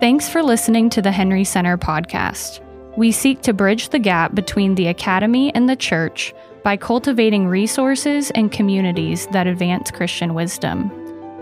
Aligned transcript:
Thanks 0.00 0.30
for 0.30 0.42
listening 0.42 0.88
to 0.90 1.02
the 1.02 1.12
Henry 1.12 1.44
Center 1.44 1.76
podcast. 1.76 2.62
We 2.96 3.12
seek 3.12 3.42
to 3.42 3.52
bridge 3.52 3.90
the 3.90 3.98
gap 3.98 4.34
between 4.34 4.74
the 4.74 4.86
academy 4.86 5.54
and 5.54 5.68
the 5.68 5.76
church 5.76 6.32
by 6.64 6.78
cultivating 6.78 7.46
resources 7.46 8.30
and 8.30 8.50
communities 8.50 9.26
that 9.32 9.46
advance 9.46 9.90
Christian 9.90 10.32
wisdom. 10.32 10.90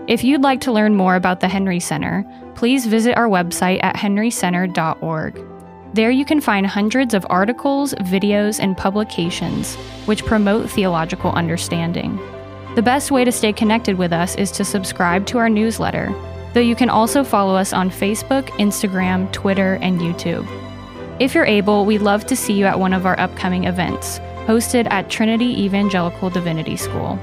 If 0.09 0.25
you'd 0.25 0.41
like 0.41 0.59
to 0.61 0.73
learn 0.73 0.93
more 0.93 1.15
about 1.15 1.39
the 1.39 1.47
Henry 1.47 1.79
Center, 1.79 2.25
please 2.55 2.85
visit 2.85 3.15
our 3.15 3.29
website 3.29 3.81
at 3.81 3.95
henrycenter.org. 3.95 5.41
There 5.93 6.11
you 6.11 6.25
can 6.25 6.41
find 6.41 6.67
hundreds 6.67 7.13
of 7.13 7.25
articles, 7.29 7.93
videos, 7.93 8.59
and 8.59 8.75
publications 8.75 9.75
which 10.03 10.25
promote 10.25 10.69
theological 10.69 11.31
understanding. 11.31 12.17
The 12.75 12.81
best 12.81 13.09
way 13.09 13.23
to 13.23 13.31
stay 13.31 13.53
connected 13.53 13.97
with 13.97 14.11
us 14.11 14.35
is 14.35 14.51
to 14.51 14.65
subscribe 14.65 15.25
to 15.27 15.37
our 15.37 15.49
newsletter, 15.49 16.13
though 16.53 16.59
you 16.59 16.75
can 16.75 16.89
also 16.89 17.23
follow 17.23 17.55
us 17.55 17.73
on 17.73 17.89
Facebook, 17.89 18.47
Instagram, 18.59 19.31
Twitter, 19.31 19.75
and 19.81 19.99
YouTube. 19.99 20.47
If 21.19 21.35
you're 21.35 21.45
able, 21.45 21.85
we'd 21.85 22.01
love 22.01 22.25
to 22.27 22.35
see 22.35 22.53
you 22.53 22.65
at 22.65 22.79
one 22.79 22.93
of 22.93 23.05
our 23.05 23.19
upcoming 23.19 23.65
events, 23.65 24.19
hosted 24.45 24.87
at 24.89 25.09
Trinity 25.09 25.63
Evangelical 25.63 26.29
Divinity 26.29 26.77
School. 26.77 27.19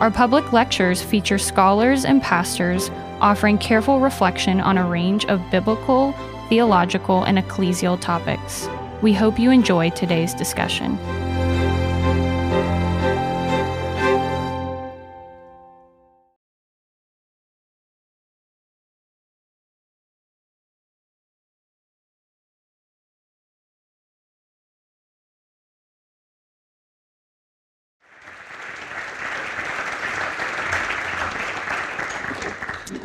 Our 0.00 0.10
public 0.10 0.52
lectures 0.52 1.02
feature 1.02 1.38
scholars 1.38 2.04
and 2.04 2.20
pastors 2.20 2.90
offering 3.20 3.58
careful 3.58 4.00
reflection 4.00 4.60
on 4.60 4.76
a 4.76 4.88
range 4.88 5.24
of 5.26 5.40
biblical, 5.50 6.12
theological, 6.48 7.24
and 7.24 7.38
ecclesial 7.38 7.98
topics. 8.00 8.68
We 9.02 9.12
hope 9.12 9.38
you 9.38 9.50
enjoy 9.50 9.90
today's 9.90 10.34
discussion. 10.34 10.98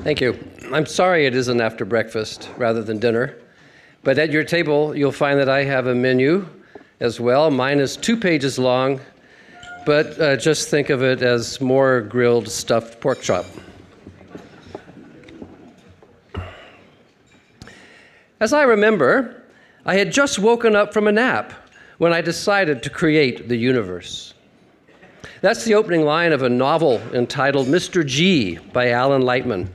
Thank 0.09 0.21
you. 0.21 0.39
I'm 0.73 0.87
sorry 0.87 1.27
it 1.27 1.35
isn't 1.35 1.61
after 1.61 1.85
breakfast 1.85 2.49
rather 2.57 2.81
than 2.81 2.97
dinner, 2.97 3.37
but 4.01 4.17
at 4.17 4.31
your 4.31 4.43
table 4.43 4.97
you'll 4.97 5.11
find 5.11 5.39
that 5.39 5.49
I 5.49 5.63
have 5.65 5.85
a 5.85 5.93
menu 5.93 6.49
as 6.99 7.19
well. 7.19 7.51
Mine 7.51 7.79
is 7.79 7.95
two 7.95 8.17
pages 8.17 8.57
long, 8.57 9.01
but 9.85 10.19
uh, 10.19 10.35
just 10.35 10.69
think 10.69 10.89
of 10.89 11.03
it 11.03 11.21
as 11.21 11.61
more 11.61 12.01
grilled 12.01 12.49
stuffed 12.49 12.99
pork 12.99 13.21
chop. 13.21 13.45
As 18.39 18.51
I 18.51 18.63
remember, 18.63 19.43
I 19.85 19.93
had 19.93 20.11
just 20.11 20.39
woken 20.39 20.75
up 20.75 20.91
from 20.91 21.07
a 21.07 21.11
nap 21.11 21.53
when 21.99 22.13
I 22.13 22.21
decided 22.21 22.81
to 22.81 22.89
create 22.89 23.47
the 23.47 23.57
universe. 23.57 24.33
That's 25.41 25.65
the 25.65 25.75
opening 25.75 26.03
line 26.03 26.33
of 26.33 26.41
a 26.41 26.49
novel 26.49 26.99
entitled 27.13 27.67
Mr. 27.67 28.03
G 28.03 28.57
by 28.73 28.89
Alan 28.89 29.21
Lightman. 29.21 29.69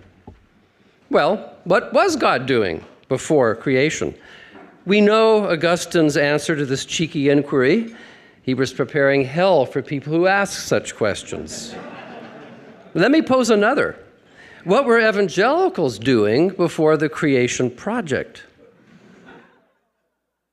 Well, 1.11 1.55
what 1.65 1.93
was 1.93 2.17
God 2.17 2.47
doing 2.47 2.85
before 3.09 3.55
creation? 3.55 4.15
We 4.87 5.01
know 5.01 5.47
Augustine's 5.47 6.17
answer 6.17 6.57
to 6.57 6.67
this 6.67 6.85
cheeky 6.85 7.31
inquiry. 7.31 7.95
He 8.43 8.55
was 8.55 8.73
preparing 8.73 9.25
hell 9.25 9.65
for 9.65 9.81
people 9.81 10.13
who 10.13 10.27
ask 10.27 10.61
such 10.61 10.95
questions. 10.95 11.75
Let 12.95 13.11
me 13.11 13.23
pose 13.23 13.51
another. 13.51 13.97
What 14.65 14.85
were 14.85 14.99
evangelicals 14.99 15.99
doing 15.99 16.49
before 16.49 16.97
the 16.97 17.09
creation 17.09 17.71
project? 17.71 18.45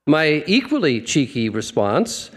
My 0.07 0.44
equally 0.47 1.01
cheeky 1.01 1.50
response 1.50 2.31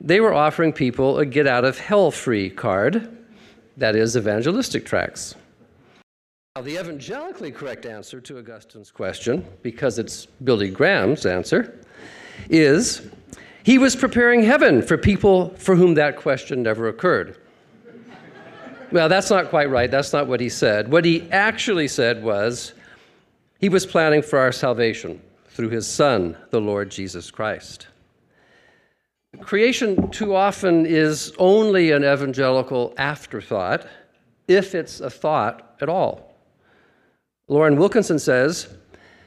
they 0.00 0.20
were 0.20 0.34
offering 0.34 0.72
people 0.72 1.18
a 1.18 1.24
get 1.24 1.46
out 1.46 1.64
of 1.64 1.78
hell 1.78 2.10
free 2.10 2.50
card, 2.50 3.16
that 3.78 3.96
is, 3.96 4.16
evangelistic 4.16 4.84
tracts. 4.84 5.34
Now, 6.56 6.62
the 6.62 6.78
evangelically 6.78 7.50
correct 7.50 7.84
answer 7.84 8.20
to 8.20 8.38
Augustine's 8.38 8.92
question, 8.92 9.44
because 9.62 9.98
it's 9.98 10.26
Billy 10.44 10.70
Graham's 10.70 11.26
answer, 11.26 11.80
is 12.48 13.10
he 13.64 13.76
was 13.76 13.96
preparing 13.96 14.44
heaven 14.44 14.80
for 14.80 14.96
people 14.96 15.48
for 15.56 15.74
whom 15.74 15.94
that 15.94 16.16
question 16.16 16.62
never 16.62 16.86
occurred. 16.86 17.38
well, 18.92 19.08
that's 19.08 19.30
not 19.30 19.50
quite 19.50 19.68
right. 19.68 19.90
That's 19.90 20.12
not 20.12 20.28
what 20.28 20.38
he 20.38 20.48
said. 20.48 20.92
What 20.92 21.04
he 21.04 21.28
actually 21.32 21.88
said 21.88 22.22
was 22.22 22.72
he 23.58 23.68
was 23.68 23.84
planning 23.84 24.22
for 24.22 24.38
our 24.38 24.52
salvation 24.52 25.20
through 25.48 25.70
his 25.70 25.88
Son, 25.88 26.36
the 26.50 26.60
Lord 26.60 26.88
Jesus 26.88 27.32
Christ. 27.32 27.88
Creation 29.40 30.08
too 30.12 30.36
often 30.36 30.86
is 30.86 31.32
only 31.36 31.90
an 31.90 32.04
evangelical 32.04 32.94
afterthought, 32.96 33.88
if 34.46 34.76
it's 34.76 35.00
a 35.00 35.10
thought 35.10 35.74
at 35.80 35.88
all. 35.88 36.30
Loren 37.46 37.76
Wilkinson 37.76 38.18
says, 38.18 38.68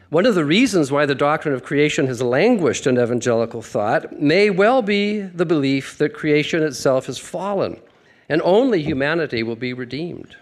one 0.09 0.25
of 0.25 0.35
the 0.35 0.45
reasons 0.45 0.91
why 0.91 1.05
the 1.05 1.13
doctrine 1.13 1.53
of 1.53 1.63
creation 1.63 2.07
has 2.07 2.21
languished 2.21 2.87
in 2.87 2.97
evangelical 2.97 3.61
thought 3.61 4.19
may 4.19 4.49
well 4.49 4.81
be 4.81 5.19
the 5.19 5.45
belief 5.45 5.97
that 5.97 6.13
creation 6.13 6.63
itself 6.63 7.05
has 7.07 7.19
fallen 7.19 7.79
and 8.29 8.41
only 8.41 8.81
humanity 8.81 9.43
will 9.43 9.55
be 9.55 9.73
redeemed. 9.73 10.35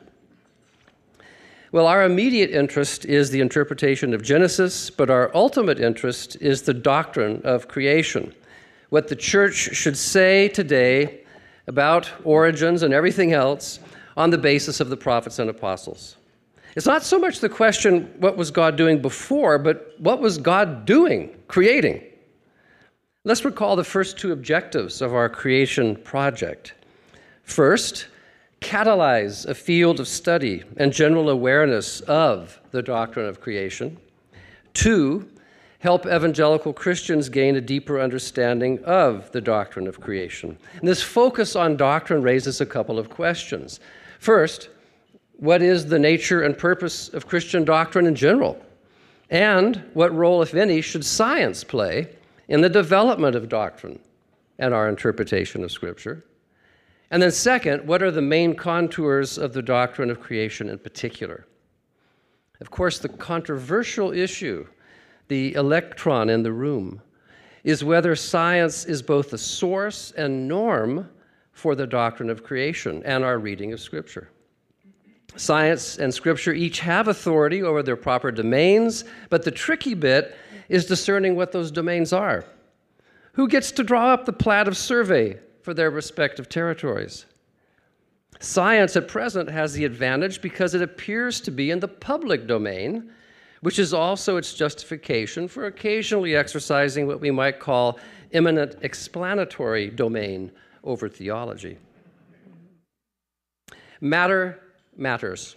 Well, 1.71 1.87
our 1.87 2.05
immediate 2.05 2.51
interest 2.51 3.05
is 3.05 3.31
the 3.31 3.41
interpretation 3.41 4.13
of 4.13 4.23
Genesis, 4.23 4.89
but 4.89 5.09
our 5.09 5.29
ultimate 5.35 5.79
interest 5.79 6.37
is 6.39 6.61
the 6.61 6.73
doctrine 6.73 7.41
of 7.43 7.67
creation. 7.67 8.33
What 8.89 9.09
the 9.09 9.15
church 9.15 9.75
should 9.75 9.97
say 9.97 10.47
today 10.47 11.25
about 11.67 12.09
origins 12.23 12.83
and 12.83 12.93
everything 12.93 13.33
else 13.33 13.79
on 14.15 14.29
the 14.29 14.37
basis 14.37 14.79
of 14.79 14.89
the 14.89 14.95
prophets 14.95 15.39
and 15.39 15.49
apostles. 15.49 16.15
It's 16.75 16.85
not 16.85 17.03
so 17.03 17.17
much 17.17 17.39
the 17.39 17.47
question, 17.47 18.13
what 18.19 18.35
was 18.35 18.51
God 18.51 18.75
doing 18.75 19.01
before, 19.01 19.57
but 19.57 19.93
what 19.97 20.19
was 20.19 20.37
God 20.37 20.85
doing, 20.85 21.33
creating? 21.47 22.03
Let's 23.23 23.45
recall 23.45 23.77
the 23.77 23.83
first 23.83 24.17
two 24.17 24.33
objectives 24.33 25.01
of 25.01 25.13
our 25.13 25.29
creation 25.29 25.95
project. 25.95 26.73
First, 27.43 28.07
catalyze 28.59 29.45
a 29.45 29.55
field 29.55 29.99
of 30.01 30.07
study 30.07 30.63
and 30.75 30.91
general 30.91 31.29
awareness 31.29 32.01
of 32.01 32.59
the 32.71 32.81
doctrine 32.81 33.27
of 33.27 33.39
creation. 33.39 33.97
Two, 34.73 35.29
help 35.79 36.05
evangelical 36.05 36.73
Christians 36.73 37.29
gain 37.29 37.55
a 37.55 37.61
deeper 37.61 38.01
understanding 38.01 38.83
of 38.83 39.31
the 39.31 39.41
doctrine 39.41 39.87
of 39.87 40.01
creation. 40.01 40.57
And 40.73 40.87
this 40.87 41.01
focus 41.01 41.55
on 41.55 41.77
doctrine 41.77 42.21
raises 42.21 42.59
a 42.59 42.65
couple 42.65 42.99
of 42.99 43.09
questions. 43.09 43.79
First, 44.19 44.69
what 45.37 45.61
is 45.61 45.85
the 45.85 45.99
nature 45.99 46.43
and 46.43 46.57
purpose 46.57 47.09
of 47.09 47.27
Christian 47.27 47.65
doctrine 47.65 48.05
in 48.05 48.15
general? 48.15 48.63
And 49.29 49.83
what 49.93 50.13
role, 50.13 50.41
if 50.41 50.53
any, 50.53 50.81
should 50.81 51.05
science 51.05 51.63
play 51.63 52.09
in 52.47 52.61
the 52.61 52.69
development 52.69 53.35
of 53.35 53.49
doctrine 53.49 53.99
and 54.59 54.73
our 54.73 54.87
interpretation 54.87 55.63
of 55.63 55.71
Scripture? 55.71 56.25
And 57.11 57.21
then, 57.21 57.31
second, 57.31 57.87
what 57.87 58.01
are 58.01 58.11
the 58.11 58.21
main 58.21 58.55
contours 58.55 59.37
of 59.37 59.53
the 59.53 59.61
doctrine 59.61 60.09
of 60.09 60.19
creation 60.19 60.69
in 60.69 60.77
particular? 60.79 61.45
Of 62.61 62.71
course, 62.71 62.99
the 62.99 63.09
controversial 63.09 64.11
issue, 64.11 64.67
the 65.27 65.53
electron 65.55 66.29
in 66.29 66.43
the 66.43 66.53
room, 66.53 67.01
is 67.63 67.83
whether 67.83 68.15
science 68.15 68.85
is 68.85 69.01
both 69.01 69.31
the 69.31 69.37
source 69.37 70.11
and 70.11 70.47
norm 70.47 71.09
for 71.51 71.73
the 71.75 71.87
doctrine 71.87 72.29
of 72.29 72.43
creation 72.43 73.01
and 73.05 73.23
our 73.23 73.39
reading 73.39 73.73
of 73.73 73.79
Scripture. 73.79 74.29
Science 75.37 75.97
and 75.97 76.13
Scripture 76.13 76.53
each 76.53 76.79
have 76.79 77.07
authority 77.07 77.61
over 77.61 77.83
their 77.83 77.95
proper 77.95 78.31
domains, 78.31 79.03
but 79.29 79.43
the 79.43 79.51
tricky 79.51 79.93
bit 79.93 80.35
is 80.69 80.85
discerning 80.85 81.35
what 81.35 81.51
those 81.51 81.71
domains 81.71 82.13
are. 82.13 82.45
Who 83.33 83.47
gets 83.47 83.71
to 83.73 83.83
draw 83.83 84.13
up 84.13 84.25
the 84.25 84.33
plat 84.33 84.67
of 84.67 84.77
survey 84.77 85.39
for 85.61 85.73
their 85.73 85.91
respective 85.91 86.47
territories? 86.47 87.25
Science 88.39 88.95
at 88.95 89.07
present 89.07 89.49
has 89.49 89.73
the 89.73 89.85
advantage 89.85 90.41
because 90.41 90.73
it 90.73 90.81
appears 90.81 91.41
to 91.41 91.51
be 91.51 91.71
in 91.71 91.79
the 91.79 91.87
public 91.87 92.47
domain, 92.47 93.11
which 93.61 93.79
is 93.79 93.93
also 93.93 94.37
its 94.37 94.53
justification 94.53 95.47
for 95.47 95.65
occasionally 95.65 96.35
exercising 96.35 97.07
what 97.07 97.21
we 97.21 97.31
might 97.31 97.59
call 97.59 97.99
eminent 98.33 98.75
explanatory 98.81 99.89
domain 99.89 100.51
over 100.83 101.09
theology. 101.09 101.77
Matter 104.01 104.61
matters. 104.97 105.55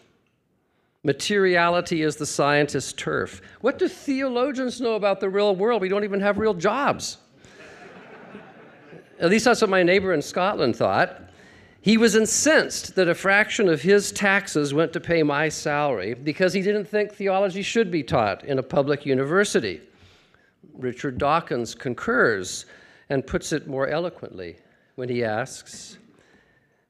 Materiality 1.05 2.03
is 2.03 2.17
the 2.17 2.27
scientist's 2.27 2.93
turf. 2.93 3.41
What 3.61 3.79
do 3.79 3.89
theologians 3.89 4.81
know 4.81 4.95
about 4.95 5.21
the 5.21 5.31
real 5.31 5.55
world? 5.55 5.81
We 5.81 5.89
don't 5.89 6.05
even 6.05 6.21
have 6.21 6.39
real 6.39 6.55
jobs. 6.55 7.19
At 9.21 9.31
least 9.31 9.45
that's 9.47 9.61
what 9.61 9.71
my 9.71 9.83
neighbor 9.83 10.13
in 10.13 10.23
Scotland 10.23 10.77
thought. 10.77 11.23
He 11.81 11.97
was 11.97 12.15
incensed 12.15 12.95
that 12.97 13.09
a 13.09 13.15
fraction 13.15 13.69
of 13.69 13.81
his 13.81 14.13
taxes 14.13 14.75
went 14.75 14.93
to 14.93 15.01
pay 15.01 15.23
my 15.23 15.49
salary 15.49 16.15
because 16.15 16.53
he 16.53 16.63
didn't 16.63 16.87
think 16.87 17.13
theology 17.13 17.63
should 17.63 17.91
be 17.91 18.03
taught 18.03 18.45
in 18.45 18.59
a 18.59 18.63
public 18.63 19.07
university. 19.07 19.81
Richard 20.75 21.19
Dawkins 21.19 21.75
concurs 21.75 22.67
and 23.09 23.27
puts 23.27 23.53
it 23.53 23.67
more 23.67 23.89
eloquently 23.89 24.57
when 24.97 25.09
he 25.09 25.25
asks, 25.25 25.99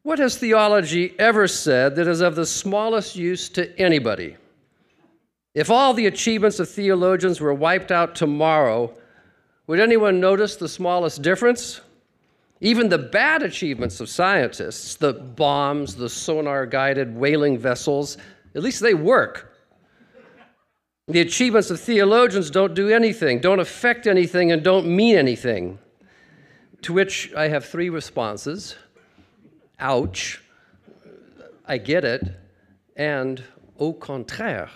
What 0.09 0.21
has 0.21 0.39
theology 0.39 1.15
ever 1.19 1.47
said 1.47 1.97
that 1.97 2.09
is 2.09 2.23
of 2.23 2.35
the 2.35 2.47
smallest 2.47 3.15
use 3.15 3.51
to 3.51 3.79
anybody? 3.79 4.39
If 5.55 5.71
all 5.71 5.93
the 5.93 6.07
achievements 6.07 6.59
of 6.59 6.71
theologians 6.71 7.43
were 7.43 7.53
wiped 7.53 7.93
out 7.93 8.15
tomorrow, 8.15 8.97
would 9.67 9.81
anyone 9.81 10.19
notice 10.19 10.57
the 10.57 10.67
smallest 10.67 11.21
difference? 11.21 11.83
Even 12.63 12.89
the 12.89 12.97
bad 12.97 13.43
achievements 13.43 14.01
of 14.01 14.09
scientists, 14.09 14.95
the 14.95 15.13
bombs, 15.13 15.95
the 15.95 16.09
sonar 16.09 16.65
guided 16.65 17.15
whaling 17.15 17.59
vessels, 17.59 18.17
at 18.55 18.63
least 18.63 18.81
they 18.81 18.95
work. 18.95 19.59
The 21.09 21.21
achievements 21.21 21.69
of 21.69 21.81
theologians 21.81 22.51
don't 22.51 22.73
do 22.73 22.89
anything, 22.89 23.41
don't 23.41 23.61
affect 23.61 24.07
anything, 24.07 24.53
and 24.53 24.65
don't 24.65 24.87
mean 24.87 25.19
anything. 25.19 25.79
To 26.81 26.95
which 26.95 27.31
I 27.35 27.49
have 27.49 27.67
three 27.67 27.91
responses 27.91 28.75
ouch, 29.79 30.43
I 31.67 31.79
get 31.79 32.05
it, 32.05 32.25
and 32.97 33.43
au 33.79 33.93
contraire. 33.93 34.71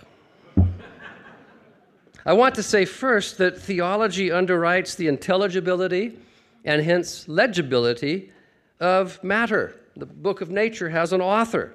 I 2.25 2.35
want 2.35 2.55
to 2.55 2.63
say 2.63 2.85
first 2.85 3.39
that 3.39 3.59
theology 3.59 4.29
underwrites 4.29 4.95
the 4.95 5.09
intelligibility 5.09 6.17
and 6.65 6.83
hence 6.83 7.27
legibility 7.27 8.31
of 8.79 9.23
matter. 9.25 9.81
The 9.97 10.07
book 10.07 10.41
of 10.41 10.49
nature 10.49 10.89
has 10.89 11.13
an 11.13 11.21
author. 11.21 11.73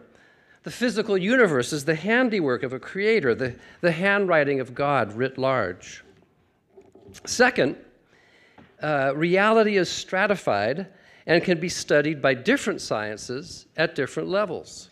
The 0.64 0.72
physical 0.72 1.18
universe 1.18 1.74
is 1.74 1.86
the 1.86 1.96
handiwork 1.96 2.64
of 2.64 2.74
a 2.74 2.80
creator, 2.80 3.36
the, 3.36 3.56
the 3.82 3.92
handwriting 3.92 4.60
of 4.60 4.74
God 4.74 5.14
writ 5.14 5.38
large. 5.38 6.04
Second, 7.26 7.76
uh, 8.82 9.14
reality 9.16 9.78
is 9.78 9.90
stratified 9.90 10.88
and 11.28 11.44
can 11.44 11.60
be 11.60 11.70
studied 11.70 12.22
by 12.22 12.34
different 12.34 12.82
sciences 12.82 13.68
at 13.76 13.94
different 13.94 14.30
levels. 14.30 14.90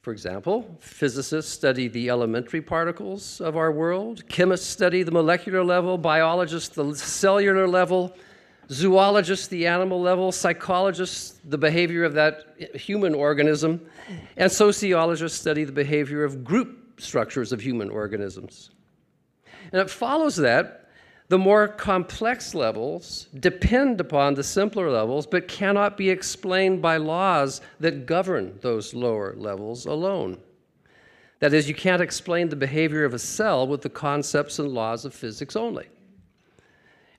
For 0.00 0.12
example, 0.12 0.78
physicists 0.80 1.50
study 1.50 1.88
the 1.88 2.08
elementary 2.08 2.62
particles 2.62 3.40
of 3.40 3.56
our 3.56 3.72
world, 3.72 4.26
chemists 4.28 4.68
study 4.68 5.02
the 5.02 5.10
molecular 5.10 5.64
level, 5.64 5.98
biologists 5.98 6.74
the 6.74 6.94
cellular 6.94 7.66
level, 7.66 8.14
zoologists 8.70 9.48
the 9.48 9.66
animal 9.66 10.00
level, 10.00 10.30
psychologists 10.30 11.40
the 11.44 11.58
behavior 11.58 12.04
of 12.04 12.12
that 12.14 12.54
human 12.74 13.14
organism, 13.14 13.80
and 14.36 14.52
sociologists 14.52 15.38
study 15.40 15.64
the 15.64 15.72
behavior 15.72 16.22
of 16.22 16.44
group 16.44 17.00
structures 17.00 17.50
of 17.50 17.60
human 17.60 17.90
organisms. 17.90 18.70
And 19.72 19.80
it 19.80 19.90
follows 19.90 20.36
that 20.36 20.83
the 21.28 21.38
more 21.38 21.68
complex 21.68 22.54
levels 22.54 23.28
depend 23.40 24.00
upon 24.00 24.34
the 24.34 24.44
simpler 24.44 24.90
levels, 24.90 25.26
but 25.26 25.48
cannot 25.48 25.96
be 25.96 26.10
explained 26.10 26.82
by 26.82 26.98
laws 26.98 27.60
that 27.80 28.06
govern 28.06 28.58
those 28.60 28.92
lower 28.92 29.34
levels 29.36 29.86
alone. 29.86 30.38
That 31.40 31.54
is, 31.54 31.68
you 31.68 31.74
can't 31.74 32.02
explain 32.02 32.48
the 32.48 32.56
behavior 32.56 33.04
of 33.04 33.14
a 33.14 33.18
cell 33.18 33.66
with 33.66 33.82
the 33.82 33.88
concepts 33.88 34.58
and 34.58 34.68
laws 34.68 35.04
of 35.04 35.14
physics 35.14 35.56
only. 35.56 35.86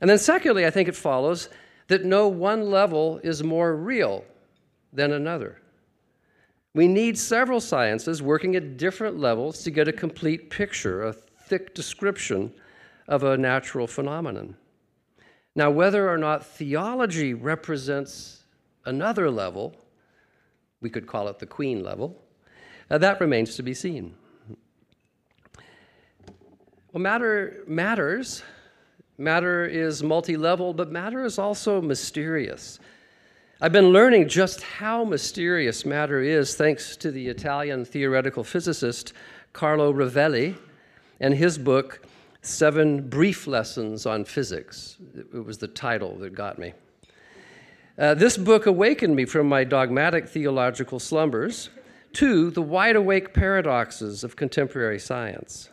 And 0.01 0.09
then, 0.09 0.17
secondly, 0.17 0.65
I 0.65 0.69
think 0.69 0.87
it 0.87 0.95
follows 0.95 1.49
that 1.87 2.05
no 2.05 2.27
one 2.27 2.69
level 2.69 3.19
is 3.23 3.43
more 3.43 3.75
real 3.75 4.23
than 4.93 5.13
another. 5.13 5.59
We 6.73 6.87
need 6.87 7.17
several 7.17 7.59
sciences 7.59 8.21
working 8.21 8.55
at 8.55 8.77
different 8.77 9.19
levels 9.19 9.63
to 9.63 9.71
get 9.71 9.87
a 9.87 9.93
complete 9.93 10.49
picture, 10.49 11.03
a 11.03 11.13
thick 11.13 11.73
description 11.73 12.53
of 13.07 13.23
a 13.23 13.37
natural 13.37 13.87
phenomenon. 13.87 14.55
Now, 15.55 15.71
whether 15.71 16.09
or 16.09 16.17
not 16.17 16.45
theology 16.45 17.33
represents 17.33 18.43
another 18.85 19.31
level, 19.31 19.75
we 20.81 20.89
could 20.89 21.07
call 21.07 21.27
it 21.27 21.39
the 21.39 21.45
queen 21.45 21.83
level, 21.83 22.21
uh, 22.89 22.97
that 22.97 23.19
remains 23.21 23.55
to 23.55 23.63
be 23.63 23.73
seen. 23.73 24.15
Well, 26.91 27.01
matter 27.01 27.63
matters. 27.67 28.43
Matter 29.17 29.65
is 29.65 30.03
multi 30.03 30.35
level, 30.35 30.73
but 30.73 30.91
matter 30.91 31.23
is 31.23 31.39
also 31.39 31.81
mysterious. 31.81 32.79
I've 33.61 33.71
been 33.71 33.89
learning 33.89 34.27
just 34.27 34.61
how 34.61 35.05
mysterious 35.05 35.85
matter 35.85 36.21
is 36.21 36.55
thanks 36.55 36.97
to 36.97 37.11
the 37.11 37.27
Italian 37.27 37.85
theoretical 37.85 38.43
physicist 38.43 39.13
Carlo 39.53 39.93
Rovelli 39.93 40.57
and 41.21 41.33
his 41.33 41.57
book, 41.57 42.05
Seven 42.45 43.01
Brief 43.01 43.47
Lessons 43.47 44.05
on 44.05 44.23
Physics. 44.23 44.97
It 45.15 45.43
was 45.43 45.57
the 45.57 45.67
title 45.67 46.15
that 46.19 46.35
got 46.35 46.59
me. 46.59 46.73
Uh, 47.97 48.13
this 48.13 48.37
book 48.37 48.67
awakened 48.67 49.15
me 49.15 49.25
from 49.25 49.49
my 49.49 49.63
dogmatic 49.63 50.27
theological 50.27 50.99
slumbers 50.99 51.71
to 52.13 52.51
the 52.51 52.61
wide 52.61 52.95
awake 52.95 53.33
paradoxes 53.33 54.23
of 54.23 54.35
contemporary 54.35 54.99
science. 54.99 55.69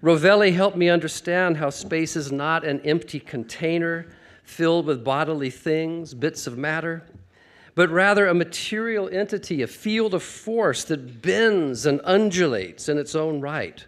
Rovelli 0.00 0.54
helped 0.54 0.78
me 0.78 0.88
understand 0.88 1.58
how 1.58 1.68
space 1.68 2.16
is 2.16 2.32
not 2.32 2.64
an 2.64 2.80
empty 2.80 3.20
container 3.20 4.06
filled 4.44 4.86
with 4.86 5.04
bodily 5.04 5.50
things, 5.50 6.14
bits 6.14 6.46
of 6.46 6.56
matter, 6.56 7.04
but 7.74 7.90
rather 7.90 8.26
a 8.26 8.34
material 8.34 9.10
entity, 9.12 9.60
a 9.60 9.66
field 9.66 10.14
of 10.14 10.22
force 10.22 10.84
that 10.84 11.20
bends 11.20 11.84
and 11.84 12.00
undulates 12.04 12.88
in 12.88 12.96
its 12.96 13.14
own 13.14 13.42
right. 13.42 13.84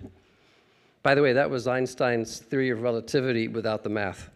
By 1.05 1.15
the 1.15 1.23
way, 1.23 1.35
that 1.35 1.51
was 1.51 1.69
Einstein's 1.69 2.39
theory 2.39 2.71
of 2.71 2.81
relativity 2.81 3.47
without 3.47 3.83
the 3.85 3.91
math. 3.91 4.31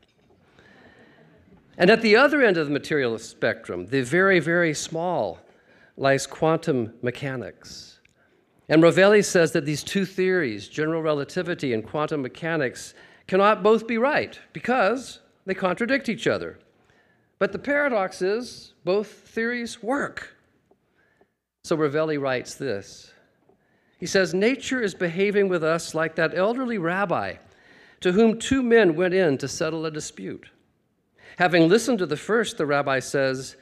And 1.78 1.88
at 1.88 2.02
the 2.02 2.14
other 2.14 2.42
end 2.42 2.58
of 2.58 2.66
the 2.66 2.72
materialist 2.72 3.30
spectrum, 3.30 3.86
the 3.86 4.02
very, 4.02 4.38
very 4.38 4.74
small, 4.74 5.38
lies 5.96 6.26
quantum 6.26 6.92
mechanics. 7.00 8.00
And 8.68 8.82
Rovelli 8.82 9.24
says 9.24 9.52
that 9.52 9.64
these 9.64 9.82
two 9.82 10.04
theories, 10.04 10.68
general 10.68 11.00
relativity 11.00 11.72
and 11.72 11.82
quantum 11.82 12.20
mechanics, 12.20 12.92
cannot 13.26 13.62
both 13.62 13.86
be 13.86 13.96
right 13.96 14.38
because 14.52 15.20
they 15.46 15.54
contradict 15.54 16.10
each 16.10 16.26
other. 16.26 16.58
But 17.38 17.52
the 17.52 17.58
paradox 17.58 18.20
is 18.20 18.74
both 18.84 19.06
theories 19.06 19.82
work. 19.82 20.36
So 21.64 21.78
Rovelli 21.78 22.20
writes 22.20 22.56
this 22.56 23.14
he 23.98 24.06
says, 24.06 24.32
Nature 24.32 24.80
is 24.80 24.94
behaving 24.94 25.48
with 25.48 25.62
us 25.62 25.94
like 25.94 26.14
that 26.14 26.36
elderly 26.36 26.78
rabbi 26.78 27.34
to 28.00 28.12
whom 28.12 28.38
two 28.38 28.62
men 28.62 28.94
went 28.94 29.12
in 29.12 29.36
to 29.38 29.48
settle 29.48 29.84
a 29.84 29.90
dispute. 29.90 30.48
Having 31.36 31.68
listened 31.68 31.98
to 31.98 32.06
the 32.06 32.16
first, 32.16 32.56
the 32.56 32.66
rabbi 32.66 33.00
says, 33.00 33.56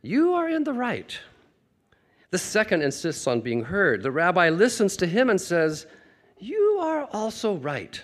You 0.00 0.34
are 0.34 0.48
in 0.48 0.64
the 0.64 0.72
right. 0.72 1.18
The 2.30 2.38
second 2.38 2.82
insists 2.82 3.26
on 3.26 3.42
being 3.42 3.64
heard. 3.64 4.02
The 4.02 4.10
rabbi 4.10 4.48
listens 4.48 4.96
to 4.96 5.06
him 5.06 5.28
and 5.28 5.40
says, 5.40 5.86
You 6.38 6.78
are 6.80 7.06
also 7.12 7.56
right. 7.56 8.02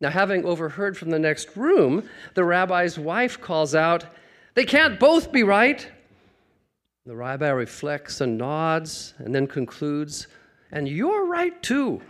Now, 0.00 0.10
having 0.10 0.44
overheard 0.44 0.96
from 0.96 1.10
the 1.10 1.18
next 1.18 1.56
room, 1.56 2.08
the 2.34 2.44
rabbi's 2.44 2.98
wife 3.00 3.40
calls 3.40 3.74
out, 3.74 4.06
They 4.54 4.64
can't 4.64 5.00
both 5.00 5.32
be 5.32 5.42
right. 5.42 5.88
The 7.04 7.16
rabbi 7.16 7.48
reflects 7.48 8.20
and 8.20 8.38
nods 8.38 9.14
and 9.18 9.34
then 9.34 9.48
concludes, 9.48 10.28
and 10.72 10.88
you're 10.88 11.26
right 11.26 11.62
too. 11.62 12.00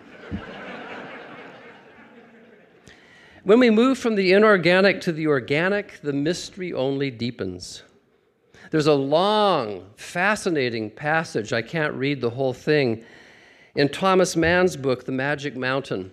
when 3.45 3.61
we 3.61 3.71
move 3.71 3.99
from 3.99 4.15
the 4.15 4.33
inorganic 4.33 5.01
to 5.03 5.13
the 5.13 5.27
organic, 5.27 6.01
the 6.03 6.13
mystery 6.13 6.73
only 6.73 7.11
deepens. 7.11 7.83
There's 8.71 8.87
a 8.87 8.95
long, 8.95 9.87
fascinating 9.97 10.91
passage, 10.91 11.53
I 11.53 11.63
can't 11.63 11.95
read 11.95 12.21
the 12.21 12.31
whole 12.31 12.53
thing, 12.53 13.05
in 13.75 13.89
Thomas 13.89 14.37
Mann's 14.37 14.77
book, 14.77 15.05
The 15.05 15.13
Magic 15.13 15.57
Mountain, 15.57 16.13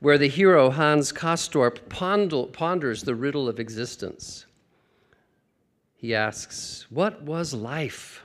where 0.00 0.18
the 0.18 0.28
hero, 0.28 0.70
Hans 0.70 1.12
Castorp, 1.12 1.88
ponders 1.88 3.02
the 3.02 3.14
riddle 3.14 3.48
of 3.48 3.60
existence. 3.60 4.46
He 5.94 6.14
asks, 6.14 6.86
What 6.90 7.22
was 7.22 7.54
life? 7.54 8.24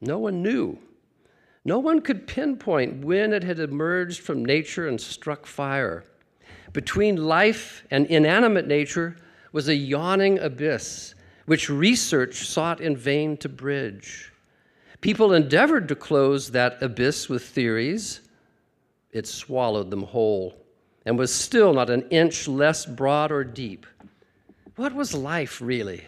No 0.00 0.18
one 0.18 0.42
knew. 0.42 0.78
No 1.64 1.78
one 1.78 2.00
could 2.00 2.26
pinpoint 2.26 3.04
when 3.04 3.32
it 3.32 3.44
had 3.44 3.58
emerged 3.58 4.20
from 4.20 4.44
nature 4.44 4.88
and 4.88 5.00
struck 5.00 5.46
fire. 5.46 6.04
Between 6.72 7.16
life 7.16 7.84
and 7.90 8.06
inanimate 8.06 8.66
nature 8.66 9.16
was 9.52 9.68
a 9.68 9.74
yawning 9.74 10.38
abyss, 10.38 11.14
which 11.46 11.68
research 11.68 12.46
sought 12.46 12.80
in 12.80 12.96
vain 12.96 13.36
to 13.38 13.48
bridge. 13.48 14.32
People 15.00 15.32
endeavored 15.32 15.88
to 15.88 15.96
close 15.96 16.50
that 16.50 16.82
abyss 16.82 17.28
with 17.28 17.42
theories. 17.42 18.20
It 19.12 19.26
swallowed 19.26 19.90
them 19.90 20.04
whole 20.04 20.56
and 21.04 21.18
was 21.18 21.34
still 21.34 21.72
not 21.74 21.90
an 21.90 22.08
inch 22.10 22.46
less 22.46 22.86
broad 22.86 23.32
or 23.32 23.44
deep. 23.44 23.86
What 24.76 24.94
was 24.94 25.14
life 25.14 25.60
really? 25.60 26.04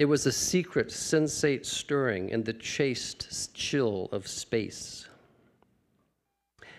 It 0.00 0.08
was 0.08 0.24
a 0.24 0.32
secret, 0.32 0.88
sensate 0.88 1.66
stirring 1.66 2.30
in 2.30 2.44
the 2.44 2.54
chaste 2.54 3.52
chill 3.52 4.08
of 4.12 4.26
space. 4.26 5.06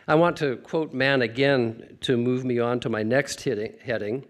I 0.07 0.15
want 0.15 0.37
to 0.37 0.57
quote 0.57 0.91
Mann 0.91 1.21
again 1.21 1.99
to 2.01 2.17
move 2.17 2.43
me 2.43 2.57
on 2.57 2.79
to 2.79 2.89
my 2.89 3.03
next 3.03 3.43
heading. 3.43 4.25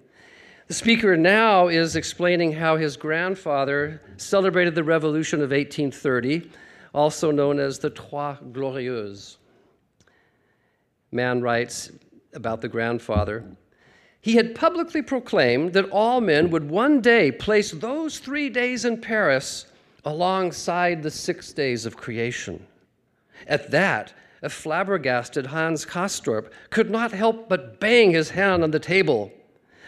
The 0.68 0.74
speaker 0.74 1.16
now 1.16 1.70
is 1.70 1.96
explaining 1.96 2.52
how 2.52 2.76
his 2.76 2.98
grandfather 2.98 4.02
celebrated 4.18 4.76
the 4.76 4.84
Revolution 4.84 5.40
of 5.40 5.52
1830, 5.52 6.52
also 6.94 7.32
known 7.32 7.62
as 7.62 7.80
the 7.80 7.92
Trois 7.92 8.36
Glorieuses. 8.52 9.38
Mann 11.14 11.42
writes 11.42 11.94
about 12.34 12.60
the 12.60 12.68
grandfather 12.68 13.46
he 14.22 14.36
had 14.36 14.54
publicly 14.56 15.02
proclaimed 15.02 15.74
that 15.74 15.90
all 15.90 16.22
men 16.22 16.52
would 16.52 16.70
one 16.70 17.02
day 17.02 17.32
place 17.32 17.72
those 17.72 18.20
three 18.20 18.50
days 18.50 18.86
in 18.86 19.02
Paris 19.02 19.66
alongside 20.06 21.02
the 21.02 21.12
six 21.12 21.52
days 21.52 21.86
of 21.86 21.98
creation. 21.98 22.66
At 23.48 23.72
that, 23.72 24.14
a 24.44 24.50
flabbergasted 24.50 25.48
Hans 25.48 25.86
Castorp 25.86 26.52
could 26.70 26.90
not 26.90 27.12
help 27.12 27.50
but 27.50 27.80
bang 27.80 28.12
his 28.12 28.30
hand 28.30 28.64
on 28.64 28.72
the 28.72 28.80
table. 28.80 29.32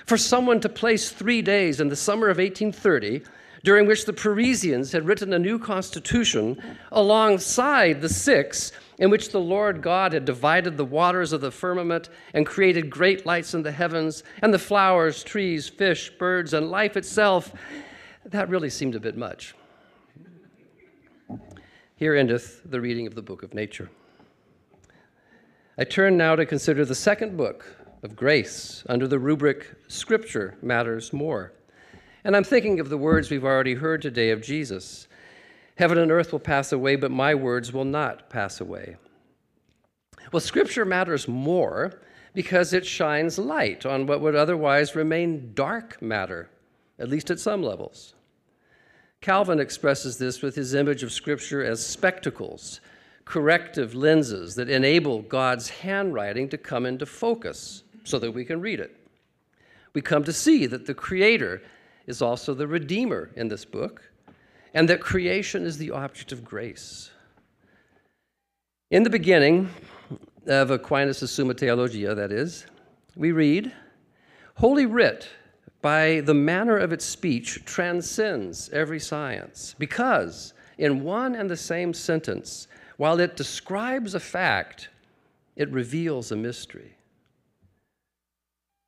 For 0.06 0.18
someone 0.18 0.60
to 0.62 0.70
place 0.70 1.10
three 1.10 1.42
days 1.42 1.80
in 1.80 1.90
the 1.90 1.96
summer 1.96 2.30
of 2.30 2.38
1830, 2.38 3.24
during 3.63 3.86
which 3.86 4.05
the 4.05 4.13
Parisians 4.13 4.91
had 4.91 5.05
written 5.05 5.32
a 5.32 5.39
new 5.39 5.58
constitution, 5.58 6.62
alongside 6.91 8.01
the 8.01 8.10
six 8.10 8.74
in 9.00 9.10
which 9.10 9.29
the 9.29 9.39
Lord 9.39 9.82
God 9.82 10.13
had 10.13 10.25
divided 10.25 10.75
the 10.75 10.86
waters 10.86 11.32
of 11.32 11.41
the 11.41 11.51
firmament 11.51 12.10
and 12.34 12.46
created 12.46 12.89
great 12.89 13.25
lights 13.25 13.53
in 13.53 13.63
the 13.63 13.72
heavens, 13.72 14.24
and 14.41 14.53
the 14.53 14.60
flowers, 14.60 15.24
trees, 15.24 15.70
fish, 15.70 16.12
birds, 16.17 16.53
and 16.53 16.70
life 16.70 16.98
itself, 16.98 17.53
that 18.25 18.50
really 18.50 18.70
seemed 18.70 18.96
a 18.96 19.00
bit 19.00 19.17
much. 19.17 19.55
Here 21.96 22.15
endeth 22.15 22.62
the 22.65 22.82
reading 22.82 23.08
of 23.08 23.15
the 23.15 23.22
book 23.22 23.43
of 23.43 23.53
nature. 23.53 23.89
I 25.77 25.86
turn 25.86 26.17
now 26.17 26.36
to 26.36 26.46
consider 26.46 26.84
the 26.86 26.96
second 26.96 27.38
book 27.38 27.65
of 28.03 28.15
grace 28.15 28.84
under 28.88 29.08
the 29.08 29.20
rubric 29.20 29.74
Scripture 29.88 30.58
Matters 30.62 31.13
More. 31.13 31.53
And 32.24 32.36
I'm 32.36 32.44
thinking 32.44 32.80
of 32.80 32.89
the 32.89 32.98
words 32.98 33.30
we've 33.30 33.44
already 33.44 33.74
heard 33.75 34.01
today 34.01 34.30
of 34.32 34.42
Jesus 34.42 35.08
Heaven 35.75 35.98
and 35.98 36.12
earth 36.12 36.32
will 36.32 36.39
pass 36.39 36.72
away, 36.72 36.96
but 36.96 37.10
my 37.10 37.34
words 37.34 37.74
will 37.74 37.86
not 37.86 38.30
pass 38.30 38.62
away. 38.62 38.96
Well, 40.32 40.39
Scripture 40.39 40.86
matters 40.86 41.27
more 41.27 42.00
because 42.36 42.74
it 42.74 42.86
shines 42.86 43.39
light 43.39 43.84
on 43.84 44.06
what 44.06 44.22
would 44.22 44.36
otherwise 44.36 44.96
remain 44.96 45.51
dark 45.56 46.00
matter, 46.00 46.50
at 47.00 47.10
least 47.10 47.32
at 47.32 47.39
some 47.39 47.63
levels. 47.63 48.13
Calvin 49.22 49.60
expresses 49.60 50.18
this 50.18 50.42
with 50.42 50.53
his 50.53 50.74
image 50.74 51.01
of 51.01 51.12
Scripture 51.12 51.63
as 51.63 51.86
spectacles, 51.86 52.80
corrective 53.25 53.96
lenses 53.96 54.53
that 54.56 54.70
enable 54.70 55.22
God's 55.24 55.70
handwriting 55.70 56.50
to 56.50 56.58
come 56.58 56.86
into 56.86 57.06
focus 57.06 57.84
so 58.03 58.20
that 58.20 58.32
we 58.32 58.46
can 58.46 58.62
read 58.62 58.80
it. 58.80 58.96
We 59.94 60.01
come 60.01 60.24
to 60.25 60.34
see 60.34 60.65
that 60.68 60.86
the 60.86 60.94
Creator 60.94 61.62
is 62.07 62.22
also 62.22 62.53
the 62.53 62.67
Redeemer 62.67 63.31
in 63.36 63.48
this 63.48 63.65
book 63.65 64.01
and 64.74 64.89
that 64.89 65.01
creation 65.01 65.65
is 65.65 65.77
the 65.77 65.91
object 65.91 66.31
of 66.31 66.43
grace. 66.43 67.12
In 68.89 69.03
the 69.03 69.10
beginning 69.10 69.69
of 70.48 70.72
Aquinas' 70.72 71.31
Summa 71.31 71.53
Theologia, 71.53 72.15
that 72.15 72.31
is, 72.31 72.65
we 73.15 73.31
read, 73.31 73.72
Holy 74.55 74.86
Writ, 74.86 75.29
by 75.81 76.22
the 76.22 76.33
manner 76.33 76.77
of 76.77 76.93
its 76.93 77.05
speech, 77.05 77.63
transcends 77.65 78.69
every 78.69 79.00
science, 79.00 79.75
because 79.77 80.53
in 80.77 81.03
one 81.03 81.36
and 81.36 81.50
the 81.50 81.57
same 81.57 81.93
sentence, 81.93 82.67
while 82.98 83.19
it 83.19 83.36
describes 83.36 84.15
a 84.15 84.19
fact, 84.19 84.89
it 85.55 85.69
reveals 85.72 86.31
a 86.31 86.36
mystery. 86.36 86.95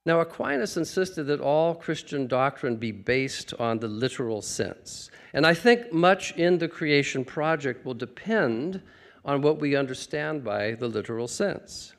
Now, 0.05 0.19
Aquinas 0.19 0.77
insisted 0.77 1.23
that 1.23 1.41
all 1.41 1.73
Christian 1.73 2.27
doctrine 2.27 2.75
be 2.75 2.91
based 2.91 3.55
on 3.55 3.79
the 3.79 3.87
literal 3.87 4.41
sense. 4.41 5.09
And 5.33 5.47
I 5.47 5.55
think 5.55 5.91
much 5.91 6.31
in 6.37 6.59
the 6.59 6.67
creation 6.67 7.25
project 7.25 7.83
will 7.83 7.95
depend 7.95 8.81
on 9.25 9.41
what 9.41 9.59
we 9.59 9.75
understand 9.75 10.43
by 10.43 10.73
the 10.73 10.87
literal 10.87 11.27
sense. 11.27 11.93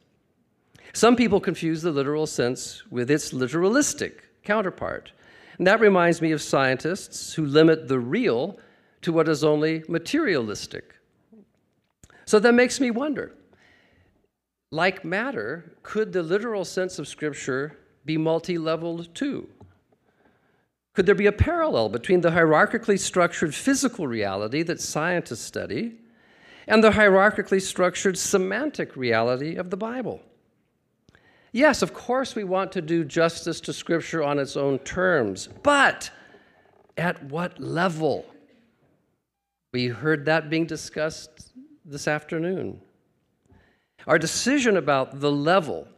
Some 0.93 1.17
people 1.17 1.41
confuse 1.41 1.83
the 1.83 1.91
literal 1.91 2.27
sense 2.27 2.85
with 2.91 3.11
its 3.11 3.33
literalistic 3.33 4.21
counterpart. 4.45 5.11
And 5.59 5.67
that 5.67 5.81
reminds 5.81 6.23
me 6.23 6.31
of 6.31 6.41
scientists 6.41 7.35
who 7.35 7.45
limit 7.45 7.89
the 7.89 7.99
real 7.99 8.59
to 9.03 9.13
what 9.13 9.29
is 9.29 9.43
only 9.43 9.83
materialistic. 9.89 10.95
So 12.25 12.39
that 12.39 12.53
makes 12.53 12.81
me 12.81 12.91
wonder 12.91 13.33
like 14.73 15.05
matter, 15.05 15.77
could 15.83 16.13
the 16.13 16.23
literal 16.23 16.65
sense 16.65 16.99
of 16.99 17.07
Scripture 17.07 17.79
be 18.07 18.17
multi 18.17 18.57
leveled 18.57 19.15
too? 19.15 19.49
Could 20.95 21.05
there 21.05 21.15
be 21.15 21.27
a 21.27 21.33
parallel 21.33 21.91
between 21.91 22.23
the 22.23 22.31
hierarchically 22.31 22.99
structured 22.99 23.55
physical 23.55 24.07
reality 24.07 24.63
that 24.63 24.81
scientists 24.81 25.43
study 25.43 25.97
and 26.67 26.83
the 26.83 26.93
hierarchically 26.93 27.61
structured 27.61 28.17
semantic 28.17 28.97
reality 28.97 29.57
of 29.57 29.69
the 29.69 29.77
Bible? 29.77 30.23
Yes, 31.53 31.83
of 31.83 31.93
course, 31.93 32.35
we 32.35 32.45
want 32.45 32.73
to 32.73 32.83
do 32.83 33.05
justice 33.05 33.61
to 33.63 33.73
Scripture 33.73 34.23
on 34.23 34.39
its 34.39 34.57
own 34.57 34.79
terms, 34.81 35.49
but 35.63 36.11
at 36.97 37.23
what 37.25 37.61
level? 37.61 38.25
We 39.73 39.89
heard 39.89 40.25
that 40.25 40.49
being 40.49 40.67
discussed 40.67 41.53
this 41.85 42.09
afternoon. 42.09 42.81
Our 44.07 44.19
decision 44.19 44.77
about 44.77 45.21
the 45.21 45.33
level 45.33 45.89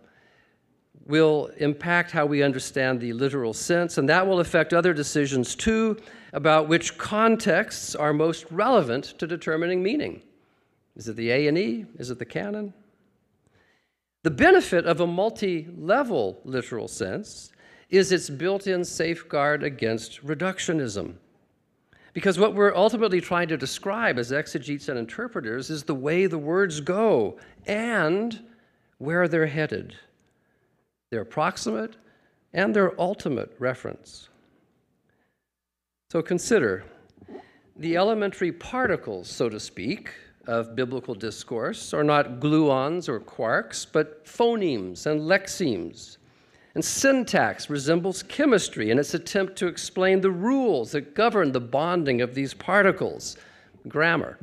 will 1.09 1.51
impact 1.57 2.11
how 2.11 2.27
we 2.27 2.43
understand 2.43 3.01
the 3.01 3.13
literal 3.15 3.55
sense, 3.55 3.99
and 3.99 4.09
that 4.09 4.27
will 4.27 4.41
affect 4.41 4.75
other 4.75 4.93
decisions 4.93 5.55
too 5.57 5.97
about 6.35 6.69
which 6.69 6.99
contexts 6.99 7.95
are 7.95 8.13
most 8.13 8.45
relevant 8.51 9.05
to 9.19 9.27
determining 9.27 9.83
meaning. 9.83 10.23
Is 10.97 11.09
it 11.09 11.17
the 11.17 11.31
A 11.31 11.49
and 11.49 11.57
E? 11.57 11.87
Is 11.99 12.11
it 12.11 12.19
the 12.19 12.27
canon? 12.27 12.75
The 14.23 14.31
benefit 14.31 14.85
of 14.85 15.01
a 15.01 15.07
multi 15.07 15.69
level 15.77 16.41
literal 16.45 16.89
sense 16.89 17.53
is 17.89 18.13
its 18.13 18.29
built 18.29 18.67
in 18.67 18.85
safeguard 18.85 19.63
against 19.63 20.25
reductionism. 20.27 21.15
Because 22.13 22.39
what 22.39 22.55
we're 22.55 22.75
ultimately 22.75 23.21
trying 23.21 23.49
to 23.49 23.57
describe 23.57 24.19
as 24.19 24.33
exegetes 24.33 24.89
and 24.89 24.99
interpreters 24.99 25.71
is 25.71 25.85
the 25.85 25.95
way 25.95 26.27
the 26.27 26.37
words 26.37 26.81
go 26.81 27.39
and 27.67 28.45
where 28.99 29.29
they're 29.29 29.47
headed 29.47 29.95
their 31.11 31.25
proximate 31.25 31.97
and 32.53 32.75
their 32.75 32.99
ultimate 33.01 33.55
reference. 33.59 34.29
So 36.11 36.23
consider 36.23 36.85
the 37.77 37.97
elementary 37.97 38.53
particles, 38.53 39.29
so 39.29 39.49
to 39.49 39.61
speak, 39.61 40.11
of 40.47 40.75
biblical 40.75 41.15
discourse 41.15 41.93
are 41.93 42.03
not 42.03 42.41
gluons 42.41 43.09
or 43.09 43.21
quarks, 43.21 43.87
but 43.91 44.25
phonemes 44.25 45.07
and 45.07 45.21
lexemes. 45.21 46.17
And 46.75 46.85
syntax 46.85 47.69
resembles 47.69 48.23
chemistry 48.23 48.91
in 48.91 48.99
its 48.99 49.13
attempt 49.13 49.57
to 49.57 49.67
explain 49.67 50.21
the 50.21 50.31
rules 50.31 50.93
that 50.93 51.15
govern 51.15 51.53
the 51.53 51.61
bonding 51.61 52.23
of 52.23 52.35
these 52.35 52.55
particles. 52.55 53.37
Grammar. 53.87 54.39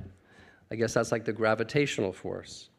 I 0.71 0.75
guess 0.75 0.93
that's 0.93 1.11
like 1.11 1.25
the 1.25 1.33
gravitational 1.33 2.13
force. 2.13 2.69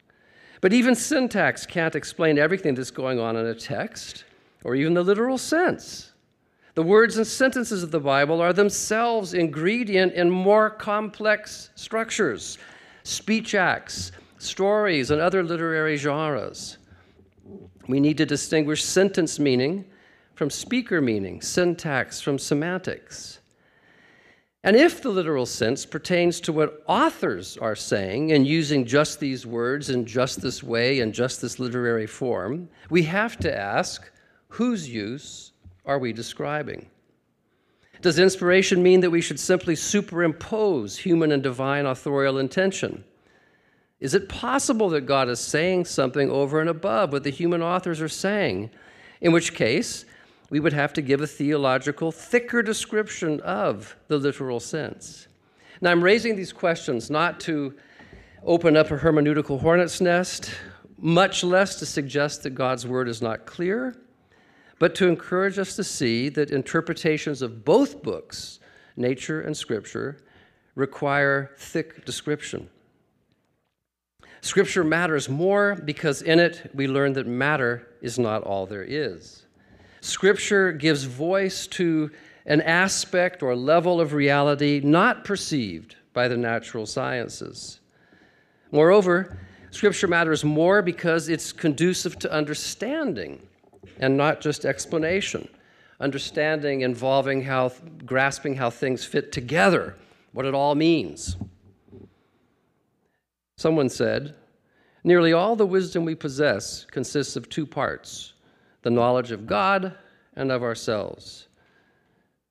But 0.61 0.73
even 0.73 0.95
syntax 0.95 1.65
can't 1.65 1.95
explain 1.95 2.37
everything 2.37 2.75
that's 2.75 2.91
going 2.91 3.19
on 3.19 3.35
in 3.35 3.45
a 3.45 3.55
text, 3.55 4.25
or 4.63 4.75
even 4.75 4.93
the 4.93 5.03
literal 5.03 5.37
sense. 5.37 6.11
The 6.73 6.83
words 6.83 7.17
and 7.17 7.25
sentences 7.25 7.83
of 7.83 7.91
the 7.91 7.99
Bible 7.99 8.41
are 8.41 8.53
themselves 8.53 9.33
ingredient 9.33 10.13
in 10.13 10.29
more 10.29 10.69
complex 10.69 11.71
structures, 11.75 12.57
speech 13.03 13.55
acts, 13.55 14.11
stories, 14.37 15.11
and 15.11 15.21
other 15.21 15.43
literary 15.43 15.97
genres. 15.97 16.77
We 17.87 17.99
need 17.99 18.17
to 18.17 18.25
distinguish 18.25 18.83
sentence 18.83 19.39
meaning 19.39 19.85
from 20.35 20.51
speaker 20.51 21.01
meaning, 21.01 21.41
syntax 21.41 22.21
from 22.21 22.37
semantics. 22.37 23.39
And 24.63 24.75
if 24.75 25.01
the 25.01 25.09
literal 25.09 25.45
sense 25.45 25.85
pertains 25.85 26.41
to 26.41 26.51
what 26.51 26.83
authors 26.87 27.57
are 27.57 27.75
saying 27.75 28.31
and 28.31 28.45
using 28.45 28.85
just 28.85 29.19
these 29.19 29.45
words 29.45 29.89
in 29.89 30.05
just 30.05 30.41
this 30.41 30.63
way 30.63 30.99
and 30.99 31.13
just 31.13 31.41
this 31.41 31.59
literary 31.59 32.07
form, 32.07 32.67
we 32.89 33.03
have 33.03 33.37
to 33.39 33.55
ask 33.55 34.09
whose 34.49 34.89
use 34.89 35.51
are 35.85 35.99
we 35.99 36.11
describing? 36.11 36.87
Does 38.01 38.19
inspiration 38.19 38.83
mean 38.83 39.01
that 39.01 39.09
we 39.09 39.21
should 39.21 39.39
simply 39.39 39.75
superimpose 39.75 40.97
human 40.97 41.31
and 41.31 41.41
divine 41.41 41.85
authorial 41.85 42.37
intention? 42.37 43.03
Is 43.99 44.13
it 44.13 44.29
possible 44.29 44.89
that 44.89 45.07
God 45.07 45.29
is 45.29 45.39
saying 45.39 45.85
something 45.85 46.29
over 46.29 46.61
and 46.61 46.69
above 46.69 47.11
what 47.11 47.23
the 47.23 47.31
human 47.31 47.63
authors 47.63 47.99
are 47.99 48.09
saying? 48.09 48.69
In 49.21 49.31
which 49.31 49.55
case, 49.55 50.05
we 50.49 50.59
would 50.59 50.73
have 50.73 50.93
to 50.93 51.01
give 51.01 51.21
a 51.21 51.27
theological, 51.27 52.11
thicker 52.11 52.61
description 52.61 53.39
of 53.41 53.95
the 54.07 54.17
literal 54.17 54.59
sense. 54.59 55.27
Now, 55.81 55.91
I'm 55.91 56.03
raising 56.03 56.35
these 56.35 56.53
questions 56.53 57.09
not 57.09 57.39
to 57.41 57.75
open 58.43 58.77
up 58.77 58.91
a 58.91 58.97
hermeneutical 58.97 59.59
hornet's 59.59 59.99
nest, 59.99 60.51
much 60.97 61.43
less 61.43 61.75
to 61.79 61.85
suggest 61.85 62.43
that 62.43 62.51
God's 62.51 62.87
word 62.87 63.07
is 63.07 63.21
not 63.21 63.45
clear, 63.45 63.95
but 64.79 64.95
to 64.95 65.07
encourage 65.07 65.59
us 65.59 65.75
to 65.75 65.83
see 65.83 66.29
that 66.29 66.51
interpretations 66.51 67.41
of 67.41 67.65
both 67.65 68.01
books, 68.01 68.59
nature 68.95 69.41
and 69.41 69.55
scripture, 69.55 70.17
require 70.75 71.51
thick 71.57 72.05
description. 72.05 72.69
Scripture 74.41 74.83
matters 74.83 75.27
more 75.27 75.75
because 75.75 76.21
in 76.21 76.39
it 76.39 76.69
we 76.73 76.87
learn 76.87 77.13
that 77.13 77.27
matter 77.27 77.87
is 78.01 78.17
not 78.17 78.43
all 78.43 78.65
there 78.65 78.83
is. 78.83 79.46
Scripture 80.07 80.71
gives 80.71 81.03
voice 81.03 81.67
to 81.67 82.09
an 82.45 82.61
aspect 82.61 83.43
or 83.43 83.55
level 83.55 83.99
of 83.99 84.13
reality 84.13 84.79
not 84.81 85.25
perceived 85.25 85.97
by 86.13 86.29
the 86.29 86.37
natural 86.37 86.85
sciences. 86.85 87.81
Moreover, 88.71 89.37
Scripture 89.69 90.07
matters 90.07 90.45
more 90.45 90.81
because 90.81 91.27
it's 91.27 91.51
conducive 91.51 92.17
to 92.19 92.31
understanding 92.31 93.45
and 93.99 94.15
not 94.15 94.39
just 94.39 94.65
explanation. 94.65 95.49
Understanding 95.99 96.81
involving 96.81 97.41
how, 97.41 97.73
grasping 98.05 98.55
how 98.55 98.69
things 98.69 99.03
fit 99.03 99.33
together, 99.33 99.95
what 100.31 100.45
it 100.45 100.53
all 100.53 100.73
means. 100.73 101.35
Someone 103.57 103.89
said, 103.89 104.35
Nearly 105.03 105.33
all 105.33 105.57
the 105.57 105.65
wisdom 105.65 106.05
we 106.05 106.15
possess 106.15 106.85
consists 106.85 107.35
of 107.35 107.49
two 107.49 107.65
parts 107.65 108.33
the 108.87 108.91
knowledge 108.91 109.31
of 109.31 109.45
God 109.45 109.93
and 110.37 110.49
of 110.49 110.63
ourselves. 110.63 111.49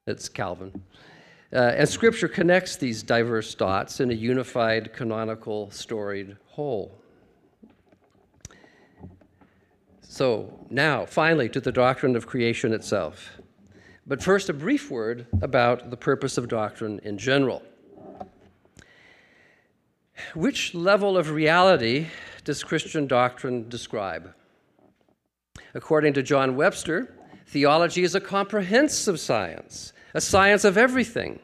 It's 0.06 0.28
Calvin. 0.28 0.82
Uh, 1.50 1.72
and 1.78 1.88
Scripture 1.88 2.28
connects 2.28 2.76
these 2.76 3.02
diverse 3.02 3.54
dots 3.54 4.00
in 4.00 4.10
a 4.10 4.14
unified, 4.14 4.92
canonical, 4.92 5.70
storied 5.70 6.36
whole. 6.48 6.94
So, 10.02 10.52
now, 10.68 11.06
finally, 11.06 11.48
to 11.48 11.58
the 11.58 11.72
doctrine 11.72 12.14
of 12.16 12.26
creation 12.26 12.74
itself. 12.74 13.40
But 14.06 14.22
first, 14.22 14.50
a 14.50 14.52
brief 14.52 14.90
word 14.90 15.26
about 15.40 15.88
the 15.88 15.96
purpose 15.96 16.36
of 16.36 16.48
doctrine 16.48 17.00
in 17.02 17.16
general. 17.16 17.62
Which 20.34 20.74
level 20.74 21.16
of 21.16 21.30
reality 21.30 22.08
does 22.44 22.62
Christian 22.62 23.06
doctrine 23.06 23.70
describe? 23.70 24.34
According 25.76 26.14
to 26.14 26.22
John 26.22 26.56
Webster, 26.56 27.14
theology 27.48 28.02
is 28.02 28.14
a 28.14 28.20
comprehensive 28.20 29.20
science, 29.20 29.92
a 30.14 30.22
science 30.22 30.64
of 30.64 30.78
everything. 30.78 31.38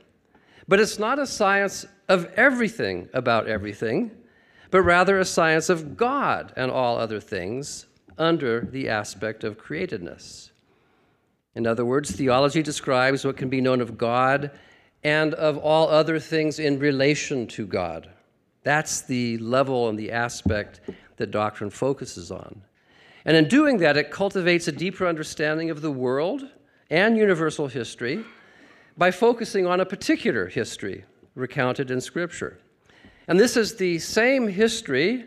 But 0.67 0.81
it's 0.81 0.99
not 0.99 1.19
a 1.19 1.27
science 1.27 1.85
of 2.09 2.25
everything 2.35 3.11
about 3.13 3.47
everything, 3.47 4.11
but 4.71 4.81
rather 4.81 5.19
a 5.19 5.27
science 5.27 5.69
of 5.69 5.99
God 5.99 6.51
and 6.57 6.71
all 6.71 6.97
other 6.97 7.21
things 7.21 7.85
under 8.17 8.63
the 8.63 8.89
aspect 8.89 9.45
of 9.45 9.59
createdness. 9.59 10.51
In 11.55 11.67
other 11.67 11.85
words, 11.85 12.11
theology 12.11 12.63
describes 12.63 13.27
what 13.27 13.37
can 13.37 13.51
be 13.51 13.61
known 13.61 13.83
of 13.83 13.99
God 13.99 14.51
and 15.05 15.35
of 15.35 15.59
all 15.59 15.91
other 15.91 16.19
things 16.19 16.59
in 16.59 16.79
relation 16.79 17.47
to 17.49 17.67
God. 17.67 18.09
That's 18.63 19.03
the 19.03 19.37
level 19.37 19.91
and 19.91 19.99
the 19.99 20.11
aspect 20.11 20.81
that 21.19 21.33
doctrine 21.33 21.69
focuses 21.69 22.31
on. 22.31 22.63
And 23.25 23.37
in 23.37 23.49
doing 23.49 23.79
that, 23.79 23.97
it 23.97 24.11
cultivates 24.11 24.69
a 24.69 24.73
deeper 24.73 25.07
understanding 25.07 25.71
of 25.71 25.81
the 25.81 25.91
world 25.91 26.49
and 26.91 27.17
universal 27.17 27.69
history 27.69 28.25
by 28.97 29.11
focusing 29.11 29.67
on 29.67 29.81
a 29.81 29.87
particular 29.87 30.47
history 30.47 31.05
recounted 31.35 31.91
in 31.91 32.01
Scripture. 32.01 32.59
And 33.29 33.39
this 33.39 33.57
is 33.57 33.77
the 33.77 33.99
same 33.99 34.49
history, 34.49 35.27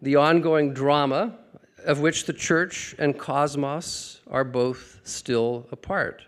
the 0.00 0.16
ongoing 0.16 0.72
drama, 0.72 1.38
of 1.84 2.00
which 2.00 2.26
the 2.26 2.32
church 2.32 2.94
and 2.98 3.18
cosmos 3.18 4.20
are 4.30 4.44
both 4.44 5.00
still 5.04 5.66
a 5.72 5.76
part. 5.76 6.22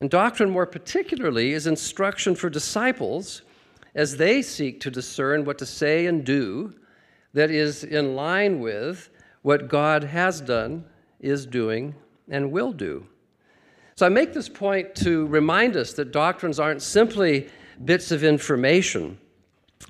And 0.00 0.10
doctrine, 0.10 0.50
more 0.50 0.66
particularly, 0.66 1.52
is 1.52 1.66
instruction 1.66 2.34
for 2.34 2.48
disciples 2.48 3.42
as 3.94 4.16
they 4.16 4.42
seek 4.42 4.80
to 4.80 4.90
discern 4.90 5.44
what 5.44 5.58
to 5.58 5.66
say 5.66 6.06
and 6.06 6.24
do 6.24 6.74
that 7.32 7.50
is 7.50 7.84
in 7.84 8.14
line 8.14 8.60
with 8.60 9.10
what 9.44 9.68
God 9.68 10.04
has 10.04 10.40
done, 10.40 10.86
is 11.20 11.44
doing, 11.44 11.94
and 12.30 12.50
will 12.50 12.72
do. 12.72 13.06
So 13.94 14.06
I 14.06 14.08
make 14.08 14.32
this 14.32 14.48
point 14.48 14.94
to 14.96 15.26
remind 15.26 15.76
us 15.76 15.92
that 15.92 16.12
doctrines 16.12 16.58
aren't 16.58 16.80
simply 16.80 17.50
bits 17.84 18.10
of 18.10 18.24
information, 18.24 19.18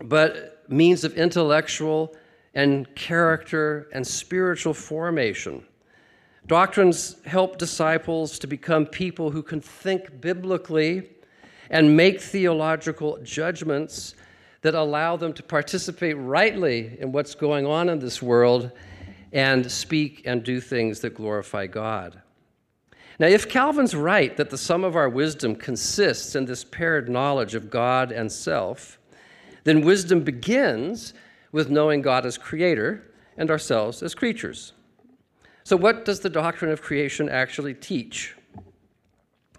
but 0.02 0.64
means 0.68 1.04
of 1.04 1.14
intellectual 1.14 2.16
and 2.54 2.92
character 2.96 3.88
and 3.92 4.04
spiritual 4.04 4.74
formation. 4.74 5.64
Doctrines 6.48 7.24
help 7.24 7.56
disciples 7.56 8.40
to 8.40 8.48
become 8.48 8.86
people 8.86 9.30
who 9.30 9.42
can 9.42 9.60
think 9.60 10.20
biblically 10.20 11.10
and 11.70 11.96
make 11.96 12.20
theological 12.20 13.18
judgments 13.22 14.16
that 14.62 14.74
allow 14.74 15.16
them 15.16 15.32
to 15.32 15.44
participate 15.44 16.16
rightly 16.18 16.96
in 16.98 17.12
what's 17.12 17.36
going 17.36 17.66
on 17.66 17.88
in 17.88 18.00
this 18.00 18.20
world 18.20 18.72
and 19.34 19.70
speak 19.70 20.22
and 20.24 20.42
do 20.42 20.60
things 20.60 21.00
that 21.00 21.14
glorify 21.14 21.66
God. 21.66 22.22
Now, 23.18 23.26
if 23.26 23.48
Calvin's 23.48 23.94
right 23.94 24.34
that 24.36 24.48
the 24.48 24.56
sum 24.56 24.84
of 24.84 24.96
our 24.96 25.08
wisdom 25.08 25.54
consists 25.54 26.34
in 26.34 26.46
this 26.46 26.64
paired 26.64 27.08
knowledge 27.08 27.54
of 27.54 27.68
God 27.68 28.10
and 28.10 28.30
self, 28.30 28.98
then 29.64 29.82
wisdom 29.82 30.22
begins 30.22 31.12
with 31.52 31.70
knowing 31.70 32.00
God 32.00 32.24
as 32.24 32.38
creator 32.38 33.12
and 33.36 33.50
ourselves 33.50 34.02
as 34.02 34.14
creatures. 34.14 34.72
So, 35.64 35.76
what 35.76 36.04
does 36.04 36.20
the 36.20 36.30
doctrine 36.30 36.70
of 36.70 36.80
creation 36.80 37.28
actually 37.28 37.74
teach? 37.74 38.34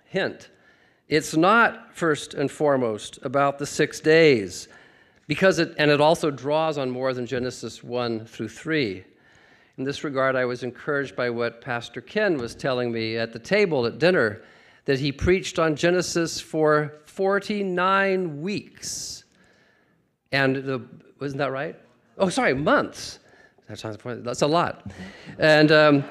Hint 0.05 0.49
it's 1.07 1.35
not 1.35 1.95
first 1.95 2.33
and 2.33 2.49
foremost 2.49 3.19
about 3.21 3.59
the 3.59 3.65
six 3.67 3.99
days, 3.99 4.67
because 5.27 5.59
it, 5.59 5.75
and 5.77 5.91
it 5.91 6.01
also 6.01 6.31
draws 6.31 6.79
on 6.79 6.89
more 6.89 7.13
than 7.13 7.27
Genesis 7.27 7.83
1 7.83 8.25
through 8.25 8.49
3. 8.49 9.03
In 9.77 9.83
this 9.83 10.03
regard, 10.03 10.35
I 10.35 10.45
was 10.45 10.63
encouraged 10.63 11.15
by 11.15 11.29
what 11.29 11.59
Pastor 11.61 11.99
Ken 11.99 12.37
was 12.37 12.55
telling 12.55 12.91
me 12.91 13.17
at 13.17 13.33
the 13.33 13.39
table 13.39 13.85
at 13.85 13.99
dinner 13.99 14.41
that 14.85 14.99
he 14.99 15.11
preached 15.11 15.59
on 15.59 15.75
Genesis 15.75 16.39
for 16.39 16.93
49 17.05 18.41
weeks. 18.41 19.25
And 20.31 20.55
the, 20.55 20.81
wasn't 21.19 21.39
that 21.39 21.51
right? 21.51 21.75
Oh, 22.17 22.29
sorry, 22.29 22.53
months. 22.53 23.19
That's 23.67 24.41
a 24.41 24.47
lot. 24.47 24.89
And 25.39 25.71
um, 25.71 26.03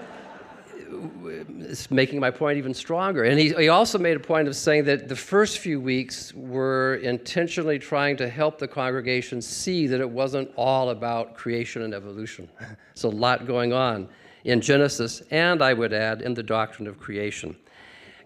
it's 1.60 1.90
making 1.90 2.20
my 2.20 2.30
point 2.30 2.58
even 2.58 2.74
stronger. 2.74 3.24
And 3.24 3.38
he, 3.38 3.52
he 3.54 3.68
also 3.68 3.98
made 3.98 4.16
a 4.16 4.20
point 4.20 4.48
of 4.48 4.56
saying 4.56 4.84
that 4.84 5.08
the 5.08 5.16
first 5.16 5.58
few 5.58 5.80
weeks 5.80 6.32
were 6.34 6.96
intentionally 6.96 7.78
trying 7.78 8.16
to 8.18 8.28
help 8.28 8.58
the 8.58 8.68
congregation 8.68 9.40
see 9.40 9.86
that 9.86 10.00
it 10.00 10.08
wasn't 10.08 10.50
all 10.56 10.90
about 10.90 11.34
creation 11.34 11.82
and 11.82 11.94
evolution. 11.94 12.48
There's 12.58 13.04
a 13.04 13.08
lot 13.08 13.46
going 13.46 13.72
on 13.72 14.08
in 14.44 14.60
Genesis, 14.60 15.22
and 15.30 15.62
I 15.62 15.72
would 15.72 15.92
add, 15.92 16.22
in 16.22 16.34
the 16.34 16.42
doctrine 16.42 16.86
of 16.86 16.98
creation. 16.98 17.56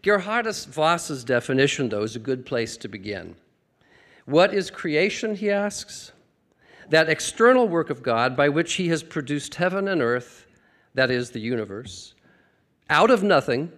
Geerhardus 0.02 0.66
Vos's 0.66 1.24
definition, 1.24 1.88
though, 1.88 2.02
is 2.02 2.16
a 2.16 2.20
good 2.20 2.44
place 2.44 2.76
to 2.78 2.88
begin. 2.88 3.36
What 4.26 4.52
is 4.52 4.70
creation, 4.70 5.34
he 5.36 5.50
asks? 5.50 6.12
That 6.90 7.08
external 7.08 7.68
work 7.68 7.90
of 7.90 8.02
God 8.02 8.36
by 8.36 8.48
which 8.48 8.74
he 8.74 8.88
has 8.88 9.02
produced 9.02 9.54
heaven 9.54 9.88
and 9.88 10.02
earth, 10.02 10.46
that 10.94 11.10
is, 11.10 11.30
the 11.30 11.40
universe 11.40 12.14
out 12.90 13.10
of 13.10 13.22
nothing 13.22 13.72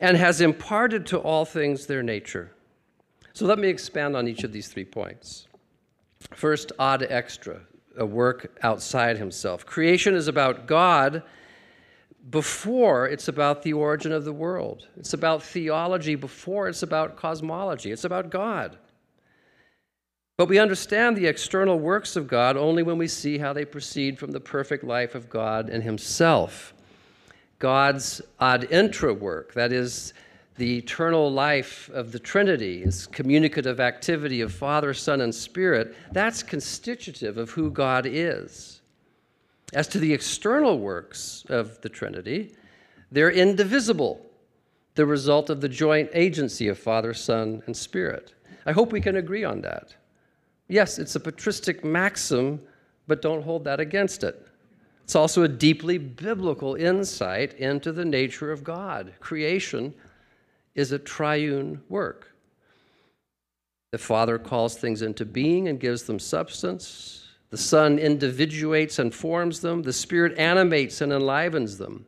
and 0.00 0.16
has 0.16 0.40
imparted 0.40 1.06
to 1.06 1.18
all 1.18 1.44
things 1.44 1.86
their 1.86 2.02
nature. 2.02 2.52
So 3.32 3.46
let 3.46 3.58
me 3.58 3.68
expand 3.68 4.16
on 4.16 4.28
each 4.28 4.44
of 4.44 4.52
these 4.52 4.68
three 4.68 4.84
points. 4.84 5.46
First, 6.32 6.72
ad 6.78 7.06
extra, 7.08 7.60
a 7.96 8.06
work 8.06 8.58
outside 8.62 9.18
himself. 9.18 9.66
Creation 9.66 10.14
is 10.14 10.28
about 10.28 10.66
God 10.66 11.22
before 12.30 13.06
it's 13.06 13.28
about 13.28 13.62
the 13.62 13.72
origin 13.72 14.12
of 14.12 14.24
the 14.24 14.32
world. 14.32 14.88
It's 14.96 15.12
about 15.12 15.42
theology 15.42 16.14
before 16.14 16.68
it's 16.68 16.82
about 16.82 17.16
cosmology. 17.16 17.92
It's 17.92 18.04
about 18.04 18.30
God. 18.30 18.78
But 20.36 20.48
we 20.48 20.58
understand 20.58 21.16
the 21.16 21.26
external 21.26 21.78
works 21.78 22.16
of 22.16 22.28
God 22.28 22.56
only 22.56 22.82
when 22.82 22.98
we 22.98 23.08
see 23.08 23.38
how 23.38 23.52
they 23.52 23.64
proceed 23.64 24.18
from 24.18 24.32
the 24.32 24.40
perfect 24.40 24.84
life 24.84 25.14
of 25.14 25.30
God 25.30 25.70
and 25.70 25.82
Himself. 25.82 26.74
God's 27.58 28.20
ad 28.40 28.68
intra 28.70 29.14
work, 29.14 29.54
that 29.54 29.72
is, 29.72 30.12
the 30.56 30.78
eternal 30.78 31.30
life 31.30 31.90
of 31.92 32.12
the 32.12 32.18
Trinity, 32.18 32.82
its 32.82 33.06
communicative 33.06 33.78
activity 33.78 34.40
of 34.40 34.52
Father, 34.52 34.94
Son, 34.94 35.20
and 35.20 35.34
Spirit, 35.34 35.94
that's 36.12 36.42
constitutive 36.42 37.36
of 37.36 37.50
who 37.50 37.70
God 37.70 38.06
is. 38.06 38.80
As 39.74 39.86
to 39.88 39.98
the 39.98 40.14
external 40.14 40.78
works 40.78 41.44
of 41.50 41.80
the 41.82 41.88
Trinity, 41.90 42.54
They're 43.10 43.30
indivisible, 43.30 44.24
the 44.94 45.06
result 45.06 45.50
of 45.50 45.60
the 45.60 45.68
joint 45.68 46.10
agency 46.12 46.68
of 46.68 46.78
Father, 46.78 47.14
Son, 47.14 47.62
and 47.66 47.76
Spirit. 47.76 48.34
I 48.64 48.72
hope 48.72 48.92
we 48.92 49.00
can 49.00 49.16
agree 49.16 49.44
on 49.44 49.60
that. 49.62 49.94
Yes, 50.68 50.98
it's 50.98 51.14
a 51.14 51.20
patristic 51.20 51.84
maxim, 51.84 52.60
but 53.06 53.22
don't 53.22 53.42
hold 53.42 53.64
that 53.64 53.78
against 53.78 54.24
it. 54.24 54.45
It's 55.06 55.14
also 55.14 55.44
a 55.44 55.48
deeply 55.48 55.98
biblical 55.98 56.74
insight 56.74 57.54
into 57.54 57.92
the 57.92 58.04
nature 58.04 58.50
of 58.50 58.64
God. 58.64 59.14
Creation 59.20 59.94
is 60.74 60.90
a 60.90 60.98
triune 60.98 61.80
work. 61.88 62.34
The 63.92 63.98
Father 63.98 64.36
calls 64.36 64.76
things 64.76 65.02
into 65.02 65.24
being 65.24 65.68
and 65.68 65.78
gives 65.78 66.02
them 66.02 66.18
substance. 66.18 67.28
The 67.50 67.56
Son 67.56 68.00
individuates 68.00 68.98
and 68.98 69.14
forms 69.14 69.60
them. 69.60 69.84
The 69.84 69.92
Spirit 69.92 70.36
animates 70.40 71.00
and 71.00 71.12
enlivens 71.12 71.78
them. 71.78 72.06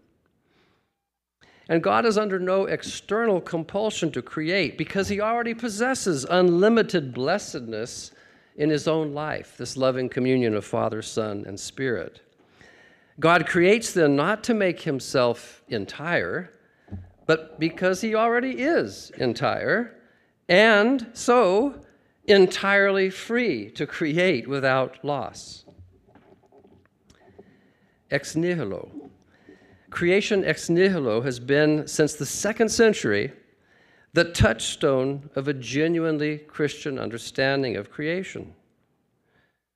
And 1.68 1.84
God 1.84 2.04
is 2.04 2.18
under 2.18 2.40
no 2.40 2.64
external 2.64 3.40
compulsion 3.40 4.10
to 4.10 4.22
create 4.22 4.76
because 4.76 5.06
He 5.06 5.20
already 5.20 5.54
possesses 5.54 6.26
unlimited 6.28 7.14
blessedness 7.14 8.10
in 8.56 8.70
His 8.70 8.88
own 8.88 9.14
life, 9.14 9.56
this 9.56 9.76
loving 9.76 10.08
communion 10.08 10.56
of 10.56 10.64
Father, 10.64 11.00
Son, 11.00 11.44
and 11.46 11.60
Spirit. 11.60 12.22
God 13.20 13.46
creates 13.46 13.92
them 13.92 14.14
not 14.14 14.44
to 14.44 14.54
make 14.54 14.82
himself 14.82 15.62
entire, 15.68 16.52
but 17.26 17.58
because 17.58 18.00
he 18.00 18.14
already 18.14 18.62
is 18.62 19.10
entire, 19.18 19.94
and 20.48 21.06
so 21.12 21.80
entirely 22.26 23.10
free 23.10 23.70
to 23.70 23.86
create 23.86 24.46
without 24.46 25.04
loss. 25.04 25.64
Ex 28.10 28.36
nihilo. 28.36 28.90
Creation 29.90 30.44
ex 30.44 30.70
nihilo 30.70 31.22
has 31.22 31.40
been, 31.40 31.86
since 31.86 32.14
the 32.14 32.26
second 32.26 32.68
century, 32.68 33.32
the 34.12 34.24
touchstone 34.24 35.28
of 35.34 35.48
a 35.48 35.54
genuinely 35.54 36.38
Christian 36.38 36.98
understanding 36.98 37.76
of 37.76 37.90
creation. 37.90 38.54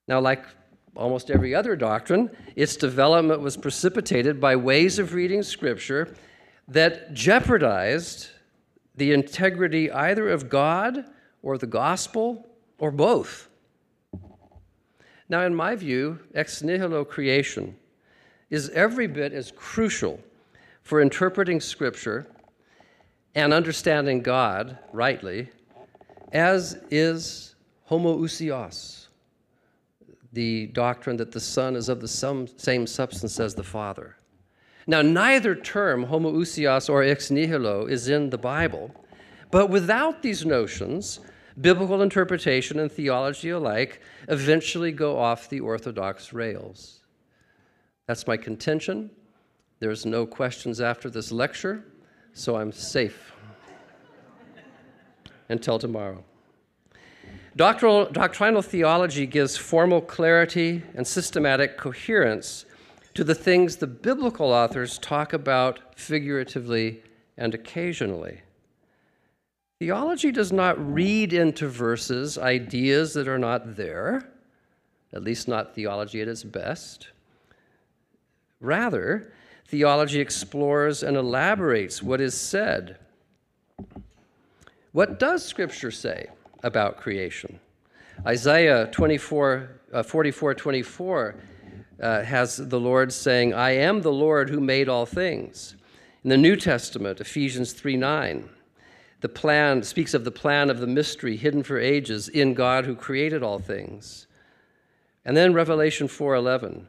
Now, 0.09 0.21
like 0.21 0.45
almost 0.97 1.31
every 1.31 1.55
other 1.55 1.77
doctrine, 1.77 2.31
its 2.57 2.77
development 2.77 3.41
was 3.41 3.57
precipitated 3.57 4.41
by 4.41 4.57
ways 4.57 4.99
of 4.99 5.15
reading 5.15 5.43
Scripture 5.43 6.15
that 6.69 7.15
jeopardized 7.15 8.29
the 8.95 9.13
integrity 9.13 9.91
either 9.91 10.29
of 10.29 10.49
God 10.49 11.05
or 11.43 11.59
the 11.59 11.67
gospel 11.67 12.47
or 12.79 12.91
both. 12.91 13.49
Now, 15.29 15.43
in 15.47 15.55
my 15.55 15.77
view, 15.77 16.19
ex 16.35 16.63
nihilo 16.63 17.05
creation 17.05 17.77
is 18.51 18.69
every 18.71 19.07
bit 19.07 19.33
as 19.33 19.51
crucial 19.51 20.21
for 20.83 21.01
interpreting 21.01 21.61
Scripture 21.61 22.27
and 23.35 23.55
understanding 23.55 24.21
God 24.21 24.79
rightly 24.93 25.49
as 26.33 26.79
is 26.91 27.55
homoousios 27.91 29.02
the 30.33 30.67
doctrine 30.69 31.17
that 31.19 31.33
the 31.33 31.41
Son 31.41 31.77
is 31.77 31.89
of 31.89 32.01
the 32.01 32.09
same 32.09 32.87
substance 32.87 33.39
as 33.39 33.55
the 33.55 33.63
Father. 33.63 34.17
Now, 34.87 35.03
neither 35.03 35.55
term, 35.55 36.07
homoousios 36.07 36.89
or 36.89 37.03
ex 37.03 37.31
nihilo, 37.31 37.87
is 37.87 38.09
in 38.09 38.31
the 38.31 38.39
Bible, 38.39 38.91
but 39.51 39.69
without 39.69 40.23
these 40.23 40.45
notions, 40.45 41.21
biblical 41.61 42.03
interpretation 42.03 42.79
and 42.79 42.91
theology 42.91 43.51
alike 43.51 44.01
eventually 44.29 44.91
go 44.91 45.19
off 45.19 45.49
the 45.49 45.61
orthodox 45.61 46.33
rails. 46.33 47.01
That's 48.07 48.27
my 48.27 48.37
contention. 48.37 49.11
There's 49.79 50.07
no 50.07 50.27
questions 50.27 50.81
after 50.81 51.11
this 51.11 51.31
lecture, 51.31 51.85
so 52.33 52.57
I'm 52.57 52.73
safe. 52.73 53.33
Until 55.49 55.79
tomorrow. 55.79 56.25
Doctrinal, 57.55 58.07
doctrinal 58.07 58.63
theology 58.63 59.27
gives 59.27 59.59
formal 59.59 60.01
clarity 60.01 60.83
and 60.95 61.07
systematic 61.07 61.77
coherence 61.77 62.65
to 63.13 63.25
the 63.25 63.35
things 63.35 63.77
the 63.77 63.87
biblical 63.87 64.51
authors 64.51 64.99
talk 64.99 65.35
about 65.35 65.99
figuratively 65.99 67.03
and 67.37 67.55
occasionally. 67.55 68.41
Theology 69.79 70.33
does 70.33 70.51
not 70.51 70.79
read 70.95 71.35
into 71.35 71.69
verses 71.69 72.39
ideas 72.39 73.13
that 73.15 73.29
are 73.29 73.39
not 73.39 73.77
there, 73.77 74.31
at 75.13 75.23
least 75.23 75.47
not 75.47 75.75
theology 75.75 76.23
at 76.23 76.29
its 76.29 76.45
best. 76.45 77.09
Rather, 78.61 79.31
theology 79.69 80.21
explores 80.21 81.03
and 81.03 81.19
elaborates 81.19 82.03
what 82.03 82.21
is 82.21 82.35
said. 82.35 82.97
What 84.93 85.19
does 85.19 85.45
Scripture 85.45 85.91
say? 85.91 86.29
About 86.63 86.97
creation. 86.97 87.61
Isaiah 88.27 88.89
24, 88.93 89.81
uh, 89.93 90.03
44 90.03 90.55
24 90.55 91.35
uh, 92.01 92.23
has 92.23 92.57
the 92.57 92.81
Lord 92.81 93.13
saying, 93.13 93.55
I 93.55 93.71
am 93.71 94.03
the 94.03 94.13
Lord 94.13 94.51
who 94.51 94.61
made 94.61 94.89
all 94.89 95.07
things. 95.07 95.77
In 96.25 96.31
the 96.31 96.37
New 96.37 96.57
Testament, 96.57 97.21
Ephesians 97.21 97.73
3 97.73 97.97
9, 97.97 98.49
the 99.21 99.29
plan 99.29 99.83
speaks 99.83 100.15
of 100.15 100.25
the 100.25 100.31
plan 100.31 100.69
of 100.69 100.81
the 100.81 100.87
mystery 100.87 101.37
hidden 101.37 101.63
for 101.63 101.79
ages 101.79 102.29
in 102.29 102.55
God 102.55 102.85
who 102.85 102.97
created 102.97 103.43
all 103.43 103.59
things. 103.59 104.27
And 105.25 105.37
then 105.37 105.55
Revelation 105.55 106.09
4:11. 106.09 106.89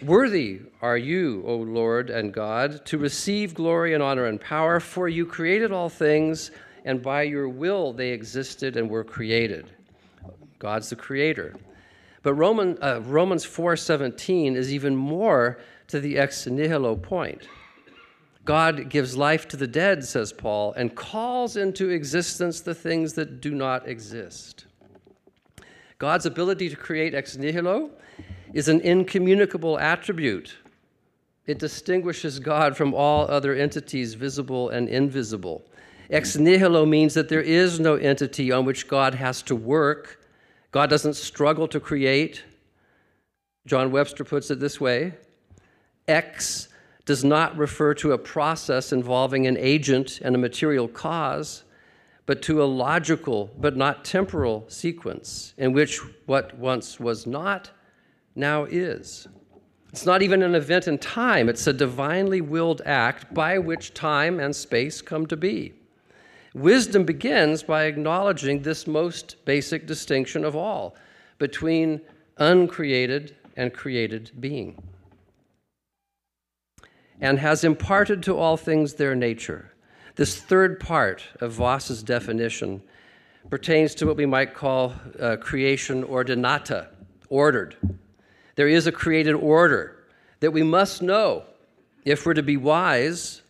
Worthy 0.00 0.60
are 0.80 0.96
you, 0.96 1.42
O 1.44 1.56
Lord 1.56 2.08
and 2.08 2.32
God, 2.32 2.86
to 2.86 2.98
receive 2.98 3.54
glory 3.54 3.92
and 3.92 4.02
honor 4.02 4.26
and 4.26 4.40
power, 4.40 4.78
for 4.78 5.08
you 5.08 5.26
created 5.26 5.72
all 5.72 5.88
things 5.88 6.52
and 6.88 7.02
by 7.02 7.22
your 7.22 7.50
will 7.50 7.92
they 7.92 8.08
existed 8.08 8.74
and 8.74 8.88
were 8.88 9.04
created. 9.04 9.70
God's 10.58 10.88
the 10.88 10.96
creator. 10.96 11.54
But 12.22 12.32
Roman, 12.32 12.78
uh, 12.82 13.00
Romans 13.04 13.44
4:17 13.44 14.56
is 14.56 14.72
even 14.72 14.96
more 14.96 15.58
to 15.88 16.00
the 16.00 16.16
ex 16.16 16.46
nihilo 16.46 16.96
point. 16.96 17.46
God 18.46 18.88
gives 18.88 19.18
life 19.18 19.46
to 19.48 19.58
the 19.58 19.66
dead, 19.66 20.02
says 20.02 20.32
Paul, 20.32 20.72
and 20.72 20.96
calls 20.96 21.58
into 21.58 21.90
existence 21.90 22.62
the 22.62 22.74
things 22.74 23.12
that 23.12 23.42
do 23.42 23.54
not 23.54 23.86
exist. 23.86 24.64
God's 25.98 26.24
ability 26.24 26.70
to 26.70 26.76
create 26.76 27.14
ex 27.14 27.36
nihilo 27.36 27.90
is 28.54 28.68
an 28.68 28.80
incommunicable 28.80 29.78
attribute. 29.78 30.56
It 31.46 31.58
distinguishes 31.58 32.38
God 32.38 32.78
from 32.78 32.94
all 32.94 33.30
other 33.30 33.54
entities, 33.54 34.14
visible 34.14 34.70
and 34.70 34.88
invisible. 34.88 35.62
Ex 36.10 36.36
nihilo 36.36 36.86
means 36.86 37.14
that 37.14 37.28
there 37.28 37.42
is 37.42 37.78
no 37.78 37.96
entity 37.96 38.50
on 38.50 38.64
which 38.64 38.88
God 38.88 39.14
has 39.14 39.42
to 39.42 39.54
work. 39.54 40.24
God 40.70 40.88
doesn't 40.88 41.14
struggle 41.14 41.68
to 41.68 41.80
create. 41.80 42.44
John 43.66 43.90
Webster 43.90 44.24
puts 44.24 44.50
it 44.50 44.60
this 44.60 44.80
way 44.80 45.14
Ex 46.06 46.68
does 47.04 47.24
not 47.24 47.56
refer 47.56 47.94
to 47.94 48.12
a 48.12 48.18
process 48.18 48.92
involving 48.92 49.46
an 49.46 49.56
agent 49.58 50.20
and 50.22 50.34
a 50.34 50.38
material 50.38 50.88
cause, 50.88 51.64
but 52.26 52.42
to 52.42 52.62
a 52.62 52.64
logical 52.64 53.50
but 53.58 53.76
not 53.76 54.04
temporal 54.04 54.64
sequence 54.68 55.54
in 55.56 55.72
which 55.72 56.00
what 56.26 56.56
once 56.58 56.98
was 56.98 57.26
not 57.26 57.70
now 58.34 58.64
is. 58.64 59.26
It's 59.90 60.04
not 60.04 60.22
even 60.22 60.42
an 60.42 60.54
event 60.54 60.86
in 60.86 60.98
time, 60.98 61.48
it's 61.48 61.66
a 61.66 61.72
divinely 61.72 62.40
willed 62.40 62.82
act 62.84 63.32
by 63.32 63.58
which 63.58 63.94
time 63.94 64.38
and 64.38 64.54
space 64.54 65.00
come 65.00 65.26
to 65.26 65.36
be. 65.36 65.77
Wisdom 66.58 67.04
begins 67.04 67.62
by 67.62 67.84
acknowledging 67.84 68.62
this 68.62 68.86
most 68.86 69.36
basic 69.44 69.86
distinction 69.86 70.44
of 70.44 70.56
all 70.56 70.96
between 71.38 72.00
uncreated 72.36 73.36
and 73.56 73.72
created 73.72 74.32
being, 74.40 74.82
and 77.20 77.38
has 77.38 77.62
imparted 77.62 78.24
to 78.24 78.36
all 78.36 78.56
things 78.56 78.94
their 78.94 79.14
nature. 79.14 79.72
This 80.16 80.36
third 80.36 80.80
part 80.80 81.22
of 81.40 81.52
Vos's 81.52 82.02
definition 82.02 82.82
pertains 83.50 83.94
to 83.94 84.06
what 84.06 84.16
we 84.16 84.26
might 84.26 84.52
call 84.52 84.94
uh, 85.20 85.36
creation 85.36 86.02
ordinata, 86.02 86.88
ordered. 87.28 87.76
There 88.56 88.68
is 88.68 88.88
a 88.88 88.92
created 88.92 89.34
order 89.34 90.04
that 90.40 90.50
we 90.50 90.64
must 90.64 91.02
know 91.02 91.44
if 92.04 92.26
we're 92.26 92.34
to 92.34 92.42
be 92.42 92.56
wise, 92.56 93.42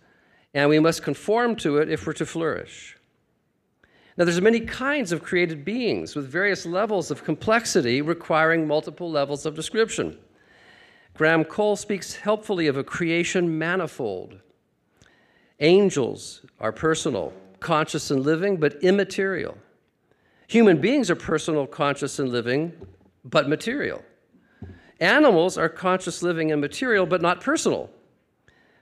and 0.52 0.68
we 0.68 0.78
must 0.78 1.02
conform 1.02 1.56
to 1.56 1.78
it 1.78 1.88
if 1.88 2.06
we're 2.06 2.12
to 2.12 2.26
flourish. 2.26 2.97
Now, 4.18 4.24
there's 4.24 4.40
many 4.40 4.58
kinds 4.58 5.12
of 5.12 5.22
created 5.22 5.64
beings 5.64 6.16
with 6.16 6.28
various 6.28 6.66
levels 6.66 7.12
of 7.12 7.22
complexity 7.22 8.02
requiring 8.02 8.66
multiple 8.66 9.08
levels 9.08 9.46
of 9.46 9.54
description. 9.54 10.18
Graham 11.14 11.44
Cole 11.44 11.76
speaks 11.76 12.16
helpfully 12.16 12.66
of 12.66 12.76
a 12.76 12.82
creation 12.82 13.58
manifold. 13.58 14.40
Angels 15.60 16.44
are 16.58 16.72
personal, 16.72 17.32
conscious 17.60 18.10
and 18.10 18.24
living, 18.24 18.56
but 18.56 18.82
immaterial. 18.82 19.56
Human 20.48 20.80
beings 20.80 21.12
are 21.12 21.16
personal, 21.16 21.68
conscious, 21.68 22.18
and 22.18 22.28
living, 22.28 22.72
but 23.24 23.48
material. 23.48 24.02
Animals 24.98 25.56
are 25.56 25.68
conscious, 25.68 26.24
living, 26.24 26.50
and 26.50 26.60
material, 26.60 27.06
but 27.06 27.22
not 27.22 27.40
personal. 27.40 27.88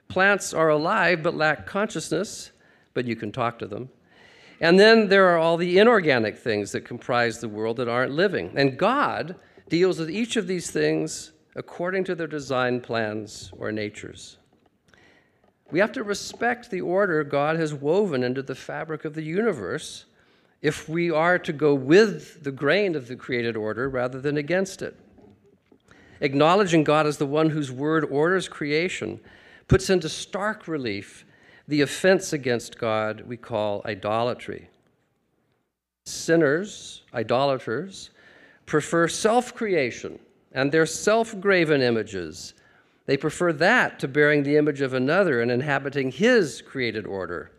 Plants 0.07 0.51
are 0.51 0.69
alive 0.69 1.21
but 1.21 1.35
lack 1.35 1.67
consciousness, 1.67 2.49
but 2.95 3.05
you 3.05 3.15
can 3.15 3.31
talk 3.31 3.59
to 3.59 3.67
them. 3.67 3.89
And 4.59 4.79
then 4.79 5.07
there 5.07 5.27
are 5.27 5.37
all 5.37 5.57
the 5.57 5.77
inorganic 5.77 6.37
things 6.37 6.71
that 6.71 6.81
comprise 6.81 7.39
the 7.39 7.49
world 7.49 7.77
that 7.77 7.87
aren't 7.87 8.11
living. 8.11 8.51
And 8.55 8.77
God 8.77 9.35
deals 9.69 9.99
with 9.99 10.09
each 10.09 10.35
of 10.35 10.47
these 10.47 10.71
things 10.71 11.31
according 11.55 12.03
to 12.05 12.15
their 12.15 12.27
design 12.27 12.81
plans 12.81 13.51
or 13.57 13.71
natures. 13.71 14.37
We 15.69 15.79
have 15.79 15.91
to 15.93 16.03
respect 16.03 16.71
the 16.71 16.81
order 16.81 17.23
God 17.23 17.57
has 17.57 17.73
woven 17.73 18.23
into 18.23 18.41
the 18.41 18.55
fabric 18.55 19.05
of 19.05 19.13
the 19.13 19.23
universe 19.23 20.05
if 20.61 20.87
we 20.87 21.11
are 21.11 21.37
to 21.39 21.53
go 21.53 21.75
with 21.75 22.43
the 22.43 22.51
grain 22.51 22.95
of 22.95 23.07
the 23.07 23.15
created 23.15 23.55
order 23.55 23.89
rather 23.89 24.19
than 24.19 24.37
against 24.37 24.81
it. 24.81 24.97
Acknowledging 26.21 26.83
God 26.83 27.05
as 27.05 27.17
the 27.17 27.25
one 27.25 27.49
whose 27.49 27.71
word 27.71 28.05
orders 28.05 28.47
creation 28.47 29.19
puts 29.67 29.89
into 29.89 30.09
stark 30.09 30.67
relief 30.67 31.25
the 31.67 31.81
offense 31.81 32.33
against 32.33 32.77
God 32.77 33.21
we 33.27 33.37
call 33.37 33.81
idolatry. 33.85 34.69
Sinners, 36.05 37.03
idolaters, 37.13 38.11
prefer 38.65 39.07
self 39.07 39.53
creation 39.53 40.19
and 40.53 40.71
their 40.71 40.85
self 40.85 41.39
graven 41.39 41.81
images. 41.81 42.53
They 43.05 43.17
prefer 43.17 43.53
that 43.53 43.99
to 43.99 44.07
bearing 44.07 44.43
the 44.43 44.57
image 44.57 44.81
of 44.81 44.93
another 44.93 45.41
and 45.41 45.49
inhabiting 45.49 46.11
his 46.11 46.61
created 46.61 47.05
order. 47.05 47.51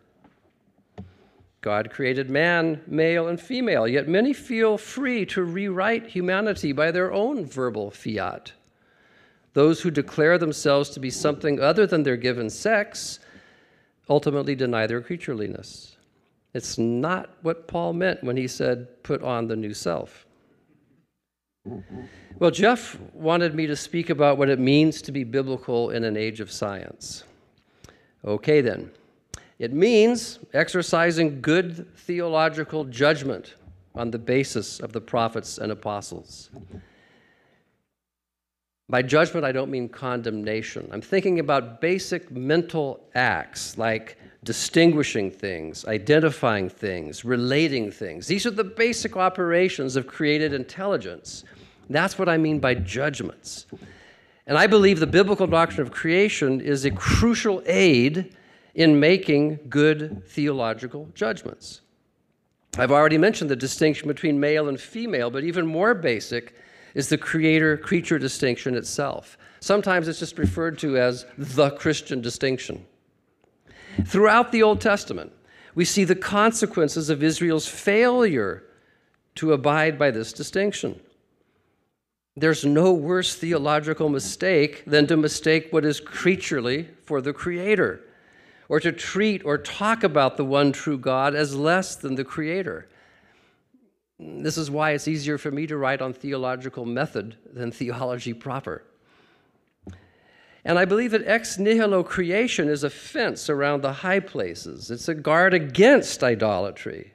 God 1.61 1.91
created 1.91 2.29
man, 2.29 2.81
male 2.87 3.27
and 3.27 3.39
female, 3.39 3.87
yet 3.87 4.07
many 4.07 4.31
feel 4.31 4.77
free 4.77 5.25
to 5.27 5.43
rewrite 5.43 6.07
humanity 6.07 6.71
by 6.71 6.91
their 6.91 7.11
own 7.11 7.45
verbal 7.45 7.91
fiat. 7.91 8.53
Those 9.53 9.81
who 9.81 9.91
declare 9.91 10.37
themselves 10.37 10.89
to 10.91 10.99
be 10.99 11.09
something 11.09 11.59
other 11.59 11.85
than 11.85 12.03
their 12.03 12.15
given 12.15 12.49
sex 12.49 13.19
ultimately 14.09 14.55
deny 14.55 14.87
their 14.87 15.01
creatureliness. 15.01 15.95
It's 16.53 16.77
not 16.77 17.29
what 17.41 17.67
Paul 17.67 17.93
meant 17.93 18.23
when 18.23 18.35
he 18.35 18.47
said, 18.47 19.03
put 19.03 19.21
on 19.21 19.47
the 19.47 19.55
new 19.55 19.73
self. 19.73 20.25
Well, 22.39 22.51
Jeff 22.51 22.99
wanted 23.13 23.53
me 23.53 23.67
to 23.67 23.75
speak 23.75 24.09
about 24.09 24.37
what 24.37 24.49
it 24.49 24.59
means 24.59 25.01
to 25.03 25.11
be 25.11 25.23
biblical 25.23 25.91
in 25.91 26.03
an 26.03 26.17
age 26.17 26.39
of 26.39 26.51
science. 26.51 27.23
Okay, 28.25 28.61
then. 28.61 28.91
It 29.59 29.73
means 29.73 30.39
exercising 30.53 31.41
good 31.41 31.85
theological 31.97 32.85
judgment 32.85 33.55
on 33.93 34.09
the 34.09 34.17
basis 34.17 34.79
of 34.79 34.93
the 34.93 35.01
prophets 35.01 35.57
and 35.57 35.71
apostles. 35.71 36.49
By 38.89 39.03
judgment, 39.03 39.45
I 39.45 39.51
don't 39.51 39.69
mean 39.69 39.87
condemnation. 39.87 40.89
I'm 40.91 41.01
thinking 41.01 41.39
about 41.39 41.79
basic 41.79 42.31
mental 42.31 42.99
acts 43.13 43.77
like 43.77 44.17
distinguishing 44.43 45.29
things, 45.29 45.85
identifying 45.85 46.69
things, 46.69 47.23
relating 47.23 47.91
things. 47.91 48.25
These 48.25 48.47
are 48.47 48.51
the 48.51 48.63
basic 48.63 49.15
operations 49.15 49.95
of 49.95 50.07
created 50.07 50.53
intelligence. 50.53 51.43
That's 51.89 52.17
what 52.17 52.29
I 52.29 52.37
mean 52.37 52.59
by 52.59 52.73
judgments. 52.73 53.67
And 54.47 54.57
I 54.57 54.65
believe 54.65 54.99
the 54.99 55.07
biblical 55.07 55.45
doctrine 55.45 55.85
of 55.85 55.93
creation 55.93 56.59
is 56.59 56.85
a 56.85 56.91
crucial 56.91 57.61
aid 57.67 58.35
in 58.73 58.99
making 58.99 59.59
good 59.69 60.23
theological 60.27 61.09
judgments. 61.13 61.81
I've 62.77 62.91
already 62.91 63.17
mentioned 63.19 63.51
the 63.51 63.55
distinction 63.55 64.07
between 64.07 64.39
male 64.39 64.67
and 64.67 64.79
female, 64.79 65.29
but 65.29 65.43
even 65.43 65.67
more 65.67 65.93
basic 65.93 66.55
is 66.93 67.09
the 67.09 67.17
creator 67.17 67.77
creature 67.77 68.19
distinction 68.19 68.75
itself. 68.75 69.37
Sometimes 69.59 70.07
it's 70.07 70.19
just 70.19 70.37
referred 70.37 70.77
to 70.79 70.97
as 70.97 71.25
the 71.37 71.71
Christian 71.71 72.21
distinction. 72.21 72.85
Throughout 74.05 74.51
the 74.51 74.63
Old 74.63 74.79
Testament, 74.79 75.31
we 75.75 75.85
see 75.85 76.03
the 76.03 76.15
consequences 76.15 77.09
of 77.09 77.23
Israel's 77.23 77.67
failure 77.67 78.63
to 79.35 79.53
abide 79.53 79.99
by 79.99 80.11
this 80.11 80.33
distinction. 80.33 80.99
There's 82.35 82.65
no 82.65 82.93
worse 82.93 83.35
theological 83.35 84.09
mistake 84.09 84.83
than 84.85 85.07
to 85.07 85.17
mistake 85.17 85.67
what 85.71 85.85
is 85.85 85.99
creaturely 85.99 86.87
for 87.03 87.21
the 87.21 87.33
Creator 87.33 88.01
or 88.69 88.79
to 88.79 88.91
treat 88.91 89.43
or 89.43 89.57
talk 89.57 90.03
about 90.03 90.37
the 90.37 90.45
one 90.45 90.71
true 90.71 90.97
God 90.97 91.35
as 91.35 91.55
less 91.55 91.95
than 91.95 92.15
the 92.15 92.23
Creator. 92.23 92.87
This 94.19 94.57
is 94.57 94.69
why 94.69 94.91
it's 94.91 95.07
easier 95.07 95.37
for 95.37 95.49
me 95.49 95.65
to 95.67 95.77
write 95.77 96.01
on 96.01 96.13
theological 96.13 96.85
method 96.85 97.37
than 97.53 97.71
theology 97.71 98.33
proper. 98.33 98.83
And 100.65 100.77
I 100.77 100.83
believe 100.83 101.11
that 101.11 101.25
ex 101.25 101.57
nihilo 101.57 102.03
creation 102.03 102.67
is 102.67 102.83
a 102.83 102.89
fence 102.89 103.49
around 103.49 103.81
the 103.81 103.93
high 103.93 104.19
places. 104.19 104.91
It's 104.91 105.07
a 105.07 105.15
guard 105.15 105.53
against 105.53 106.21
idolatry, 106.21 107.13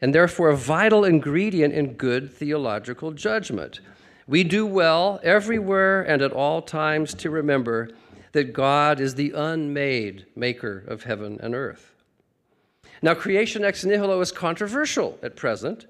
and 0.00 0.14
therefore 0.14 0.50
a 0.50 0.56
vital 0.56 1.04
ingredient 1.04 1.72
in 1.72 1.94
good 1.94 2.30
theological 2.30 3.12
judgment. 3.12 3.80
We 4.26 4.44
do 4.44 4.66
well 4.66 5.20
everywhere 5.22 6.02
and 6.02 6.20
at 6.20 6.32
all 6.32 6.60
times 6.60 7.14
to 7.14 7.30
remember 7.30 7.90
that 8.32 8.52
God 8.52 9.00
is 9.00 9.14
the 9.14 9.32
unmade 9.34 10.26
maker 10.36 10.84
of 10.86 11.04
heaven 11.04 11.38
and 11.42 11.54
earth. 11.54 11.94
Now, 13.00 13.14
creation 13.14 13.64
ex 13.64 13.84
nihilo 13.86 14.20
is 14.20 14.32
controversial 14.32 15.18
at 15.22 15.34
present. 15.34 15.86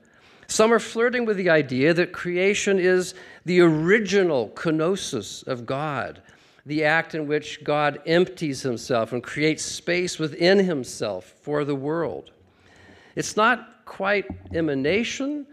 Some 0.48 0.72
are 0.72 0.78
flirting 0.78 1.24
with 1.24 1.36
the 1.36 1.50
idea 1.50 1.92
that 1.94 2.12
creation 2.12 2.78
is 2.78 3.14
the 3.44 3.60
original 3.60 4.50
kenosis 4.50 5.46
of 5.46 5.66
God, 5.66 6.22
the 6.64 6.84
act 6.84 7.14
in 7.14 7.26
which 7.26 7.64
God 7.64 8.00
empties 8.06 8.62
himself 8.62 9.12
and 9.12 9.22
creates 9.22 9.64
space 9.64 10.18
within 10.18 10.58
himself 10.58 11.34
for 11.40 11.64
the 11.64 11.74
world. 11.74 12.30
It's 13.14 13.36
not 13.36 13.84
quite 13.86 14.26
emanation, 14.54 15.46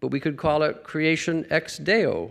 but 0.00 0.08
we 0.08 0.20
could 0.20 0.36
call 0.36 0.62
it 0.62 0.82
creation 0.84 1.46
ex 1.50 1.78
deo, 1.78 2.30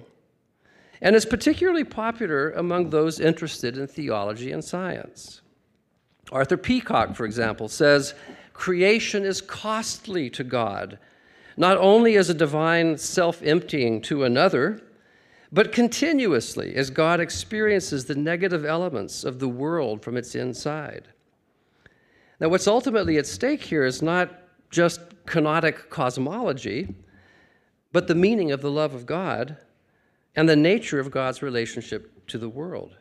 and 1.01 1.15
it's 1.15 1.25
particularly 1.25 1.83
popular 1.83 2.51
among 2.51 2.89
those 2.89 3.19
interested 3.19 3.77
in 3.77 3.87
theology 3.87 4.51
and 4.51 4.63
science. 4.63 5.41
Arthur 6.31 6.57
Peacocke, 6.57 7.15
for 7.15 7.25
example, 7.25 7.67
says 7.67 8.13
creation 8.53 9.25
is 9.25 9.41
costly 9.41 10.29
to 10.29 10.43
God, 10.43 10.97
not 11.57 11.77
only 11.77 12.17
as 12.17 12.29
a 12.29 12.33
divine 12.33 12.97
self 12.97 13.41
emptying 13.43 14.01
to 14.01 14.23
another, 14.23 14.81
but 15.51 15.71
continuously 15.71 16.75
as 16.75 16.89
God 16.89 17.19
experiences 17.19 18.05
the 18.05 18.15
negative 18.15 18.65
elements 18.65 19.23
of 19.23 19.39
the 19.39 19.47
world 19.47 20.01
from 20.01 20.17
its 20.17 20.33
inside. 20.33 21.09
Now, 22.39 22.49
what's 22.49 22.67
ultimately 22.67 23.17
at 23.17 23.27
stake 23.27 23.61
here 23.61 23.85
is 23.85 24.01
not 24.01 24.31
just 24.71 24.99
kenotic 25.25 25.89
cosmology, 25.89 26.95
but 27.91 28.07
the 28.07 28.15
meaning 28.15 28.51
of 28.51 28.61
the 28.61 28.71
love 28.71 28.95
of 28.95 29.05
God 29.05 29.57
and 30.35 30.49
the 30.49 30.55
nature 30.55 30.99
of 30.99 31.11
God's 31.11 31.43
relationship 31.43 32.25
to 32.27 32.39
the 32.39 32.49
world. 32.49 32.97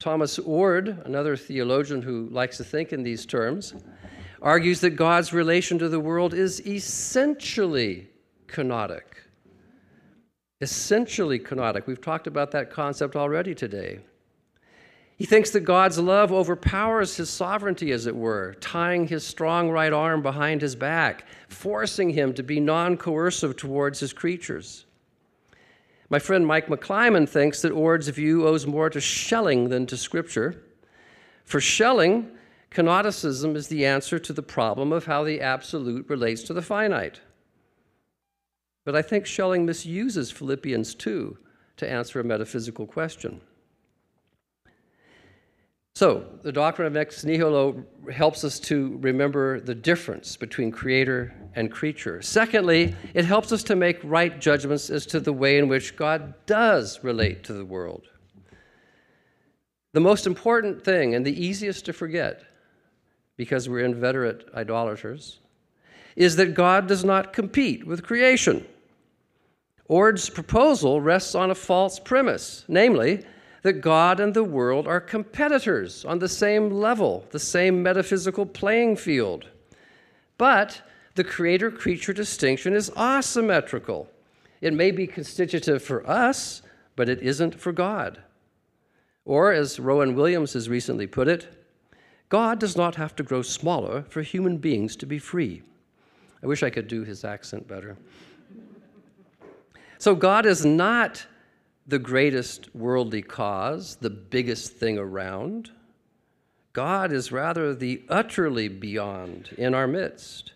Thomas 0.00 0.40
Oord, 0.40 1.06
another 1.06 1.36
theologian 1.36 2.02
who 2.02 2.28
likes 2.30 2.56
to 2.56 2.64
think 2.64 2.92
in 2.92 3.04
these 3.04 3.24
terms, 3.24 3.74
argues 4.42 4.80
that 4.80 4.90
God's 4.90 5.32
relation 5.32 5.78
to 5.78 5.88
the 5.88 6.00
world 6.00 6.34
is 6.34 6.60
essentially 6.66 8.08
kenotic. 8.48 9.02
Essentially 10.60 11.38
kenotic. 11.38 11.86
We've 11.86 12.00
talked 12.00 12.26
about 12.26 12.50
that 12.50 12.70
concept 12.70 13.14
already 13.14 13.54
today. 13.54 14.00
He 15.16 15.26
thinks 15.26 15.50
that 15.50 15.60
God's 15.60 15.98
love 15.98 16.32
overpowers 16.32 17.16
his 17.16 17.30
sovereignty, 17.30 17.92
as 17.92 18.06
it 18.06 18.16
were, 18.16 18.56
tying 18.60 19.06
his 19.06 19.24
strong 19.24 19.70
right 19.70 19.92
arm 19.92 20.20
behind 20.20 20.60
his 20.60 20.74
back, 20.74 21.24
forcing 21.48 22.10
him 22.10 22.34
to 22.34 22.42
be 22.42 22.58
non 22.58 22.96
coercive 22.96 23.56
towards 23.56 24.00
his 24.00 24.12
creatures. 24.12 24.84
My 26.10 26.18
friend 26.18 26.44
Mike 26.44 26.66
McClymond 26.66 27.28
thinks 27.28 27.62
that 27.62 27.70
Oord's 27.70 28.08
view 28.08 28.46
owes 28.48 28.66
more 28.66 28.90
to 28.90 29.00
Schelling 29.00 29.68
than 29.68 29.86
to 29.86 29.96
Scripture. 29.96 30.64
For 31.44 31.60
Schelling, 31.60 32.30
kenoticism 32.72 33.56
is 33.56 33.68
the 33.68 33.86
answer 33.86 34.18
to 34.18 34.32
the 34.32 34.42
problem 34.42 34.92
of 34.92 35.06
how 35.06 35.24
the 35.24 35.40
absolute 35.40 36.08
relates 36.08 36.42
to 36.44 36.52
the 36.52 36.62
finite. 36.62 37.20
But 38.84 38.96
I 38.96 39.02
think 39.02 39.26
Schelling 39.26 39.64
misuses 39.64 40.30
Philippians 40.30 40.94
2 40.94 41.38
to 41.76 41.90
answer 41.90 42.20
a 42.20 42.24
metaphysical 42.24 42.86
question. 42.86 43.40
So, 45.94 46.24
the 46.42 46.52
doctrine 46.52 46.86
of 46.86 46.96
ex 46.96 47.22
nihilo 47.22 47.84
helps 48.10 48.44
us 48.44 48.58
to 48.60 48.98
remember 49.02 49.60
the 49.60 49.74
difference 49.74 50.36
between 50.36 50.70
creator 50.70 51.34
and 51.54 51.70
creature. 51.70 52.22
Secondly, 52.22 52.96
it 53.12 53.26
helps 53.26 53.52
us 53.52 53.62
to 53.64 53.76
make 53.76 54.00
right 54.02 54.40
judgments 54.40 54.88
as 54.88 55.04
to 55.06 55.20
the 55.20 55.34
way 55.34 55.58
in 55.58 55.68
which 55.68 55.94
God 55.94 56.34
does 56.46 57.04
relate 57.04 57.44
to 57.44 57.52
the 57.52 57.64
world. 57.64 58.08
The 59.92 60.00
most 60.00 60.26
important 60.26 60.82
thing, 60.82 61.14
and 61.14 61.26
the 61.26 61.44
easiest 61.44 61.84
to 61.84 61.92
forget, 61.92 62.42
because 63.36 63.68
we're 63.68 63.84
inveterate 63.84 64.44
idolaters, 64.54 65.38
is 66.16 66.36
that 66.36 66.54
God 66.54 66.86
does 66.86 67.04
not 67.04 67.32
compete 67.32 67.86
with 67.86 68.02
creation. 68.02 68.66
Oord's 69.86 70.30
proposal 70.30 71.00
rests 71.00 71.34
on 71.34 71.50
a 71.50 71.54
false 71.54 71.98
premise, 71.98 72.64
namely, 72.68 73.24
that 73.62 73.74
God 73.74 74.20
and 74.20 74.34
the 74.34 74.44
world 74.44 74.86
are 74.88 75.00
competitors 75.00 76.04
on 76.04 76.18
the 76.18 76.28
same 76.28 76.70
level, 76.70 77.24
the 77.30 77.38
same 77.38 77.82
metaphysical 77.82 78.44
playing 78.44 78.96
field. 78.96 79.46
But 80.36 80.82
the 81.14 81.24
creator 81.24 81.70
creature 81.70 82.12
distinction 82.12 82.74
is 82.74 82.90
asymmetrical. 82.98 84.08
It 84.60 84.72
may 84.72 84.90
be 84.90 85.06
constitutive 85.06 85.82
for 85.82 86.08
us, 86.08 86.62
but 86.96 87.08
it 87.08 87.22
isn't 87.22 87.60
for 87.60 87.72
God. 87.72 88.22
Or, 89.24 89.52
as 89.52 89.78
Rowan 89.78 90.14
Williams 90.16 90.54
has 90.54 90.68
recently 90.68 91.06
put 91.06 91.28
it, 91.28 91.61
God 92.32 92.58
does 92.58 92.78
not 92.78 92.94
have 92.94 93.14
to 93.16 93.22
grow 93.22 93.42
smaller 93.42 94.06
for 94.08 94.22
human 94.22 94.56
beings 94.56 94.96
to 94.96 95.04
be 95.04 95.18
free. 95.18 95.60
I 96.42 96.46
wish 96.46 96.62
I 96.62 96.70
could 96.70 96.88
do 96.88 97.04
his 97.04 97.26
accent 97.26 97.68
better. 97.68 97.98
So, 99.98 100.14
God 100.14 100.46
is 100.46 100.64
not 100.64 101.26
the 101.86 101.98
greatest 101.98 102.74
worldly 102.74 103.20
cause, 103.20 103.96
the 103.96 104.08
biggest 104.08 104.72
thing 104.72 104.96
around. 104.96 105.72
God 106.72 107.12
is 107.12 107.32
rather 107.32 107.74
the 107.74 108.02
utterly 108.08 108.66
beyond 108.68 109.50
in 109.58 109.74
our 109.74 109.86
midst. 109.86 110.54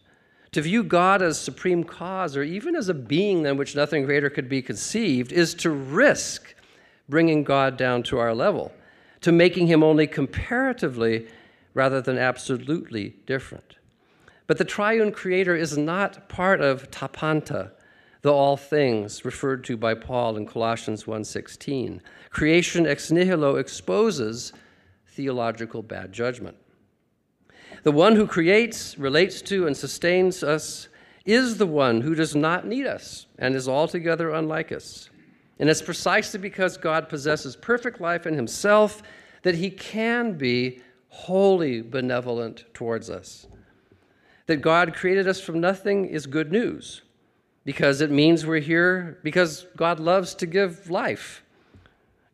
To 0.53 0.63
view 0.63 0.83
God 0.83 1.21
as 1.21 1.39
supreme 1.39 1.85
cause 1.85 2.39
or 2.39 2.43
even 2.43 2.75
as 2.75 2.89
a 2.89 2.95
being 2.95 3.43
than 3.43 3.59
which 3.59 3.77
nothing 3.77 4.07
greater 4.07 4.31
could 4.31 4.49
be 4.49 4.63
conceived 4.63 5.31
is 5.31 5.53
to 5.57 5.69
risk 5.69 6.55
bringing 7.07 7.45
God 7.45 7.77
down 7.77 8.03
to 8.05 8.17
our 8.17 8.35
level, 8.35 8.73
to 9.21 9.31
making 9.31 9.67
him 9.67 9.83
only 9.83 10.07
comparatively 10.07 11.27
rather 11.77 12.01
than 12.01 12.17
absolutely 12.17 13.15
different. 13.27 13.77
But 14.47 14.57
the 14.57 14.65
triune 14.65 15.13
creator 15.13 15.55
is 15.55 15.77
not 15.77 16.27
part 16.27 16.63
of 16.63 16.91
ta 16.91 17.07
panta, 17.07 17.73
the 18.23 18.33
all 18.33 18.57
things 18.57 19.27
referred 19.27 19.63
to 19.65 19.77
by 19.77 19.93
Paul 19.93 20.39
in 20.39 20.47
Colossians 20.47 21.05
1:16. 21.05 22.01
Creation 22.31 22.87
ex 22.87 23.11
nihilo 23.11 23.57
exposes 23.57 24.55
theological 25.07 25.83
bad 25.83 26.15
judgment. 26.15 26.57
The 27.83 27.93
one 27.93 28.17
who 28.17 28.27
creates, 28.27 28.97
relates 28.99 29.43
to, 29.43 29.67
and 29.67 29.77
sustains 29.77 30.43
us 30.43 30.89
is 31.27 31.59
the 31.59 31.67
one 31.67 32.01
who 32.01 32.15
does 32.15 32.35
not 32.35 32.67
need 32.67 32.87
us 32.87 33.27
and 33.39 33.55
is 33.55 33.69
altogether 33.69 34.31
unlike 34.31 34.73
us. 34.73 35.11
And 35.59 35.69
it's 35.69 35.83
precisely 35.83 36.41
because 36.41 36.79
God 36.79 37.11
possesses 37.11 37.55
perfect 37.55 38.01
life 38.01 38.27
in 38.27 38.35
himself 38.35 39.03
that 39.43 39.57
he 39.57 39.71
can 39.71 40.39
be 40.39 40.81
wholly 41.17 41.81
benevolent 41.81 42.65
towards 42.75 43.09
us. 43.09 43.47
That 44.47 44.59
God 44.59 44.95
created 44.95 45.27
us 45.27 45.41
from 45.41 45.61
nothing 45.61 46.07
is 46.07 46.27
good 46.27 46.53
news 46.53 47.03
because 47.65 48.01
it 48.01 48.11
means 48.11 48.47
we're 48.47 48.61
here 48.61 49.19
because 49.23 49.67
God 49.77 49.99
loves 49.99 50.35
to 50.37 50.47
give 50.47 50.91
life. 50.91 51.43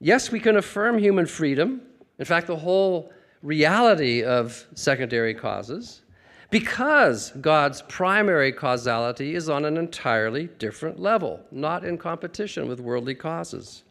Yes, 0.01 0.31
we 0.31 0.41
can 0.41 0.57
affirm 0.57 0.99
human 0.99 1.27
freedom. 1.27 1.81
In 2.19 2.25
fact, 2.25 2.49
the 2.49 2.57
whole 2.57 3.13
reality 3.43 4.23
of 4.25 4.67
secondary 4.75 5.35
causes 5.35 6.03
because 6.51 7.31
God's 7.41 7.83
primary 7.83 8.53
causality 8.53 9.35
is 9.35 9.49
on 9.49 9.65
an 9.65 9.79
entirely 9.79 10.49
different 10.59 11.01
level, 11.01 11.41
not 11.51 11.85
in 11.85 11.97
competition 11.97 12.69
with 12.69 12.79
worldly 12.79 13.15
causes. 13.15 13.85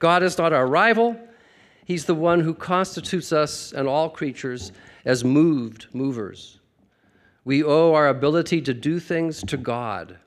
God 0.00 0.24
is 0.24 0.36
not 0.36 0.52
our 0.52 0.66
rival, 0.66 1.16
He's 1.84 2.06
the 2.06 2.14
one 2.14 2.40
who 2.40 2.54
constitutes 2.54 3.32
us 3.32 3.72
and 3.72 3.86
all 3.86 4.08
creatures 4.08 4.72
as 5.04 5.24
moved 5.24 5.86
movers. 5.92 6.58
We 7.44 7.62
owe 7.62 7.92
our 7.92 8.08
ability 8.08 8.62
to 8.62 8.74
do 8.74 8.98
things 8.98 9.42
to 9.44 9.56
God. 9.56 10.18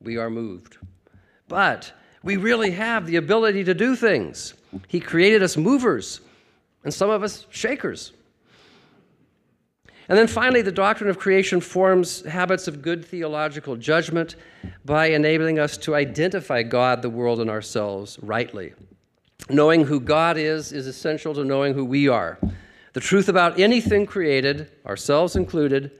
We 0.00 0.16
are 0.16 0.30
moved. 0.30 0.78
But 1.48 1.92
we 2.22 2.36
really 2.36 2.70
have 2.70 3.06
the 3.06 3.16
ability 3.16 3.64
to 3.64 3.74
do 3.74 3.96
things. 3.96 4.54
He 4.86 5.00
created 5.00 5.42
us 5.42 5.56
movers, 5.56 6.20
and 6.84 6.94
some 6.94 7.10
of 7.10 7.22
us 7.22 7.46
shakers. 7.50 8.12
And 10.08 10.18
then 10.18 10.26
finally, 10.26 10.62
the 10.62 10.72
doctrine 10.72 11.10
of 11.10 11.18
creation 11.18 11.60
forms 11.60 12.24
habits 12.24 12.68
of 12.68 12.82
good 12.82 13.04
theological 13.04 13.76
judgment 13.76 14.36
by 14.84 15.06
enabling 15.06 15.58
us 15.58 15.76
to 15.78 15.94
identify 15.94 16.62
God, 16.62 17.02
the 17.02 17.10
world, 17.10 17.40
and 17.40 17.50
ourselves 17.50 18.18
rightly. 18.22 18.72
Knowing 19.48 19.84
who 19.84 20.00
God 20.00 20.36
is 20.36 20.72
is 20.72 20.86
essential 20.86 21.34
to 21.34 21.44
knowing 21.44 21.74
who 21.74 21.84
we 21.84 22.08
are. 22.08 22.38
The 22.92 23.00
truth 23.00 23.28
about 23.28 23.58
anything 23.58 24.06
created, 24.06 24.70
ourselves 24.86 25.36
included, 25.36 25.90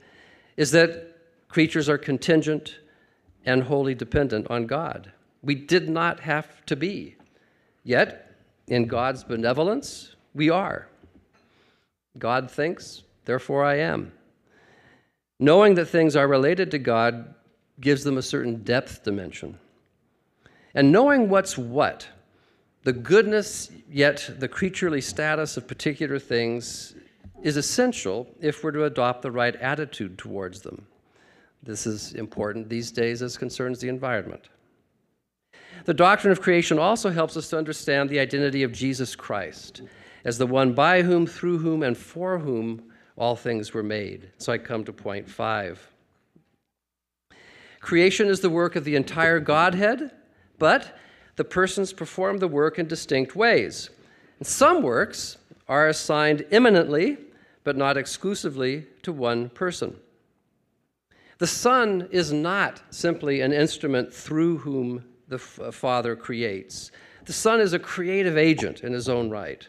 is 0.57 0.71
that 0.71 1.17
creatures 1.49 1.89
are 1.89 1.97
contingent 1.97 2.79
and 3.45 3.63
wholly 3.63 3.95
dependent 3.95 4.47
on 4.49 4.67
God. 4.67 5.11
We 5.41 5.55
did 5.55 5.89
not 5.89 6.21
have 6.21 6.65
to 6.67 6.75
be. 6.75 7.15
Yet, 7.83 8.35
in 8.67 8.85
God's 8.87 9.23
benevolence, 9.23 10.15
we 10.33 10.49
are. 10.49 10.87
God 12.17 12.49
thinks, 12.49 13.03
Therefore, 13.25 13.63
I 13.63 13.79
am. 13.79 14.11
Knowing 15.39 15.75
that 15.75 15.85
things 15.85 16.15
are 16.15 16.27
related 16.27 16.71
to 16.71 16.79
God 16.79 17.33
gives 17.79 18.03
them 18.03 18.17
a 18.17 18.21
certain 18.21 18.63
depth 18.63 19.03
dimension. 19.03 19.57
And 20.73 20.91
knowing 20.91 21.29
what's 21.29 21.57
what, 21.57 22.07
the 22.83 22.93
goodness 22.93 23.71
yet 23.89 24.29
the 24.39 24.47
creaturely 24.47 25.01
status 25.01 25.57
of 25.57 25.67
particular 25.67 26.19
things, 26.19 26.95
is 27.43 27.57
essential 27.57 28.27
if 28.39 28.63
we're 28.63 28.71
to 28.71 28.85
adopt 28.85 29.21
the 29.21 29.31
right 29.31 29.55
attitude 29.57 30.17
towards 30.17 30.61
them. 30.61 30.87
This 31.61 31.85
is 31.85 32.13
important 32.13 32.69
these 32.69 32.91
days 32.91 33.21
as 33.21 33.37
concerns 33.37 33.79
the 33.79 33.89
environment. 33.89 34.49
The 35.85 35.93
doctrine 35.93 36.31
of 36.31 36.41
creation 36.41 36.79
also 36.79 37.09
helps 37.09 37.35
us 37.35 37.49
to 37.49 37.57
understand 37.57 38.09
the 38.09 38.19
identity 38.19 38.63
of 38.63 38.71
Jesus 38.71 39.15
Christ 39.15 39.81
as 40.23 40.37
the 40.37 40.47
one 40.47 40.73
by 40.73 41.01
whom, 41.01 41.27
through 41.27 41.57
whom, 41.57 41.83
and 41.83 41.97
for 41.97 42.39
whom 42.39 42.83
all 43.17 43.35
things 43.35 43.73
were 43.73 43.83
made. 43.83 44.31
So 44.37 44.53
I 44.53 44.57
come 44.57 44.85
to 44.85 44.93
point 44.93 45.29
five. 45.29 45.85
Creation 47.81 48.27
is 48.27 48.39
the 48.39 48.49
work 48.49 48.77
of 48.77 48.85
the 48.85 48.95
entire 48.95 49.41
Godhead, 49.41 50.11
but 50.57 50.97
the 51.35 51.43
persons 51.43 51.93
perform 51.93 52.37
the 52.37 52.47
work 52.47 52.77
in 52.77 52.87
distinct 52.87 53.35
ways. 53.35 53.89
And 54.39 54.47
some 54.47 54.81
works 54.81 55.37
are 55.67 55.87
assigned 55.87 56.45
eminently, 56.51 57.17
but 57.63 57.77
not 57.77 57.97
exclusively, 57.97 58.85
to 59.01 59.11
one 59.11 59.49
person. 59.49 59.95
The 61.39 61.47
Son 61.47 62.07
is 62.11 62.31
not 62.31 62.81
simply 62.89 63.41
an 63.41 63.51
instrument 63.51 64.13
through 64.13 64.59
whom 64.59 65.03
the 65.27 65.41
uh, 65.61 65.71
Father 65.71 66.15
creates. 66.15 66.91
The 67.25 67.33
Son 67.33 67.59
is 67.59 67.73
a 67.73 67.79
creative 67.79 68.37
agent 68.37 68.81
in 68.81 68.93
his 68.93 69.09
own 69.09 69.29
right. 69.29 69.67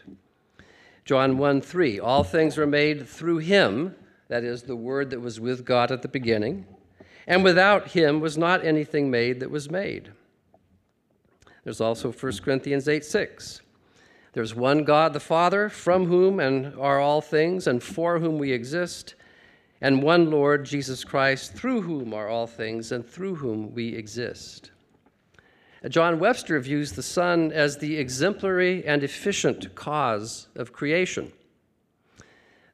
John 1.05 1.37
1 1.37 1.61
3, 1.61 1.99
all 1.99 2.23
things 2.23 2.57
were 2.57 2.67
made 2.67 3.07
through 3.07 3.39
him, 3.39 3.95
that 4.27 4.43
is, 4.43 4.63
the 4.63 4.75
Word 4.75 5.09
that 5.11 5.21
was 5.21 5.39
with 5.39 5.65
God 5.65 5.91
at 5.91 6.01
the 6.01 6.07
beginning, 6.07 6.65
and 7.27 7.43
without 7.43 7.89
him 7.89 8.19
was 8.19 8.37
not 8.37 8.65
anything 8.65 9.09
made 9.09 9.39
that 9.39 9.51
was 9.51 9.69
made. 9.69 10.11
There's 11.65 11.81
also 11.81 12.11
1 12.11 12.37
Corinthians 12.37 12.87
8 12.87 13.03
6. 13.03 13.61
There's 14.33 14.53
one 14.53 14.83
God 14.83 15.13
the 15.13 15.19
Father, 15.19 15.67
from 15.67 16.05
whom 16.05 16.39
and 16.39 16.73
are 16.79 16.99
all 16.99 17.21
things, 17.21 17.67
and 17.67 17.81
for 17.81 18.19
whom 18.19 18.37
we 18.37 18.51
exist, 18.51 19.15
and 19.81 20.03
one 20.03 20.29
Lord 20.29 20.63
Jesus 20.65 21.03
Christ, 21.03 21.53
through 21.53 21.81
whom 21.81 22.13
are 22.13 22.27
all 22.27 22.45
things, 22.45 22.91
and 22.91 23.05
through 23.05 23.35
whom 23.35 23.73
we 23.73 23.95
exist. 23.95 24.71
John 25.89 26.19
Webster 26.19 26.59
views 26.59 26.91
the 26.91 27.03
Son 27.03 27.51
as 27.51 27.77
the 27.77 27.97
exemplary 27.97 28.85
and 28.85 29.03
efficient 29.03 29.73
cause 29.73 30.47
of 30.55 30.73
creation. 30.73 31.31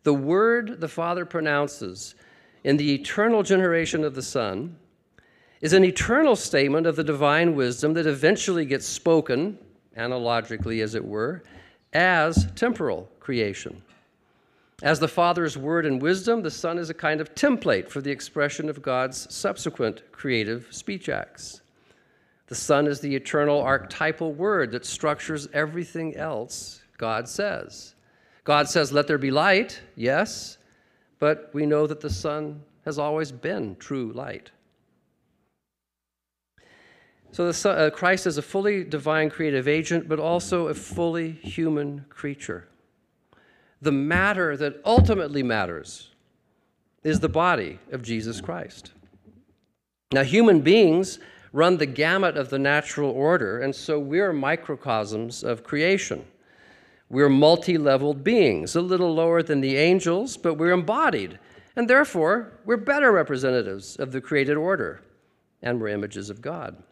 The 0.03 0.13
word 0.13 0.81
the 0.81 0.87
Father 0.87 1.25
pronounces 1.25 2.15
in 2.63 2.77
the 2.77 2.93
eternal 2.93 3.43
generation 3.43 4.03
of 4.03 4.15
the 4.15 4.21
Son 4.21 4.77
is 5.61 5.73
an 5.73 5.85
eternal 5.85 6.35
statement 6.35 6.87
of 6.87 6.95
the 6.95 7.03
divine 7.03 7.55
wisdom 7.55 7.93
that 7.93 8.07
eventually 8.07 8.65
gets 8.65 8.85
spoken, 8.85 9.57
analogically 9.95 10.81
as 10.81 10.95
it 10.95 11.05
were, 11.05 11.43
as 11.93 12.51
temporal 12.55 13.09
creation. 13.19 13.81
As 14.81 14.99
the 14.99 15.07
Father's 15.07 15.57
word 15.57 15.85
and 15.85 16.01
wisdom, 16.01 16.41
the 16.41 16.49
Son 16.49 16.79
is 16.79 16.89
a 16.89 16.95
kind 16.95 17.21
of 17.21 17.35
template 17.35 17.87
for 17.87 18.01
the 18.01 18.09
expression 18.09 18.67
of 18.67 18.81
God's 18.81 19.31
subsequent 19.33 20.01
creative 20.11 20.67
speech 20.71 21.07
acts. 21.07 21.61
The 22.47 22.55
Son 22.55 22.87
is 22.87 22.99
the 22.99 23.15
eternal 23.15 23.61
archetypal 23.61 24.33
word 24.33 24.71
that 24.71 24.85
structures 24.85 25.47
everything 25.53 26.15
else 26.17 26.81
God 26.97 27.29
says. 27.29 27.93
God 28.43 28.67
says, 28.67 28.91
Let 28.91 29.07
there 29.07 29.19
be 29.19 29.31
light, 29.31 29.79
yes, 29.95 30.57
but 31.19 31.51
we 31.53 31.67
know 31.67 31.85
that 31.85 32.01
the 32.01 32.09
Son 32.09 32.61
has 32.85 32.97
always 32.97 33.31
been 33.31 33.75
true 33.75 34.11
light. 34.13 34.49
So 37.31 37.49
the 37.49 37.69
uh, 37.69 37.89
Christ 37.91 38.27
is 38.27 38.37
a 38.37 38.41
fully 38.41 38.83
divine 38.83 39.29
creative 39.29 39.67
agent, 39.67 40.09
but 40.09 40.19
also 40.19 40.67
a 40.67 40.73
fully 40.73 41.31
human 41.31 42.05
creature. 42.09 42.67
The 43.81 43.91
matter 43.91 44.57
that 44.57 44.81
ultimately 44.85 45.41
matters 45.41 46.09
is 47.03 47.19
the 47.19 47.29
body 47.29 47.79
of 47.91 48.03
Jesus 48.03 48.41
Christ. 48.41 48.91
Now, 50.11 50.23
human 50.23 50.59
beings 50.59 51.19
run 51.53 51.77
the 51.77 51.85
gamut 51.85 52.37
of 52.37 52.49
the 52.49 52.59
natural 52.59 53.09
order, 53.11 53.59
and 53.59 53.73
so 53.73 53.97
we're 53.97 54.33
microcosms 54.33 55.43
of 55.43 55.63
creation. 55.63 56.25
We're 57.09 57.29
multi 57.29 57.77
leveled 57.77 58.23
beings, 58.23 58.75
a 58.75 58.81
little 58.81 59.13
lower 59.13 59.41
than 59.41 59.61
the 59.61 59.77
angels, 59.77 60.37
but 60.37 60.55
we're 60.55 60.71
embodied. 60.71 61.39
And 61.75 61.89
therefore, 61.89 62.59
we're 62.65 62.77
better 62.77 63.11
representatives 63.11 63.95
of 63.95 64.11
the 64.11 64.21
created 64.21 64.57
order, 64.57 65.01
and 65.61 65.79
we're 65.79 65.87
images 65.87 66.29
of 66.29 66.41
God. 66.41 66.83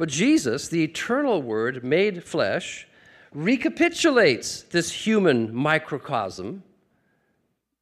But 0.00 0.08
Jesus, 0.08 0.66
the 0.66 0.82
eternal 0.82 1.42
Word 1.42 1.84
made 1.84 2.24
flesh, 2.24 2.88
recapitulates 3.34 4.62
this 4.62 4.90
human 4.90 5.54
microcosm, 5.54 6.62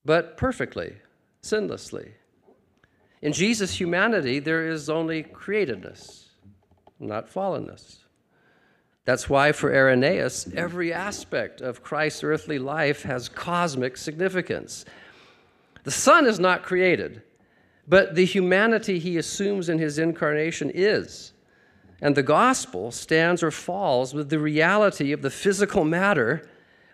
but 0.04 0.36
perfectly, 0.36 0.96
sinlessly. 1.42 2.10
In 3.22 3.32
Jesus' 3.32 3.78
humanity, 3.78 4.40
there 4.40 4.66
is 4.66 4.90
only 4.90 5.22
createdness, 5.22 6.24
not 6.98 7.32
fallenness. 7.32 7.98
That's 9.04 9.30
why, 9.30 9.52
for 9.52 9.72
Irenaeus, 9.72 10.48
every 10.56 10.92
aspect 10.92 11.60
of 11.60 11.84
Christ's 11.84 12.24
earthly 12.24 12.58
life 12.58 13.04
has 13.04 13.28
cosmic 13.28 13.96
significance. 13.96 14.84
The 15.84 15.92
Son 15.92 16.26
is 16.26 16.40
not 16.40 16.64
created, 16.64 17.22
but 17.86 18.16
the 18.16 18.24
humanity 18.24 18.98
he 18.98 19.18
assumes 19.18 19.68
in 19.68 19.78
his 19.78 20.00
incarnation 20.00 20.72
is. 20.74 21.32
And 22.00 22.14
the 22.14 22.22
gospel 22.22 22.90
stands 22.90 23.42
or 23.42 23.50
falls 23.50 24.14
with 24.14 24.30
the 24.30 24.38
reality 24.38 25.12
of 25.12 25.22
the 25.22 25.30
physical 25.30 25.84
matter 25.84 26.48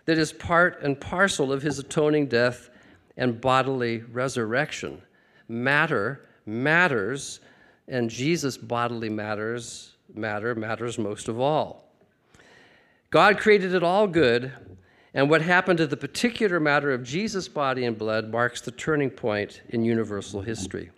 that 0.05 0.17
is 0.17 0.33
part 0.33 0.81
and 0.81 0.99
parcel 0.99 1.51
of 1.51 1.61
his 1.61 1.79
atoning 1.79 2.27
death 2.27 2.69
and 3.17 3.39
bodily 3.39 3.99
resurrection. 3.99 5.01
Matter 5.47 6.27
matters, 6.45 7.39
and 7.87 8.09
Jesus' 8.09 8.57
bodily 8.57 9.09
matters 9.09 9.91
matter 10.13 10.55
matters 10.55 10.97
most 10.97 11.27
of 11.27 11.39
all. 11.39 11.91
God 13.09 13.37
created 13.37 13.73
it 13.73 13.83
all 13.83 14.07
good, 14.07 14.51
and 15.13 15.29
what 15.29 15.41
happened 15.41 15.77
to 15.77 15.87
the 15.87 15.97
particular 15.97 16.59
matter 16.59 16.91
of 16.91 17.03
Jesus' 17.03 17.47
body 17.47 17.85
and 17.85 17.97
blood 17.97 18.29
marks 18.29 18.61
the 18.61 18.71
turning 18.71 19.09
point 19.09 19.61
in 19.69 19.85
universal 19.85 20.41
history. 20.41 20.91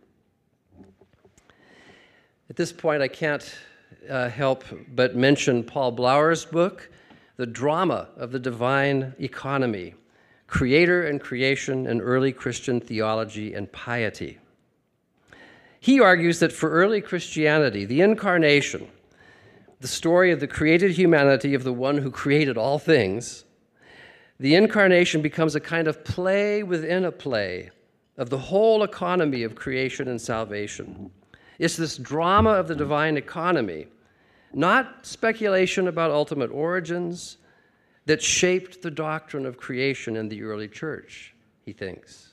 At 2.50 2.56
this 2.56 2.72
point, 2.72 3.02
I 3.02 3.08
can't 3.08 3.58
uh, 4.10 4.30
help 4.30 4.64
but 4.96 5.16
mention 5.16 5.64
Paul 5.64 5.92
Blowers' 5.92 6.46
book, 6.46 6.90
The 7.36 7.46
Drama 7.46 8.10
of 8.18 8.32
the 8.32 8.40
Divine 8.40 9.14
Economy 9.20 9.96
Creator 10.48 11.08
and 11.08 11.20
Creation 11.20 11.88
in 11.88 12.00
Early 12.00 12.32
Christian 12.32 12.80
Theology 12.80 13.54
and 13.54 13.72
Piety. 13.72 14.40
He 15.80 16.00
argues 16.00 16.40
that 16.40 16.52
for 16.52 16.70
early 16.70 17.02
Christianity, 17.02 17.86
the 17.86 18.02
incarnation, 18.02 18.88
the 19.80 19.88
story 19.88 20.32
of 20.32 20.40
the 20.40 20.48
created 20.48 20.92
humanity 20.92 21.54
of 21.54 21.64
the 21.64 21.74
one 21.74 21.98
who 21.98 22.10
created 22.10 22.58
all 22.58 22.80
things, 22.80 23.46
the 24.40 24.56
incarnation 24.56 25.22
becomes 25.22 25.56
a 25.56 25.60
kind 25.60 25.88
of 25.88 26.04
play 26.04 26.64
within 26.64 27.06
a 27.06 27.12
play 27.12 27.70
of 28.18 28.30
the 28.30 28.38
whole 28.38 28.84
economy 28.84 29.44
of 29.44 29.56
creation 29.56 30.08
and 30.08 30.20
salvation. 30.20 31.12
It's 31.60 31.76
this 31.76 31.98
drama 31.98 32.52
of 32.52 32.68
the 32.68 32.76
divine 32.76 33.18
economy, 33.18 33.88
not 34.54 35.06
speculation 35.06 35.88
about 35.88 36.12
ultimate 36.12 36.52
origins, 36.52 37.38
that 38.06 38.22
shaped 38.22 38.82
the 38.82 38.90
doctrine 38.90 39.46
of 39.46 39.58
creation 39.58 40.16
in 40.16 40.30
the 40.30 40.42
early 40.42 40.68
church, 40.68 41.36
he 41.66 41.74
thinks. 41.74 42.30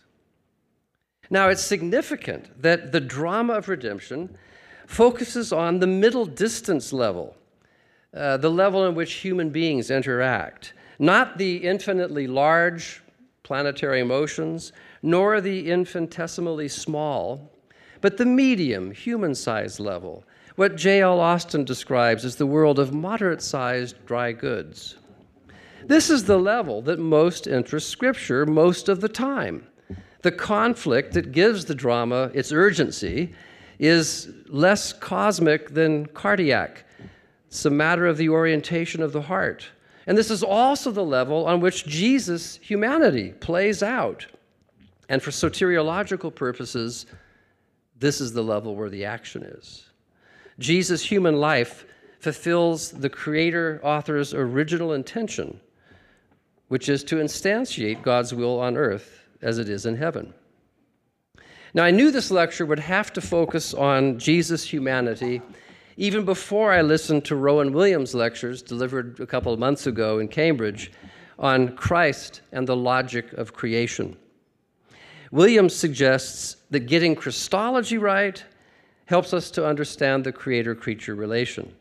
Now, 1.31 1.49
it's 1.49 1.63
significant 1.63 2.63
that 2.63 2.93
the 2.93 3.01
drama 3.01 3.55
of 3.55 3.69
redemption 3.69 4.39
focuses 4.87 5.53
on 5.53 5.81
the 5.81 5.87
middle 5.87 6.27
distance 6.27 6.93
level, 6.93 7.37
uh, 8.15 8.37
the 8.37 8.51
level 8.51 8.87
in 8.87 8.95
which 8.95 9.15
human 9.15 9.51
beings 9.51 9.91
interact, 9.91 10.75
not 11.01 11.39
the 11.39 11.57
infinitely 11.57 12.29
large 12.29 13.03
planetary 13.43 14.05
motions, 14.05 14.73
nor 15.03 15.41
the 15.41 15.71
infinitesimally 15.71 16.69
small 16.69 17.51
but 18.05 18.19
the 18.19 18.27
medium, 18.27 18.91
human 18.91 19.35
sized 19.35 19.81
level, 19.81 20.25
what 20.57 20.77
J.L. 20.77 21.21
Austin 21.21 21.65
describes 21.65 22.25
as 22.25 22.37
the 22.37 22.47
world 22.47 22.79
of 22.79 22.95
moderate 22.95 23.43
sized 23.43 24.05
dry 24.07 24.33
goods. 24.33 24.97
This 25.87 26.11
is 26.11 26.25
the 26.25 26.39
level 26.39 26.81
that 26.83 26.99
most 26.99 27.47
interests 27.47 27.91
Scripture 27.91 28.47
most 28.47 28.89
of 28.89 29.01
the 29.01 29.09
time. 29.09 29.67
The 30.23 30.33
conflict 30.33 31.13
that 31.15 31.33
gives 31.33 31.65
the 31.65 31.75
drama 31.75 32.31
its 32.33 32.53
urgency 32.53 33.35
is 33.79 34.33
less 34.47 34.93
cosmic 34.93 35.75
than 35.75 36.07
cardiac. 36.07 36.85
It's 37.49 37.65
a 37.65 37.71
matter 37.71 38.07
of 38.07 38.17
the 38.17 38.29
orientation 38.31 39.03
of 39.03 39.13
the 39.13 39.23
heart. 39.23 39.69
And 40.07 40.17
this 40.17 40.31
is 40.31 40.43
also 40.43 40.91
the 40.91 41.05
level 41.05 41.47
on 41.47 41.61
which 41.61 41.87
Jesus' 41.87 42.57
humanity 42.63 43.33
plays 43.33 43.83
out. 43.83 44.27
And 45.09 45.23
for 45.23 45.31
soteriological 45.31 46.35
purposes, 46.35 47.07
this 47.99 48.21
is 48.21 48.33
the 48.33 48.43
level 48.43 48.77
where 48.77 48.91
the 48.91 49.05
action 49.05 49.43
is. 49.43 49.91
Jesus' 50.59 51.03
human 51.03 51.37
life 51.37 51.87
fulfills 52.21 52.91
the 52.91 53.11
creator 53.11 53.81
author's 53.83 54.33
original 54.33 54.93
intention, 54.93 55.61
which 56.69 56.89
is 56.89 57.05
to 57.05 57.17
instantiate 57.17 58.03
God's 58.03 58.33
will 58.33 58.61
on 58.61 58.77
earth 58.77 59.21
as 59.43 59.59
it 59.59 59.69
is 59.69 59.85
in 59.85 59.97
heaven. 59.97 60.33
Now, 61.75 61.85
I 61.85 61.91
knew 61.91 62.11
this 62.11 62.31
lecture 62.31 62.67
would 62.67 62.79
have 62.79 63.13
to 63.15 63.21
focus 63.21 63.75
on 63.75 64.19
Jesus' 64.19 64.65
humanity 64.65 65.43
even 65.97 66.25
before 66.25 66.73
I 66.73 66.83
listened 66.83 67.25
to 67.27 67.37
Rowan 67.37 67.73
Williams' 67.73 68.15
lectures 68.15 68.63
delivered 68.63 69.21
a 69.21 69.27
couple 69.27 69.53
of 69.53 69.61
months 69.61 69.87
ago 69.87 70.19
in 70.19 70.29
Cambridge 70.29 70.91
on 71.39 71.77
Christ 71.77 72.41
and 72.53 72.67
the 72.67 72.77
logic 72.77 73.33
of 73.35 73.53
creation. 73.53 74.17
Williams 75.31 75.75
suggests 75.75 76.57
that 76.71 76.81
getting 76.81 77.15
Christology 77.15 77.99
right 77.99 78.43
helps 79.07 79.33
us 79.33 79.51
to 79.53 79.67
understand 79.67 80.25
the 80.25 80.33
creator 80.33 80.75
creature 80.75 81.15
relation. 81.15 81.75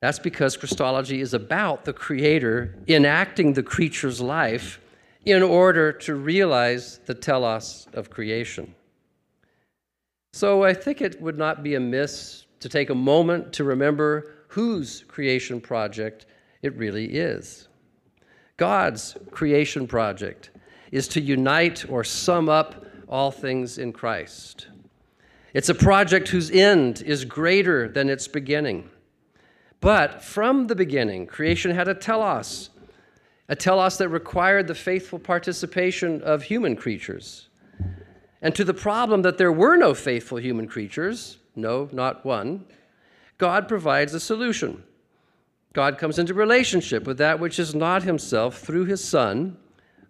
That's 0.00 0.18
because 0.18 0.56
Christology 0.56 1.20
is 1.20 1.34
about 1.34 1.84
the 1.84 1.92
creator 1.92 2.76
enacting 2.86 3.52
the 3.52 3.62
creature's 3.62 4.20
life 4.20 4.80
in 5.24 5.42
order 5.42 5.92
to 5.92 6.14
realize 6.14 7.00
the 7.06 7.14
telos 7.14 7.88
of 7.92 8.10
creation. 8.10 8.74
So 10.32 10.62
I 10.62 10.72
think 10.72 11.00
it 11.00 11.20
would 11.20 11.38
not 11.38 11.62
be 11.62 11.74
amiss 11.74 12.46
to 12.60 12.68
take 12.68 12.90
a 12.90 12.94
moment 12.94 13.52
to 13.54 13.64
remember 13.64 14.34
whose 14.48 15.04
creation 15.08 15.60
project 15.60 16.26
it 16.62 16.76
really 16.76 17.06
is. 17.06 17.68
God's 18.56 19.16
creation 19.30 19.86
project 19.86 20.50
is 20.90 21.06
to 21.08 21.20
unite 21.20 21.88
or 21.90 22.02
sum 22.04 22.48
up 22.48 22.86
all 23.08 23.30
things 23.30 23.78
in 23.78 23.92
Christ. 23.92 24.68
It's 25.58 25.68
a 25.68 25.74
project 25.74 26.28
whose 26.28 26.52
end 26.52 27.02
is 27.02 27.24
greater 27.24 27.88
than 27.88 28.08
its 28.08 28.28
beginning. 28.28 28.90
But 29.80 30.22
from 30.22 30.68
the 30.68 30.76
beginning, 30.76 31.26
creation 31.26 31.72
had 31.72 31.88
a 31.88 31.94
telos, 31.94 32.70
a 33.48 33.56
telos 33.56 33.98
that 33.98 34.08
required 34.08 34.68
the 34.68 34.76
faithful 34.76 35.18
participation 35.18 36.22
of 36.22 36.44
human 36.44 36.76
creatures. 36.76 37.48
And 38.40 38.54
to 38.54 38.62
the 38.62 38.72
problem 38.72 39.22
that 39.22 39.36
there 39.36 39.50
were 39.50 39.76
no 39.76 39.94
faithful 39.94 40.38
human 40.38 40.68
creatures, 40.68 41.38
no, 41.56 41.88
not 41.90 42.24
one, 42.24 42.64
God 43.36 43.66
provides 43.66 44.14
a 44.14 44.20
solution. 44.20 44.84
God 45.72 45.98
comes 45.98 46.20
into 46.20 46.34
relationship 46.34 47.04
with 47.04 47.18
that 47.18 47.40
which 47.40 47.58
is 47.58 47.74
not 47.74 48.04
himself 48.04 48.60
through 48.60 48.84
his 48.84 49.02
Son, 49.02 49.56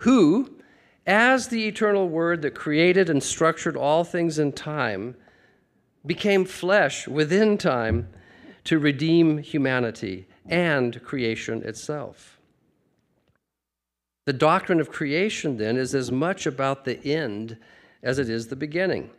who, 0.00 0.58
as 1.06 1.48
the 1.48 1.66
eternal 1.66 2.06
Word 2.06 2.42
that 2.42 2.54
created 2.54 3.08
and 3.08 3.22
structured 3.22 3.78
all 3.78 4.04
things 4.04 4.38
in 4.38 4.52
time, 4.52 5.16
became 6.08 6.44
flesh 6.44 7.06
within 7.06 7.56
time 7.56 8.08
to 8.64 8.78
redeem 8.78 9.38
humanity 9.38 10.26
and 10.46 11.00
creation 11.04 11.62
itself. 11.62 12.40
The 14.24 14.32
doctrine 14.32 14.80
of 14.80 14.90
creation, 14.90 15.56
then, 15.56 15.76
is 15.76 15.94
as 15.94 16.10
much 16.10 16.46
about 16.46 16.84
the 16.84 16.98
end 17.06 17.56
as 18.02 18.18
it 18.18 18.28
is 18.28 18.48
the 18.48 18.56
beginning. 18.56 19.10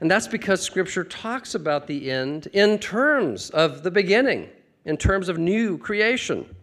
And 0.00 0.10
that's 0.10 0.28
because 0.28 0.62
Scripture 0.62 1.04
talks 1.04 1.54
about 1.54 1.86
the 1.86 2.10
end 2.10 2.46
in 2.52 2.78
terms 2.78 3.50
of 3.50 3.82
the 3.82 3.90
beginning, 3.90 4.48
in 4.84 4.96
terms 4.96 5.28
of 5.28 5.38
new 5.38 5.76
creation. 5.76 6.54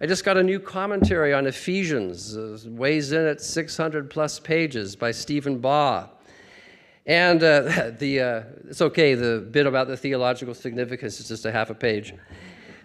I 0.00 0.06
just 0.06 0.24
got 0.24 0.36
a 0.36 0.42
new 0.42 0.60
commentary 0.60 1.32
on 1.32 1.46
Ephesians, 1.46 2.36
uh, 2.36 2.58
weighs 2.66 3.12
in 3.12 3.26
at 3.26 3.40
600 3.40 4.10
plus 4.10 4.38
pages 4.38 4.94
by 4.94 5.10
Stephen 5.10 5.58
Baugh. 5.58 6.10
And 7.06 7.42
uh, 7.42 7.90
the, 7.98 8.20
uh, 8.20 8.42
it's 8.68 8.82
okay, 8.82 9.14
the 9.14 9.46
bit 9.50 9.66
about 9.66 9.88
the 9.88 9.96
theological 9.96 10.54
significance 10.54 11.20
is 11.20 11.28
just 11.28 11.46
a 11.46 11.52
half 11.52 11.70
a 11.70 11.74
page, 11.74 12.14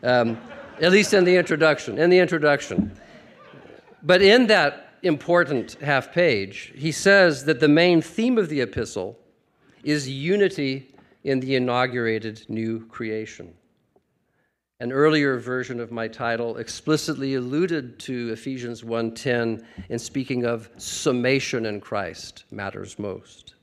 um, 0.04 0.40
at 0.80 0.92
least 0.92 1.14
in 1.14 1.24
the 1.24 1.36
introduction. 1.36 1.98
In 1.98 2.10
the 2.10 2.20
introduction. 2.20 2.92
But 4.04 4.22
in 4.22 4.48
that 4.48 4.96
important 5.04 5.74
half 5.82 6.12
page, 6.12 6.72
he 6.76 6.92
says 6.92 7.46
that 7.46 7.60
the 7.60 7.68
main 7.68 8.02
theme 8.02 8.38
of 8.38 8.50
the 8.50 8.62
epistle 8.62 9.18
is 9.84 10.08
unity 10.08 10.94
in 11.24 11.40
the 11.40 11.56
inaugurated 11.56 12.46
new 12.48 12.86
creation. 12.88 13.54
An 14.80 14.92
earlier 14.92 15.38
version 15.38 15.80
of 15.80 15.92
my 15.92 16.08
title 16.08 16.58
explicitly 16.58 17.36
alluded 17.36 18.00
to 18.00 18.32
Ephesians 18.32 18.84
1:10 18.84 19.64
in 19.90 20.00
speaking 20.00 20.44
of 20.44 20.70
summation 20.78 21.68
in 21.68 21.80
Christ 21.80 22.46
matters 22.52 22.98
most. 22.98 23.54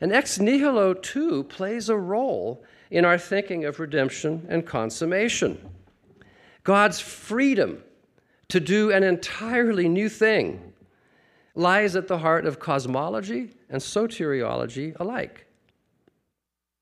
And 0.00 0.12
ex 0.12 0.38
nihilo 0.38 0.94
too 0.94 1.44
plays 1.44 1.88
a 1.88 1.96
role 1.96 2.64
in 2.90 3.04
our 3.04 3.18
thinking 3.18 3.64
of 3.64 3.80
redemption 3.80 4.46
and 4.48 4.66
consummation. 4.66 5.58
God's 6.64 7.00
freedom 7.00 7.82
to 8.48 8.60
do 8.60 8.90
an 8.90 9.02
entirely 9.02 9.88
new 9.88 10.08
thing 10.08 10.72
lies 11.54 11.96
at 11.96 12.08
the 12.08 12.18
heart 12.18 12.46
of 12.46 12.60
cosmology 12.60 13.50
and 13.68 13.80
soteriology 13.80 14.94
alike. 15.00 15.46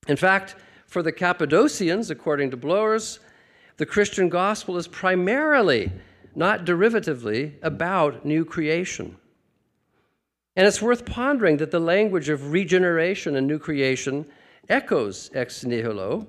In 0.06 0.16
fact, 0.16 0.54
for 0.86 1.02
the 1.02 1.12
Cappadocians, 1.12 2.10
according 2.10 2.50
to 2.50 2.56
Blowers, 2.56 3.18
the 3.78 3.86
Christian 3.86 4.28
gospel 4.28 4.76
is 4.76 4.86
primarily, 4.86 5.90
not 6.34 6.64
derivatively, 6.64 7.54
about 7.62 8.24
new 8.24 8.44
creation. 8.44 9.16
And 10.56 10.66
it's 10.66 10.80
worth 10.80 11.04
pondering 11.04 11.58
that 11.58 11.70
the 11.70 11.80
language 11.80 12.30
of 12.30 12.50
regeneration 12.50 13.36
and 13.36 13.46
new 13.46 13.58
creation 13.58 14.26
echoes 14.68 15.30
ex 15.34 15.64
nihilo. 15.64 16.26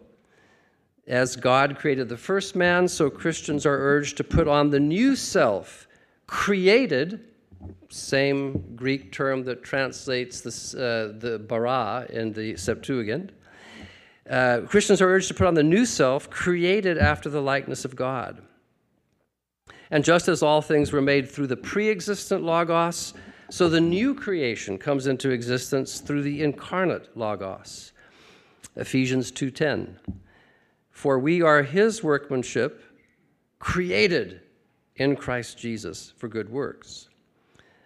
As 1.07 1.37
God 1.37 1.77
created 1.77 2.09
the 2.09 2.17
first 2.17 2.53
man, 2.53 2.89
so 2.89 3.09
Christians 3.09 3.65
are 3.65 3.77
urged 3.77 4.17
to 4.17 4.25
put 4.25 4.49
on 4.49 4.69
the 4.69 4.79
new 4.79 5.15
self, 5.15 5.87
created, 6.27 7.21
same 7.89 8.75
Greek 8.75 9.13
term 9.13 9.45
that 9.45 9.63
translates 9.63 10.41
this, 10.41 10.75
uh, 10.75 11.13
the 11.17 11.39
bara 11.39 12.05
in 12.09 12.33
the 12.33 12.57
Septuagint, 12.57 13.31
uh, 14.29 14.61
Christians 14.67 15.01
are 15.01 15.07
urged 15.07 15.29
to 15.29 15.33
put 15.33 15.47
on 15.47 15.53
the 15.53 15.63
new 15.63 15.85
self, 15.85 16.29
created 16.29 16.97
after 16.97 17.29
the 17.29 17.41
likeness 17.41 17.85
of 17.85 17.95
God. 17.95 18.41
And 19.89 20.03
just 20.03 20.27
as 20.27 20.43
all 20.43 20.61
things 20.61 20.91
were 20.91 21.01
made 21.01 21.31
through 21.31 21.47
the 21.47 21.55
pre 21.55 21.89
existent 21.89 22.43
Logos, 22.43 23.13
so 23.49 23.69
the 23.69 23.81
new 23.81 24.13
creation 24.13 24.77
comes 24.77 25.07
into 25.07 25.31
existence 25.31 25.99
through 25.99 26.23
the 26.23 26.43
incarnate 26.43 27.15
Logos. 27.15 27.93
Ephesians 28.75 29.31
2:10. 29.31 29.99
For 30.91 31.17
we 31.17 31.41
are 31.41 31.63
his 31.63 32.03
workmanship, 32.03 32.83
created 33.59 34.41
in 34.95 35.15
Christ 35.15 35.57
Jesus 35.57 36.13
for 36.17 36.27
good 36.27 36.49
works. 36.49 37.09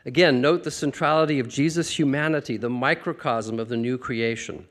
Again, 0.05 0.41
note 0.41 0.63
the 0.63 0.71
centrality 0.71 1.39
of 1.39 1.47
Jesus' 1.47 1.99
humanity, 1.99 2.57
the 2.57 2.69
microcosm 2.69 3.59
of 3.59 3.69
the 3.69 3.77
new 3.77 3.97
creation. 3.97 4.67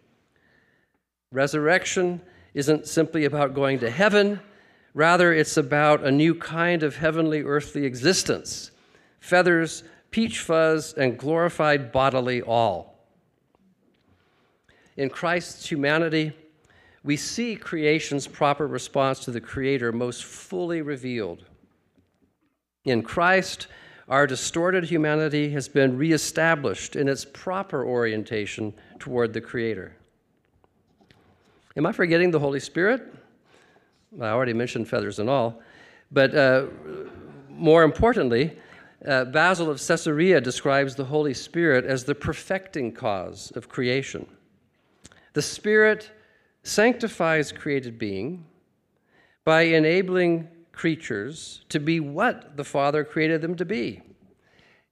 Resurrection 1.30 2.20
isn't 2.54 2.88
simply 2.88 3.24
about 3.24 3.54
going 3.54 3.78
to 3.78 3.90
heaven, 3.90 4.40
rather, 4.92 5.32
it's 5.32 5.56
about 5.56 6.04
a 6.04 6.10
new 6.10 6.34
kind 6.34 6.82
of 6.82 6.96
heavenly 6.96 7.42
earthly 7.42 7.84
existence 7.84 8.72
feathers, 9.20 9.84
peach 10.10 10.40
fuzz, 10.40 10.92
and 10.94 11.18
glorified 11.18 11.92
bodily 11.92 12.42
all. 12.42 12.98
In 14.96 15.08
Christ's 15.08 15.68
humanity, 15.68 16.32
we 17.02 17.16
see 17.16 17.56
creation's 17.56 18.26
proper 18.26 18.66
response 18.66 19.20
to 19.20 19.30
the 19.30 19.40
Creator 19.40 19.92
most 19.92 20.24
fully 20.24 20.82
revealed. 20.82 21.44
In 22.84 23.02
Christ, 23.02 23.68
our 24.08 24.26
distorted 24.26 24.84
humanity 24.84 25.50
has 25.50 25.68
been 25.68 25.96
reestablished 25.96 26.96
in 26.96 27.08
its 27.08 27.24
proper 27.24 27.84
orientation 27.84 28.74
toward 28.98 29.32
the 29.32 29.40
Creator. 29.40 29.96
Am 31.76 31.86
I 31.86 31.92
forgetting 31.92 32.32
the 32.32 32.40
Holy 32.40 32.60
Spirit? 32.60 33.14
I 34.20 34.26
already 34.26 34.52
mentioned 34.52 34.88
feathers 34.88 35.20
and 35.20 35.30
all. 35.30 35.62
But 36.10 36.34
uh, 36.34 36.66
more 37.48 37.84
importantly, 37.84 38.58
uh, 39.06 39.24
Basil 39.26 39.70
of 39.70 39.80
Caesarea 39.84 40.40
describes 40.40 40.94
the 40.94 41.04
Holy 41.04 41.34
Spirit 41.34 41.84
as 41.84 42.04
the 42.04 42.14
perfecting 42.14 42.92
cause 42.92 43.50
of 43.54 43.68
creation. 43.68 44.26
The 45.32 45.42
Spirit 45.42 46.10
sanctifies 46.62 47.52
created 47.52 47.98
being 47.98 48.44
by 49.44 49.62
enabling 49.62 50.48
creatures 50.72 51.64
to 51.68 51.80
be 51.80 52.00
what 52.00 52.56
the 52.56 52.64
Father 52.64 53.04
created 53.04 53.40
them 53.40 53.56
to 53.56 53.64
be. 53.64 54.02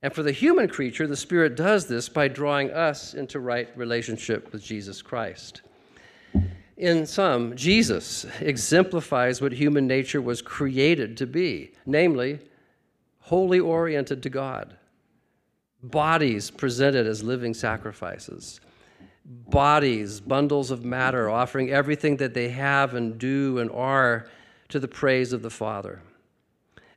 And 0.02 0.14
for 0.14 0.22
the 0.22 0.32
human 0.32 0.68
creature, 0.68 1.06
the 1.06 1.16
Spirit 1.16 1.56
does 1.56 1.86
this 1.86 2.08
by 2.08 2.28
drawing 2.28 2.70
us 2.70 3.14
into 3.14 3.40
right 3.40 3.68
relationship 3.76 4.52
with 4.52 4.62
Jesus 4.62 5.02
Christ. 5.02 5.62
In 6.76 7.04
sum, 7.06 7.56
Jesus 7.56 8.24
exemplifies 8.40 9.40
what 9.40 9.50
human 9.52 9.88
nature 9.88 10.22
was 10.22 10.40
created 10.40 11.16
to 11.16 11.26
be, 11.26 11.72
namely, 11.84 12.38
wholly 13.28 13.60
oriented 13.60 14.22
to 14.22 14.30
God, 14.30 14.74
bodies 15.82 16.50
presented 16.50 17.06
as 17.06 17.22
living 17.22 17.52
sacrifices, 17.52 18.58
bodies, 19.24 20.18
bundles 20.18 20.70
of 20.70 20.82
matter, 20.82 21.28
offering 21.28 21.70
everything 21.70 22.16
that 22.16 22.32
they 22.32 22.48
have 22.48 22.94
and 22.94 23.18
do 23.18 23.58
and 23.58 23.70
are 23.72 24.30
to 24.70 24.80
the 24.80 24.88
praise 24.88 25.34
of 25.34 25.42
the 25.42 25.50
Father. 25.50 26.00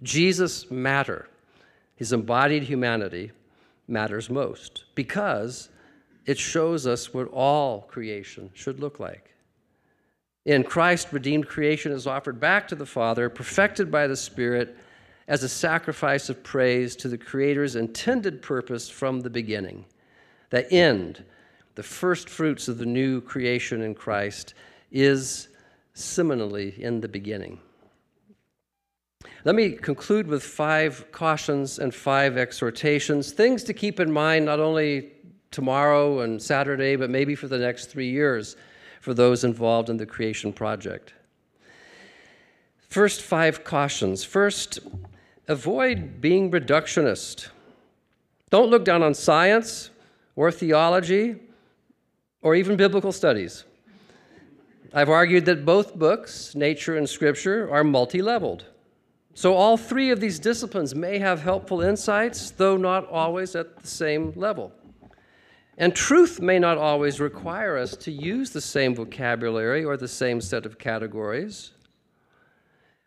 Jesus' 0.01 0.71
matter, 0.71 1.27
his 1.95 2.13
embodied 2.13 2.63
humanity, 2.63 3.32
matters 3.86 4.29
most 4.29 4.86
because 4.95 5.67
it 6.25 6.39
shows 6.39 6.88
us 6.88 7.13
what 7.13 7.27
all 7.27 7.82
creation 7.82 8.49
should 8.53 8.79
look 8.79 9.01
like. 9.01 9.36
In 10.45 10.63
Christ, 10.63 11.11
redeemed 11.11 11.49
creation 11.49 11.91
is 11.91 12.07
offered 12.07 12.39
back 12.39 12.69
to 12.69 12.75
the 12.75 12.86
Father, 12.86 13.29
perfected 13.29 13.91
by 13.91 14.07
the 14.07 14.15
Spirit, 14.15 14.77
as 15.32 15.43
a 15.43 15.49
sacrifice 15.49 16.27
of 16.27 16.43
praise 16.43 16.93
to 16.93 17.07
the 17.07 17.17
Creator's 17.17 17.77
intended 17.77 18.41
purpose 18.41 18.89
from 18.89 19.21
the 19.21 19.29
beginning. 19.29 19.86
The 20.49 20.69
end, 20.73 21.23
the 21.75 21.84
first 21.84 22.27
fruits 22.27 22.67
of 22.67 22.77
the 22.77 22.86
new 22.86 23.21
creation 23.21 23.82
in 23.82 23.95
Christ, 23.95 24.55
is 24.91 25.47
similarly 25.93 26.75
in 26.84 26.99
the 26.99 27.07
beginning. 27.07 27.61
Let 29.45 29.55
me 29.55 29.71
conclude 29.71 30.27
with 30.27 30.43
five 30.43 31.09
cautions 31.13 31.79
and 31.79 31.95
five 31.95 32.36
exhortations, 32.36 33.32
things 33.32 33.63
to 33.63 33.73
keep 33.73 34.01
in 34.01 34.11
mind 34.11 34.43
not 34.43 34.59
only 34.59 35.13
tomorrow 35.49 36.19
and 36.19 36.41
Saturday, 36.41 36.97
but 36.97 37.09
maybe 37.09 37.36
for 37.36 37.47
the 37.47 37.57
next 37.57 37.86
three 37.86 38.09
years 38.09 38.57
for 38.99 39.13
those 39.13 39.45
involved 39.45 39.89
in 39.89 39.95
the 39.95 40.05
creation 40.05 40.51
project. 40.51 41.13
First, 42.89 43.21
five 43.21 43.63
cautions. 43.63 44.25
First, 44.25 44.79
avoid 45.52 46.22
being 46.22 46.49
reductionist. 46.49 47.49
Don't 48.49 48.70
look 48.70 48.86
down 48.86 49.04
on 49.04 49.14
science 49.14 49.89
or 50.36 50.52
theology 50.52 51.36
or 52.41 52.56
even 52.56 52.78
biblical 52.78 53.12
studies. 53.12 53.66
I've 54.93 55.10
argued 55.10 55.45
that 55.45 55.66
both 55.66 55.95
books, 55.95 56.56
nature 56.56 56.97
and 56.97 57.08
scripture, 57.08 57.72
are 57.72 57.84
multi 57.84 58.22
leveled. 58.22 58.66
So, 59.34 59.54
all 59.54 59.78
three 59.78 60.10
of 60.10 60.20
these 60.20 60.39
disciplines 60.39 60.93
may 60.93 61.18
have 61.20 61.41
helpful 61.41 61.82
insights, 61.82 62.52
though 62.52 62.76
not 62.76 63.08
always 63.10 63.56
at 63.56 63.80
the 63.80 63.88
same 63.88 64.34
level. 64.36 64.74
And 65.78 65.95
truth 65.95 66.41
may 66.41 66.60
not 66.60 66.78
always 66.78 67.22
require 67.22 67.78
us 67.78 67.95
to 67.97 68.12
use 68.12 68.49
the 68.49 68.60
same 68.60 68.93
vocabulary 68.93 69.86
or 69.86 69.95
the 69.95 70.08
same 70.08 70.41
set 70.41 70.66
of 70.66 70.78
categories. 70.78 71.72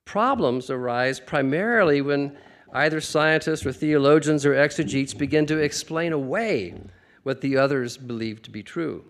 Problems 0.04 0.70
arise 0.70 1.18
primarily 1.20 2.00
when 2.00 2.36
either 2.72 3.00
scientists 3.00 3.64
or 3.64 3.72
theologians 3.72 4.44
or 4.44 4.54
exegetes 4.54 5.14
begin 5.14 5.46
to 5.46 5.58
explain 5.58 6.12
away 6.12 6.74
what 7.22 7.40
the 7.40 7.56
others 7.56 7.96
believe 7.96 8.42
to 8.42 8.50
be 8.50 8.62
true. 8.62 9.04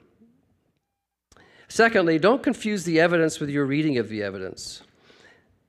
Secondly, 1.68 2.18
don't 2.18 2.42
confuse 2.42 2.84
the 2.84 3.00
evidence 3.00 3.40
with 3.40 3.50
your 3.50 3.64
reading 3.64 3.98
of 3.98 4.08
the 4.08 4.22
evidence. 4.22 4.82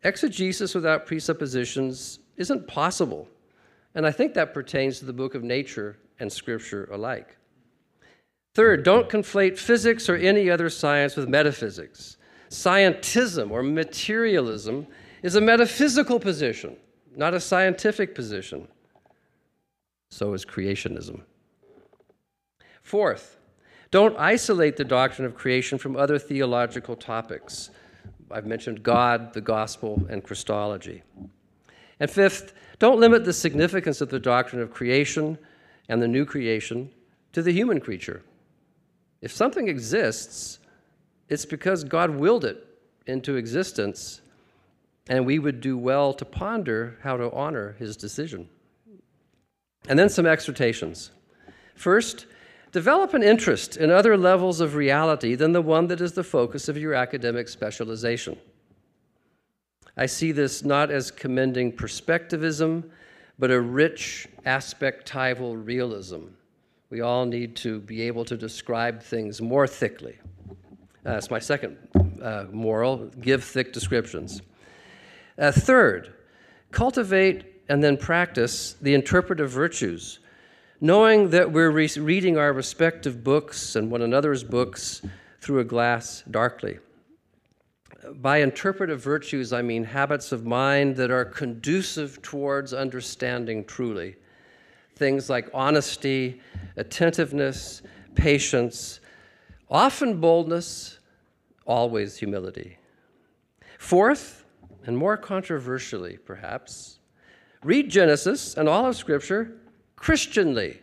Exegesis 0.03 0.75
without 0.75 1.07
presuppositions 1.07 2.19
isn't 2.37 2.67
possible, 2.67 3.27
and 3.95 4.05
I 4.05 4.11
think 4.11 4.33
that 4.33 4.53
pertains 4.53 4.99
to 4.99 5.05
the 5.05 5.13
book 5.13 5.33
of 5.33 5.43
nature 5.43 5.97
and 6.19 6.31
scripture 6.31 6.87
alike. 6.91 7.37
Third, 8.53 8.83
don't 8.83 9.09
conflate 9.09 9.57
physics 9.57 10.07
or 10.07 10.15
any 10.15 10.49
other 10.49 10.69
science 10.69 11.15
with 11.15 11.27
metaphysics. 11.27 12.17
Scientism 12.49 13.51
or 13.51 13.63
materialism 13.63 14.85
is 15.25 15.33
a 15.33 15.41
metaphysical 15.41 16.19
position, 16.19 16.77
not 17.15 17.33
a 17.33 17.39
scientific 17.39 18.13
position. 18.13 18.67
So 20.11 20.33
is 20.33 20.45
creationism. 20.45 21.21
Fourth, 22.83 23.39
don't 23.89 24.15
isolate 24.19 24.77
the 24.77 24.83
doctrine 24.83 25.25
of 25.25 25.33
creation 25.33 25.79
from 25.79 25.95
other 25.95 26.19
theological 26.19 26.95
topics. 26.95 27.71
I've 28.29 28.45
mentioned 28.45 28.83
God, 28.83 29.33
the 29.33 29.41
gospel, 29.41 30.05
and 30.11 30.23
Christology. 30.23 31.01
And 31.99 32.11
fifth, 32.11 32.53
don't 32.77 32.99
limit 32.99 33.25
the 33.25 33.33
significance 33.33 34.01
of 34.01 34.09
the 34.09 34.19
doctrine 34.19 34.61
of 34.61 34.71
creation 34.71 35.39
and 35.89 36.03
the 36.03 36.07
new 36.07 36.25
creation 36.25 36.91
to 37.33 37.41
the 37.41 37.51
human 37.51 37.79
creature. 37.79 38.21
If 39.23 39.31
something 39.31 39.69
exists, 39.69 40.59
it's 41.29 41.45
because 41.47 41.83
God 41.83 42.11
willed 42.11 42.45
it 42.45 42.63
into 43.07 43.37
existence 43.37 44.21
and 45.07 45.25
we 45.25 45.39
would 45.39 45.61
do 45.61 45.77
well 45.77 46.13
to 46.13 46.25
ponder 46.25 46.97
how 47.03 47.17
to 47.17 47.31
honor 47.31 47.75
his 47.77 47.95
decision. 47.95 48.49
And 49.87 49.99
then 49.99 50.09
some 50.09 50.25
exhortations. 50.25 51.11
First, 51.75 52.25
develop 52.71 53.13
an 53.13 53.21
interest 53.21 53.77
in 53.77 53.91
other 53.91 54.17
levels 54.17 54.59
of 54.59 54.75
reality 54.75 55.35
than 55.35 55.53
the 55.53 55.61
one 55.61 55.87
that 55.87 56.01
is 56.01 56.13
the 56.13 56.23
focus 56.23 56.67
of 56.67 56.77
your 56.77 56.93
academic 56.93 57.47
specialization. 57.47 58.37
I 59.95 60.07
see 60.07 60.31
this 60.31 60.65
not 60.65 60.91
as 60.91 61.11
commending 61.11 61.71
perspectivism, 61.71 62.89
but 63.37 63.51
a 63.51 63.61
rich 63.61 64.27
aspectival 64.45 65.63
realism. 65.63 66.25
We 66.89 67.01
all 67.01 67.25
need 67.25 67.55
to 67.57 67.79
be 67.79 68.01
able 68.01 68.25
to 68.25 68.37
describe 68.37 69.01
things 69.01 69.41
more 69.41 69.67
thickly. 69.67 70.17
That's 71.03 71.29
my 71.29 71.39
second 71.39 71.77
uh, 72.21 72.45
moral 72.51 73.07
give 73.21 73.43
thick 73.43 73.71
descriptions. 73.71 74.41
Uh, 75.37 75.51
third, 75.51 76.13
cultivate 76.71 77.43
and 77.67 77.83
then 77.83 77.97
practice 77.97 78.75
the 78.81 78.93
interpretive 78.93 79.49
virtues, 79.49 80.19
knowing 80.79 81.29
that 81.29 81.51
we're 81.51 81.71
re- 81.71 81.89
reading 81.97 82.37
our 82.37 82.53
respective 82.53 83.23
books 83.23 83.75
and 83.75 83.91
one 83.91 84.01
another's 84.01 84.43
books 84.43 85.01
through 85.41 85.59
a 85.59 85.63
glass 85.63 86.23
darkly. 86.29 86.79
By 88.13 88.37
interpretive 88.37 89.01
virtues, 89.01 89.51
I 89.51 89.61
mean 89.61 89.83
habits 89.83 90.31
of 90.31 90.45
mind 90.45 90.95
that 90.97 91.11
are 91.11 91.25
conducive 91.25 92.21
towards 92.21 92.73
understanding 92.73 93.65
truly. 93.65 94.15
Things 94.95 95.29
like 95.29 95.49
honesty, 95.53 96.39
attentiveness, 96.77 97.81
patience, 98.13 99.01
often 99.69 100.21
boldness, 100.21 100.99
always 101.65 102.15
humility. 102.17 102.77
Fourth, 103.77 104.44
and 104.85 104.97
more 104.97 105.17
controversially 105.17 106.17
perhaps, 106.17 106.99
read 107.63 107.89
Genesis 107.89 108.55
and 108.55 108.69
all 108.69 108.85
of 108.85 108.95
Scripture 108.95 109.57
Christianly. 109.95 110.79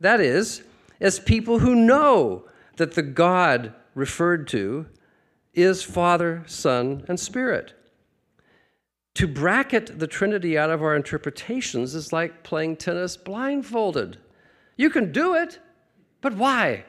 That 0.00 0.20
is, 0.20 0.62
as 1.00 1.18
people 1.20 1.60
who 1.60 1.74
know 1.74 2.44
that 2.76 2.92
the 2.92 3.02
God 3.02 3.72
referred 3.94 4.48
to 4.48 4.86
is 5.54 5.82
Father, 5.82 6.42
Son, 6.46 7.04
and 7.08 7.18
Spirit. 7.18 7.72
To 9.14 9.26
bracket 9.26 9.98
the 9.98 10.06
Trinity 10.06 10.58
out 10.58 10.68
of 10.68 10.82
our 10.82 10.94
interpretations 10.94 11.94
is 11.94 12.12
like 12.12 12.42
playing 12.42 12.76
tennis 12.76 13.16
blindfolded. 13.16 14.18
You 14.76 14.90
can 14.90 15.10
do 15.10 15.34
it, 15.34 15.58
but 16.20 16.34
why? 16.36 16.84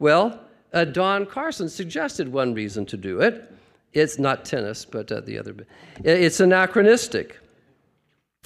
well, 0.00 0.40
uh, 0.72 0.84
Don 0.84 1.26
Carson 1.26 1.68
suggested 1.68 2.32
one 2.32 2.54
reason 2.54 2.84
to 2.86 2.96
do 2.96 3.20
it. 3.20 3.52
It's 3.92 4.18
not 4.18 4.44
tennis, 4.44 4.84
but 4.84 5.10
uh, 5.10 5.20
the 5.20 5.38
other. 5.38 5.54
It's 6.04 6.40
anachronistic. 6.40 7.38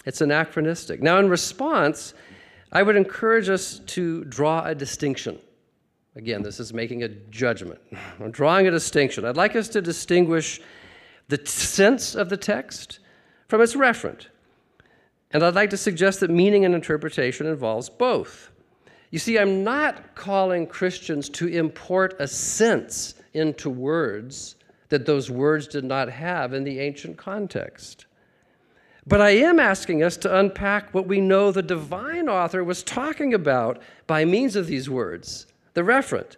It's 0.05 0.21
anachronistic. 0.21 1.03
Now, 1.03 1.19
in 1.19 1.29
response, 1.29 2.15
I 2.73 2.83
would 2.83 2.97
encourage 2.97 3.49
us 3.49 3.81
to 3.81 4.25
draw 4.25 4.65
a 4.65 4.75
distinction. 4.75 5.39
Again, 6.15 6.43
this 6.43 6.61
is 6.61 6.73
making 6.73 7.03
a 7.03 7.09
judgment. 7.09 7.81
I'm 8.21 8.31
drawing 8.31 8.67
a 8.67 8.71
distinction. 8.71 9.25
I'd 9.25 9.37
like 9.37 9.57
us 9.57 9.69
to 9.71 9.81
distinguish 9.83 10.61
the 11.29 11.41
sense 11.47 12.15
of 12.15 12.29
the 12.29 12.37
text 12.37 12.99
from 13.49 13.61
its 13.63 13.75
referent. 13.75 14.27
And 15.31 15.43
I'd 15.43 15.55
like 15.55 15.71
to 15.71 15.77
suggest 15.77 16.21
that 16.21 16.31
meaning 16.31 16.65
and 16.65 16.75
interpretation 16.75 17.47
involves 17.47 17.89
both. 17.89 18.51
You 19.11 19.19
see, 19.19 19.39
I'm 19.39 19.65
not 19.65 20.15
calling 20.15 20.67
Christians 20.67 21.29
to 21.31 21.47
import 21.49 22.17
a 22.19 22.29
sense 22.29 23.15
into 23.35 23.71
words 23.71 24.57
that 24.93 25.07
those 25.07 25.31
words 25.31 25.67
did 25.67 25.85
not 25.85 26.11
have 26.11 26.53
in 26.53 26.65
the 26.65 26.79
ancient 26.79 27.17
context. 27.17 28.05
But 29.07 29.23
I 29.23 29.31
am 29.31 29.59
asking 29.59 30.03
us 30.03 30.19
to 30.19 30.39
unpack 30.39 30.93
what 30.93 31.09
we 31.09 31.19
know 31.19 31.51
the 31.51 31.63
divine 31.63 32.29
author 32.29 32.63
was 32.63 32.83
talking 32.83 33.33
about 33.33 33.83
by 34.07 34.27
means 34.27 34.55
of 34.55 34.67
these 34.67 34.91
words, 34.91 35.47
the 35.73 35.81
referent, 35.81 36.37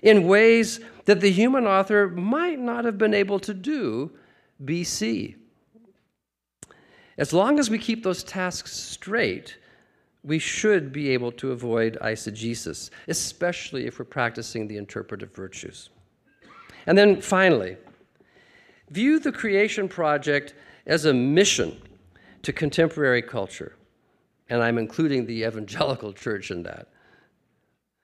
in 0.00 0.28
ways 0.28 0.78
that 1.06 1.20
the 1.20 1.32
human 1.32 1.66
author 1.66 2.08
might 2.08 2.60
not 2.60 2.84
have 2.84 2.98
been 2.98 3.14
able 3.14 3.40
to 3.40 3.52
do 3.52 4.12
BC. 4.64 5.34
As 7.18 7.32
long 7.32 7.58
as 7.58 7.68
we 7.68 7.78
keep 7.78 8.04
those 8.04 8.22
tasks 8.22 8.72
straight, 8.72 9.58
we 10.22 10.38
should 10.38 10.92
be 10.92 11.10
able 11.10 11.32
to 11.32 11.50
avoid 11.50 11.98
eisegesis, 12.00 12.90
especially 13.08 13.86
if 13.86 13.98
we're 13.98 14.04
practicing 14.04 14.68
the 14.68 14.76
interpretive 14.76 15.34
virtues. 15.34 15.90
And 16.86 16.96
then 16.96 17.20
finally, 17.20 17.76
view 18.90 19.18
the 19.18 19.32
creation 19.32 19.88
project 19.88 20.54
as 20.86 21.04
a 21.04 21.14
mission 21.14 21.80
to 22.42 22.52
contemporary 22.52 23.22
culture, 23.22 23.76
and 24.48 24.62
I'm 24.62 24.78
including 24.78 25.26
the 25.26 25.44
evangelical 25.44 26.12
church 26.24 26.50
in 26.50 26.62
that. 26.64 26.88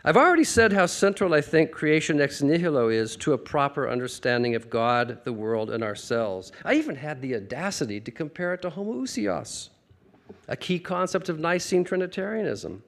I've 0.07 0.19
already 0.19 0.45
said 0.45 0.75
how 0.75 0.85
central 0.85 1.33
I 1.33 1.41
think 1.41 1.71
creation 1.71 2.21
ex 2.21 2.43
nihilo 2.43 2.91
is 2.91 3.17
to 3.17 3.33
a 3.33 3.39
proper 3.39 3.89
understanding 3.89 4.55
of 4.55 4.69
God, 4.69 5.25
the 5.25 5.33
world, 5.33 5.71
and 5.71 5.83
ourselves. 5.83 6.53
I 6.63 6.75
even 6.75 6.97
had 6.97 7.23
the 7.23 7.37
audacity 7.37 8.01
to 8.01 8.11
compare 8.11 8.53
it 8.53 8.61
to 8.63 8.71
homoousios, 8.71 9.71
a 10.47 10.57
key 10.57 10.79
concept 10.79 11.31
of 11.31 11.39
Nicene 11.39 11.85
Trinitarianism. 11.85 12.83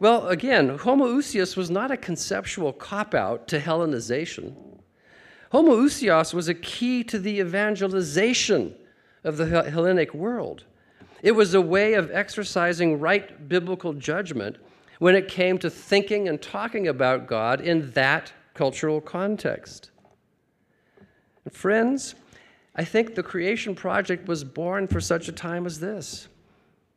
Well, 0.00 0.26
again, 0.26 0.78
homoousios 0.78 1.56
was 1.56 1.70
not 1.70 1.92
a 1.92 1.96
conceptual 1.96 2.72
cop 2.72 3.14
out 3.14 3.46
to 3.48 3.60
Hellenization. 3.60 4.54
Homoousios 5.52 6.32
was 6.32 6.48
a 6.48 6.54
key 6.54 7.02
to 7.04 7.18
the 7.18 7.40
evangelization 7.40 8.74
of 9.24 9.36
the 9.36 9.46
Hellenic 9.46 10.14
world. 10.14 10.64
It 11.22 11.32
was 11.32 11.54
a 11.54 11.60
way 11.60 11.94
of 11.94 12.10
exercising 12.10 13.00
right 13.00 13.48
biblical 13.48 13.92
judgment 13.92 14.56
when 15.00 15.14
it 15.14 15.28
came 15.28 15.58
to 15.58 15.68
thinking 15.68 16.28
and 16.28 16.40
talking 16.40 16.88
about 16.88 17.26
God 17.26 17.60
in 17.60 17.90
that 17.92 18.32
cultural 18.54 19.00
context. 19.00 19.90
And 21.44 21.52
friends, 21.52 22.14
I 22.76 22.84
think 22.84 23.14
the 23.14 23.22
creation 23.22 23.74
project 23.74 24.28
was 24.28 24.44
born 24.44 24.86
for 24.86 25.00
such 25.00 25.28
a 25.28 25.32
time 25.32 25.66
as 25.66 25.80
this. 25.80 26.28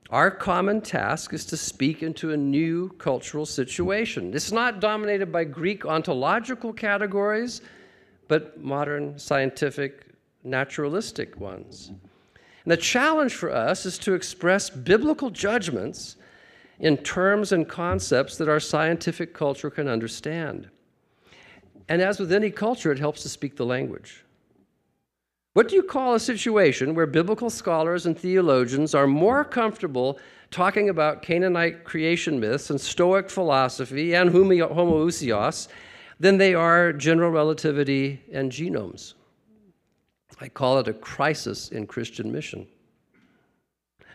Our 0.09 0.29
common 0.29 0.81
task 0.81 1.33
is 1.33 1.45
to 1.47 1.57
speak 1.57 2.03
into 2.03 2.33
a 2.33 2.37
new 2.37 2.89
cultural 2.99 3.45
situation. 3.45 4.33
It's 4.33 4.51
not 4.51 4.79
dominated 4.79 5.31
by 5.31 5.45
Greek 5.45 5.85
ontological 5.85 6.71
categories, 6.71 7.61
but 8.27 8.61
modern 8.61 9.17
scientific 9.19 10.13
naturalistic 10.43 11.39
ones. 11.39 11.91
And 12.63 12.71
the 12.71 12.77
challenge 12.77 13.33
for 13.33 13.51
us 13.53 13.85
is 13.85 13.97
to 13.99 14.13
express 14.13 14.69
biblical 14.69 15.29
judgments 15.29 16.15
in 16.79 16.97
terms 16.97 17.51
and 17.51 17.67
concepts 17.67 18.37
that 18.37 18.49
our 18.49 18.59
scientific 18.59 19.33
culture 19.33 19.69
can 19.69 19.87
understand. 19.87 20.69
And 21.89 22.01
as 22.01 22.19
with 22.19 22.31
any 22.31 22.49
culture, 22.49 22.91
it 22.91 22.99
helps 22.99 23.21
to 23.23 23.29
speak 23.29 23.55
the 23.55 23.65
language. 23.65 24.23
What 25.53 25.69
do 25.69 25.75
you 25.75 25.83
call 25.83 26.15
a 26.15 26.19
situation 26.19 26.95
where 26.95 27.05
biblical 27.05 27.49
scholars 27.49 28.05
and 28.05 28.17
theologians 28.17 28.95
are 28.95 29.05
more 29.05 29.45
comfortable 29.45 30.17
talking 30.49 30.89
about 30.89 31.21
Canaanite 31.21 31.83
creation 31.83 32.39
myths 32.39 32.69
and 32.69 32.81
Stoic 32.81 33.29
philosophy 33.29 34.15
and 34.15 34.31
homoousios 34.31 35.67
than 36.19 36.37
they 36.37 36.53
are 36.53 36.93
general 36.93 37.31
relativity 37.31 38.21
and 38.31 38.51
genomes? 38.51 39.13
I 40.39 40.49
call 40.49 40.79
it 40.79 40.87
a 40.87 40.93
crisis 40.93 41.69
in 41.69 41.87
Christian 41.87 42.31
mission. 42.31 42.67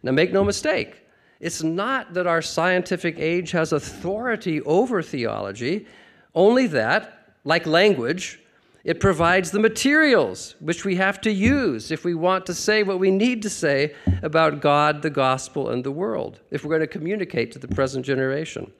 Now, 0.03 0.13
make 0.13 0.33
no 0.33 0.45
mistake, 0.45 1.03
it's 1.41 1.63
not 1.63 2.15
that 2.15 2.27
our 2.27 2.43
scientific 2.43 3.19
age 3.19 3.51
has 3.53 3.73
authority 3.73 4.61
over 4.63 5.03
theology, 5.03 5.87
only 6.35 6.67
that, 6.69 7.35
like 7.45 7.67
language, 7.67 8.41
it 8.85 9.01
provides 9.01 9.51
the 9.51 9.59
materials 9.59 10.55
which 10.61 10.85
we 10.85 10.97
have 10.97 11.21
to 11.23 11.31
use 11.31 11.91
if 11.91 12.05
we 12.05 12.15
want 12.15 12.47
to 12.47 12.55
say 12.55 12.83
what 12.83 12.99
we 12.99 13.11
need 13.11 13.43
to 13.43 13.51
say 13.51 13.95
about 14.23 14.61
God, 14.61 15.03
the 15.03 15.11
gospel, 15.11 15.71
and 15.71 15.85
the 15.85 15.91
world, 15.91 16.41
if 16.51 16.65
we're 16.65 16.71
going 16.71 16.81
to 16.81 16.87
communicate 16.87 17.53
to 17.53 17.59
the 17.59 17.69
present 17.69 18.05
generation. 18.05 18.73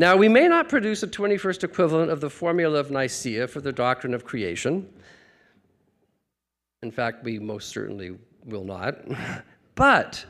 Now, 0.00 0.16
we 0.16 0.30
may 0.30 0.48
not 0.48 0.70
produce 0.70 1.02
a 1.02 1.06
21st 1.06 1.62
equivalent 1.62 2.10
of 2.10 2.22
the 2.22 2.30
formula 2.30 2.80
of 2.80 2.90
Nicaea 2.90 3.46
for 3.46 3.60
the 3.60 3.70
doctrine 3.70 4.14
of 4.14 4.24
creation. 4.24 4.88
In 6.82 6.90
fact, 6.90 7.22
we 7.22 7.38
most 7.38 7.68
certainly 7.68 8.16
will 8.46 8.64
not. 8.64 8.96
but 9.74 10.24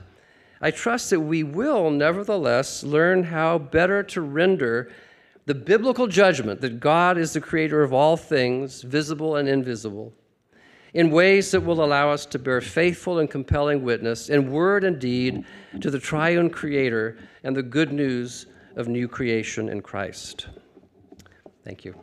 I 0.61 0.73
trust 0.73 1.11
that 1.11 1.21
we 1.21 1.45
will 1.45 1.89
nevertheless 1.93 2.83
learn 2.83 3.23
how 3.23 3.59
better 3.59 4.03
to 4.03 4.21
render 4.23 4.91
the 5.47 5.55
biblical 5.55 6.09
judgment 6.09 6.61
that 6.63 6.81
God 6.81 7.17
is 7.17 7.35
the 7.35 7.41
creator 7.41 7.85
of 7.85 7.93
all 7.93 8.17
things, 8.17 8.83
visible 8.83 9.37
and 9.37 9.49
invisible, 9.49 10.13
in 10.95 11.13
ways 11.13 11.53
that 11.53 11.61
will 11.61 11.85
allow 11.85 12.11
us 12.11 12.27
to 12.27 12.41
bear 12.41 12.61
faithful 12.61 13.21
and 13.21 13.31
compelling 13.31 13.85
witness 13.85 14.31
in 14.31 14.51
word 14.51 14.83
and 14.83 14.99
deed 14.99 15.45
to 15.81 15.93
the 15.93 16.01
triune 16.01 16.51
creator 16.51 17.19
and 17.45 17.55
the 17.55 17.63
good 17.63 17.93
news 17.93 18.47
of 18.77 18.89
new 18.89 19.09
creation 19.09 19.69
in 19.69 19.81
Christ. 19.83 20.49
Thank 21.65 21.85
you. 21.85 21.95